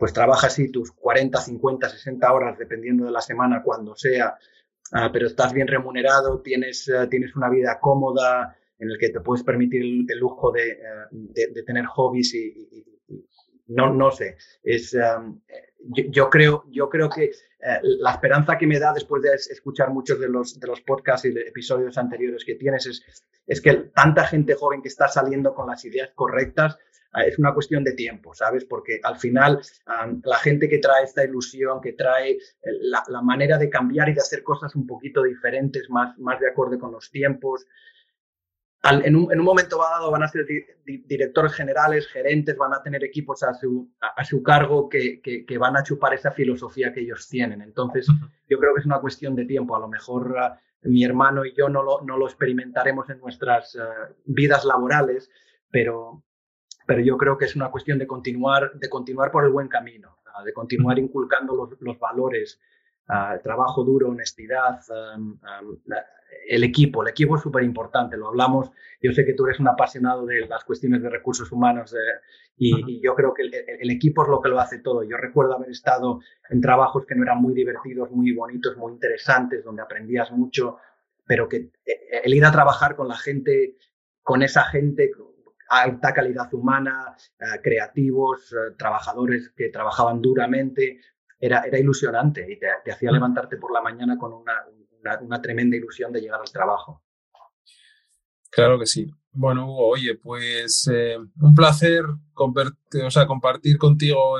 pues 0.00 0.14
trabaja 0.14 0.46
así 0.46 0.70
tus 0.72 0.92
40, 0.92 1.38
50, 1.38 1.88
60 1.90 2.32
horas, 2.32 2.58
dependiendo 2.58 3.04
de 3.04 3.10
la 3.10 3.20
semana, 3.20 3.62
cuando 3.62 3.94
sea, 3.94 4.38
uh, 4.92 5.12
pero 5.12 5.26
estás 5.26 5.52
bien 5.52 5.68
remunerado, 5.68 6.40
tienes, 6.40 6.88
uh, 6.88 7.06
tienes 7.06 7.36
una 7.36 7.50
vida 7.50 7.78
cómoda 7.78 8.56
en 8.78 8.90
el 8.90 8.98
que 8.98 9.10
te 9.10 9.20
puedes 9.20 9.44
permitir 9.44 9.82
el, 9.82 10.06
el 10.08 10.18
lujo 10.18 10.52
de, 10.52 10.78
uh, 11.12 11.32
de, 11.34 11.48
de, 11.48 11.62
tener 11.64 11.84
hobbies 11.84 12.32
y, 12.34 12.38
y, 12.38 12.96
y, 13.08 13.26
no, 13.66 13.92
no 13.92 14.10
sé, 14.10 14.36
es, 14.62 14.94
um, 14.94 15.38
yo, 15.82 16.30
creo, 16.30 16.64
yo 16.70 16.88
creo 16.88 17.08
que 17.08 17.24
eh, 17.24 17.80
la 17.82 18.12
esperanza 18.12 18.56
que 18.58 18.66
me 18.66 18.78
da 18.78 18.92
después 18.92 19.22
de 19.22 19.34
escuchar 19.34 19.90
muchos 19.90 20.18
de 20.20 20.28
los, 20.28 20.58
de 20.58 20.66
los 20.66 20.80
podcasts 20.80 21.26
y 21.26 21.38
episodios 21.38 21.98
anteriores 21.98 22.44
que 22.44 22.54
tienes 22.54 22.86
es, 22.86 23.24
es 23.46 23.60
que 23.60 23.74
tanta 23.94 24.26
gente 24.26 24.54
joven 24.54 24.82
que 24.82 24.88
está 24.88 25.08
saliendo 25.08 25.54
con 25.54 25.68
las 25.68 25.84
ideas 25.84 26.10
correctas 26.14 26.78
eh, 27.14 27.28
es 27.28 27.38
una 27.38 27.54
cuestión 27.54 27.84
de 27.84 27.92
tiempo, 27.92 28.34
¿sabes? 28.34 28.64
Porque 28.64 29.00
al 29.02 29.18
final 29.18 29.60
la 30.24 30.36
gente 30.36 30.68
que 30.68 30.78
trae 30.78 31.04
esta 31.04 31.24
ilusión, 31.24 31.80
que 31.80 31.92
trae 31.92 32.32
eh, 32.32 32.38
la, 32.82 33.02
la, 33.08 33.22
manera 33.22 33.58
de 33.58 33.68
cambiar 33.68 34.08
y 34.08 34.14
de 34.14 34.20
hacer 34.20 34.42
cosas 34.42 34.74
un 34.74 34.86
poquito 34.86 35.22
diferentes, 35.22 35.90
más, 35.90 36.18
más 36.18 36.40
de 36.40 36.48
acorde 36.48 36.78
con 36.78 36.92
los 36.92 37.10
tiempos, 37.10 37.66
en, 38.82 39.14
un, 39.14 39.32
en, 39.32 39.38
un, 39.38 39.44
momento 39.44 39.78
dado 39.78 40.10
van 40.10 40.22
a 40.22 40.28
ser 40.28 40.46
di, 40.46 40.60
di, 40.84 40.98
directores 41.06 41.52
generales, 41.52 42.08
gerentes, 42.08 42.56
van 42.56 42.72
a 42.72 42.82
tener 42.82 43.04
equipos 43.04 43.42
a 43.42 43.52
su, 43.52 43.90
a, 44.00 44.08
a 44.20 44.24
su 44.24 44.42
cargo 44.42 44.88
que, 44.88 45.20
que, 45.20 45.44
que, 45.44 45.58
van 45.58 45.76
a 45.76 45.82
chupar 45.82 46.14
esa 46.14 46.30
filosofía 46.30 46.92
que 46.92 47.00
ellos 47.00 47.28
tienen. 47.28 47.60
Entonces, 47.60 48.06
yo 48.48 48.58
creo 48.58 48.74
que 48.74 48.80
es 48.80 48.86
una 48.86 49.00
cuestión 49.00 49.36
de 49.36 49.44
tiempo. 49.44 49.76
A 49.76 49.80
lo 49.80 49.88
mejor 49.88 50.32
uh, 50.32 50.88
mi 50.88 51.04
hermano 51.04 51.44
y 51.44 51.54
yo 51.54 51.68
no 51.68 51.82
lo, 51.82 52.00
no 52.00 52.16
lo 52.16 52.26
experimentaremos 52.26 53.10
en 53.10 53.20
nuestras 53.20 53.74
uh, 53.74 54.14
vidas 54.24 54.64
laborales, 54.64 55.30
pero, 55.70 56.24
pero 56.86 57.02
yo 57.02 57.18
creo 57.18 57.36
que 57.36 57.44
es 57.44 57.56
una 57.56 57.70
cuestión 57.70 57.98
de 57.98 58.06
continuar, 58.06 58.72
de 58.74 58.88
continuar 58.88 59.30
por 59.30 59.44
el 59.44 59.50
buen 59.50 59.68
camino, 59.68 60.16
uh, 60.38 60.42
de 60.42 60.54
continuar 60.54 60.98
inculcando 60.98 61.54
los, 61.54 61.80
los 61.80 61.98
valores, 61.98 62.58
trabajo 63.42 63.84
duro, 63.84 64.10
honestidad, 64.10 64.80
um, 65.16 65.32
um, 65.32 65.78
el 66.48 66.64
equipo. 66.64 67.02
El 67.02 67.10
equipo 67.10 67.36
es 67.36 67.42
súper 67.42 67.62
importante, 67.62 68.16
lo 68.16 68.28
hablamos. 68.28 68.70
Yo 69.00 69.12
sé 69.12 69.24
que 69.24 69.34
tú 69.34 69.46
eres 69.46 69.60
un 69.60 69.68
apasionado 69.68 70.26
de 70.26 70.46
las 70.46 70.64
cuestiones 70.64 71.02
de 71.02 71.10
recursos 71.10 71.50
humanos 71.52 71.94
eh, 71.94 71.96
y, 72.56 72.74
uh 72.74 72.78
-huh. 72.78 72.84
y, 72.88 73.00
yo 73.02 73.14
creo 73.14 73.34
que 73.34 73.42
el, 73.42 73.54
el, 73.54 73.90
equipo 73.90 74.22
es 74.22 74.28
lo 74.28 74.40
que 74.40 74.48
lo 74.48 74.60
hace 74.60 74.78
todo. 74.78 75.02
Yo 75.02 75.16
recuerdo 75.16 75.54
haber 75.54 75.70
estado 75.70 76.20
en 76.48 76.60
trabajos 76.60 77.06
que 77.06 77.14
no 77.14 77.22
eran 77.22 77.40
muy 77.40 77.54
divertidos, 77.54 78.10
muy 78.10 78.32
bonitos, 78.32 78.76
muy 78.76 78.92
interesantes, 78.92 79.64
donde 79.64 79.82
aprendías 79.82 80.30
mucho, 80.32 80.76
pero 81.26 81.48
que 81.48 81.70
eh, 81.86 82.20
el 82.24 82.34
ir 82.34 82.44
a 82.44 82.52
trabajar 82.52 82.96
con 82.96 83.08
la 83.08 83.16
gente, 83.16 83.76
con 84.22 84.42
esa 84.42 84.64
gente, 84.64 85.10
alta 85.68 86.12
calidad 86.12 86.52
humana, 86.52 87.14
uh, 87.40 87.62
creativos, 87.62 88.54
trabajadores 88.76 89.50
que 89.56 89.68
trabajaban 89.68 90.20
duramente, 90.20 90.98
era, 91.40 91.62
era 91.62 91.78
ilusionante 91.78 92.46
y 92.50 92.58
te, 92.58 92.66
te 92.84 92.92
hacía 92.92 93.10
levantarte 93.10 93.56
por 93.56 93.72
la 93.72 93.80
mañana 93.80 94.18
con 94.18 94.32
una, 94.32 94.52
una, 95.00 95.18
una, 95.20 95.42
tremenda 95.42 95.76
ilusión 95.76 96.12
de 96.12 96.20
llegar 96.20 96.40
al 96.40 96.52
trabajo. 96.52 97.02
Claro 98.50 98.78
que 98.78 98.86
sí. 98.86 99.10
Bueno, 99.32 99.64
Hugo, 99.64 99.86
oye, 99.88 100.16
pues 100.16 100.88
eh, 100.92 101.16
un 101.40 101.54
placer 101.54 102.04
o 102.34 103.10
sea, 103.10 103.26
compartir 103.26 103.78
contigo 103.78 104.36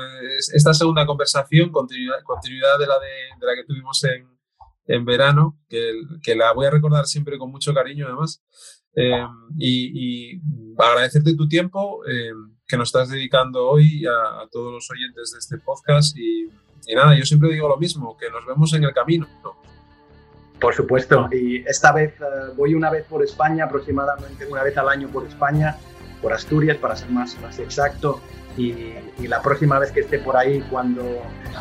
esta 0.53 0.73
segunda 0.73 1.05
conversación, 1.05 1.71
continuidad, 1.71 2.21
continuidad 2.23 2.77
de, 2.77 2.87
la 2.87 2.99
de, 2.99 3.39
de, 3.39 3.45
la 3.45 3.55
que 3.55 3.63
tuvimos 3.63 4.03
en, 4.03 4.27
en 4.85 5.05
verano, 5.05 5.57
que, 5.69 5.93
que, 6.21 6.35
la 6.35 6.51
voy 6.53 6.65
a 6.65 6.71
recordar 6.71 7.05
siempre 7.05 7.37
con 7.37 7.51
mucho 7.51 7.73
cariño 7.73 8.07
además. 8.07 8.43
Eh, 8.93 9.25
y, 9.57 10.33
y, 10.35 10.41
agradecerte 10.77 11.37
tu 11.37 11.47
tiempo 11.47 12.05
eh, 12.05 12.33
que 12.67 12.75
nos 12.75 12.89
estás 12.89 13.09
dedicando 13.09 13.65
hoy 13.69 14.05
a, 14.05 14.41
a, 14.41 14.49
todos 14.51 14.73
los 14.73 14.91
oyentes 14.91 15.31
de 15.31 15.39
este 15.39 15.57
podcast. 15.59 16.17
Y, 16.17 16.49
y 16.87 16.95
nada, 16.95 17.15
yo 17.15 17.25
siempre 17.25 17.49
digo 17.49 17.67
lo 17.67 17.77
mismo, 17.77 18.17
que 18.17 18.29
nos 18.29 18.45
vemos 18.45 18.73
en 18.73 18.83
el 18.83 18.93
camino. 18.93 19.27
Por 20.59 20.75
supuesto, 20.75 21.27
y 21.31 21.63
esta 21.67 21.91
vez 21.91 22.13
uh, 22.21 22.55
voy 22.55 22.75
una 22.75 22.91
vez 22.91 23.05
por 23.05 23.23
España, 23.23 23.65
aproximadamente 23.65 24.45
una 24.45 24.61
vez 24.61 24.77
al 24.77 24.89
año 24.89 25.07
por 25.07 25.25
España, 25.25 25.75
por 26.21 26.33
Asturias, 26.33 26.77
para 26.77 26.95
ser 26.95 27.09
más, 27.09 27.37
más 27.41 27.57
exacto. 27.57 28.21
Y, 28.57 28.93
y, 29.17 29.27
la 29.27 29.41
próxima 29.41 29.79
vez 29.79 29.91
que 29.91 30.01
esté 30.01 30.19
por 30.19 30.37
ahí, 30.37 30.61
cuando, 30.69 31.03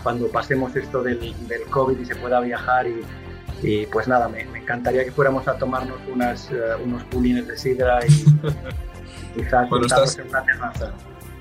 cuando 0.03 0.27
pasemos 0.29 0.75
esto 0.77 1.03
del, 1.03 1.35
del 1.47 1.63
COVID 1.71 1.99
y 1.99 2.05
se 2.05 2.17
pueda 2.17 2.41
viajar, 2.41 2.87
y, 2.89 3.01
y 3.63 3.87
pues 3.87 4.09
nada, 4.09 4.29
me, 4.29 4.45
me, 4.47 4.59
encantaría 4.59 5.05
que 5.05 5.13
fuéramos 5.13 5.47
a 5.49 5.57
tomarnos 5.57 5.99
unas, 6.13 6.51
uh, 6.51 6.83
unos 6.85 7.03
pulines 7.05 7.47
de 7.47 7.57
sidra 7.57 8.01
y 8.07 8.09
quizás 9.35 9.69
bueno, 9.71 9.87
estás, 9.87 10.19
en 10.19 10.29
una 10.29 10.43
terraza. 10.45 10.93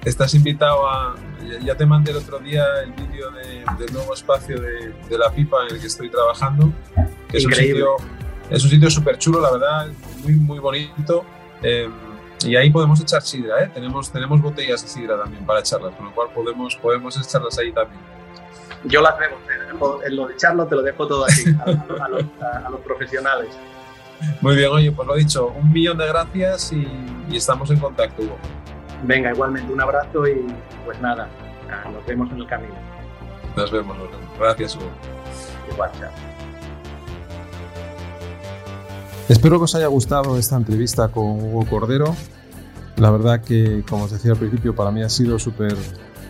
Estás 0.03 0.33
invitado 0.33 0.87
a. 0.89 1.15
Ya 1.63 1.75
te 1.75 1.85
mandé 1.85 2.11
el 2.11 2.17
otro 2.17 2.39
día 2.39 2.63
el 2.83 2.91
vídeo 2.91 3.31
de, 3.31 3.65
del 3.83 3.93
nuevo 3.93 4.13
espacio 4.13 4.59
de, 4.61 4.93
de 5.09 5.17
la 5.17 5.31
pipa 5.31 5.57
en 5.67 5.75
el 5.75 5.81
que 5.81 5.87
estoy 5.87 6.09
trabajando 6.09 6.71
es 7.33 7.43
Increíble. 7.43 7.83
un 7.83 7.97
sitio, 7.97 8.15
es 8.49 8.63
un 8.63 8.69
sitio 8.69 8.89
súper 8.89 9.17
chulo, 9.17 9.41
la 9.41 9.51
verdad, 9.51 9.87
muy, 10.23 10.33
muy 10.35 10.59
bonito. 10.59 11.25
Eh, 11.61 11.89
y 12.45 12.55
ahí 12.55 12.69
podemos 12.69 13.01
echar 13.01 13.21
sidra, 13.21 13.63
¿eh? 13.63 13.71
Tenemos, 13.73 14.11
tenemos 14.11 14.41
botellas 14.41 14.81
de 14.81 14.87
sidra 14.87 15.17
también 15.17 15.45
para 15.45 15.59
echarlas, 15.59 15.93
con 15.95 16.05
lo 16.05 16.15
cual 16.15 16.29
podemos, 16.33 16.75
podemos 16.77 17.17
echarlas 17.17 17.57
ahí 17.57 17.71
también. 17.71 17.99
Yo 18.85 19.01
las 19.01 19.15
veo, 19.19 19.37
en 20.05 20.15
lo 20.15 20.27
de 20.27 20.33
echarlo 20.33 20.65
te 20.65 20.75
lo 20.75 20.81
dejo 20.81 21.05
todo 21.05 21.25
aquí, 21.25 21.43
a, 21.59 21.63
a, 22.05 22.07
los, 22.07 22.23
a, 22.41 22.65
a, 22.65 22.69
los, 22.69 22.79
profesionales. 22.79 23.49
Muy 24.39 24.55
bien, 24.55 24.69
oye, 24.71 24.91
pues 24.91 25.05
lo 25.07 25.15
dicho, 25.15 25.47
un 25.47 25.71
millón 25.73 25.97
de 25.97 26.07
gracias 26.07 26.71
y, 26.71 26.87
y 27.29 27.35
estamos 27.37 27.69
en 27.71 27.79
contacto, 27.79 28.21
Hugo. 28.21 28.37
Venga, 29.03 29.31
igualmente, 29.31 29.71
un 29.71 29.81
abrazo 29.81 30.27
y 30.27 30.45
pues 30.85 30.99
nada, 31.01 31.27
nos 31.91 32.05
vemos 32.05 32.31
en 32.31 32.39
el 32.39 32.47
camino. 32.47 32.73
Nos 33.55 33.71
vemos. 33.71 33.97
Gracias, 34.39 34.75
Hugo. 34.75 34.89
Igual, 35.71 35.91
chao. 35.99 36.09
Espero 39.27 39.57
que 39.57 39.65
os 39.65 39.75
haya 39.75 39.87
gustado 39.87 40.37
esta 40.37 40.55
entrevista 40.55 41.09
con 41.09 41.23
Hugo 41.23 41.65
Cordero. 41.69 42.15
La 42.97 43.11
verdad 43.11 43.41
que, 43.41 43.83
como 43.87 44.05
os 44.05 44.11
decía 44.11 44.31
al 44.31 44.37
principio, 44.37 44.75
para 44.75 44.91
mí 44.91 45.03
ha 45.03 45.09
sido 45.09 45.39
súper 45.39 45.75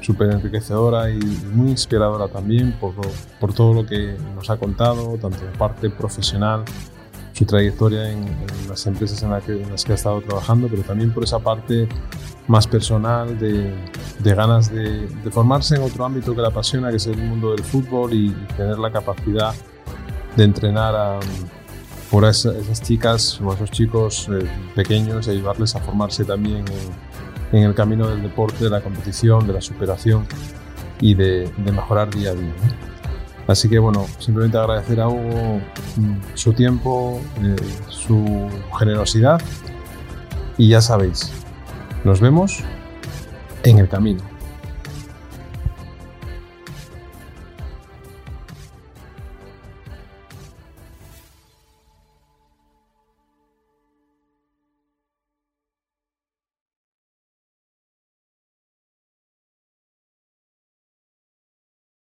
súper 0.02 0.32
enriquecedora 0.32 1.10
y 1.10 1.20
muy 1.54 1.72
inspiradora 1.72 2.28
también 2.30 2.74
por, 2.80 2.94
por, 3.40 3.54
todo 3.54 3.74
lo 3.74 3.86
que 3.86 4.16
nos 4.34 4.50
ha 4.50 4.58
contado, 4.58 5.18
tanto 5.18 5.46
en 5.46 5.52
parte 5.54 5.90
profesional, 5.90 6.64
su 7.40 7.46
trayectoria 7.46 8.12
en, 8.12 8.20
en 8.28 8.68
las 8.68 8.86
empresas 8.86 9.24
en, 9.24 9.32
la 9.32 9.40
que, 9.40 9.54
en, 9.54 9.72
las 9.72 9.86
que 9.86 9.94
ha 9.94 9.96
estado 9.96 10.22
trabajando, 10.22 10.68
pero 10.68 10.84
también 10.84 11.14
por 11.14 11.24
esa 11.24 11.40
parte 11.40 11.88
más 12.48 12.68
personal 12.68 13.40
de, 13.40 13.74
de 14.20 14.36
ganas 14.36 14.70
de, 14.70 15.08
de, 15.08 15.32
formarse 15.32 15.76
en 15.76 15.84
otro 15.84 16.04
ámbito 16.04 16.36
que 16.36 16.42
le 16.42 16.48
apasiona, 16.48 16.90
que 16.90 16.98
es 16.98 17.08
el 17.08 17.18
mundo 17.18 17.52
del 17.52 17.64
fútbol 17.64 18.14
y, 18.14 18.32
tener 18.58 18.78
la 18.78 18.92
capacidad 18.92 19.54
de 20.36 20.44
entrenar 20.44 20.94
a 20.96 21.20
por 22.12 22.26
esas, 22.26 22.56
esas 22.56 22.82
chicas 22.82 23.40
o 23.40 23.54
esos 23.54 23.72
chicos 23.72 24.28
eh, 24.30 24.46
pequeños 24.76 25.28
y 25.28 25.32
ayudarles 25.32 25.76
a 25.76 25.80
formarse 25.80 26.26
también 26.26 26.66
en, 27.52 27.58
en 27.60 27.64
el 27.64 27.74
camino 27.74 28.10
del 28.10 28.22
deporte, 28.22 28.66
de 28.66 28.70
la 28.70 28.82
competición, 28.82 29.48
de 29.48 29.54
la 29.54 29.62
superación 29.62 30.28
y 31.00 31.14
de, 31.14 31.50
mejorar 31.58 32.14
día 32.14 32.32
a 32.32 32.34
día. 32.34 32.54
Así 33.50 33.68
que 33.68 33.80
bueno, 33.80 34.06
simplemente 34.20 34.60
agradecer 34.60 35.02
a 35.02 35.08
Hugo 35.08 35.60
mm, 35.96 36.18
su 36.36 36.54
tiempo, 36.54 37.20
eh, 37.42 37.56
su 37.88 38.48
generosidad 38.78 39.42
y 40.56 40.70
ya 40.70 40.82
sabéis, 40.82 41.32
nos 42.04 42.22
vemos 42.22 42.60
en 43.64 43.80
el 43.80 43.90
camino. 43.90 44.22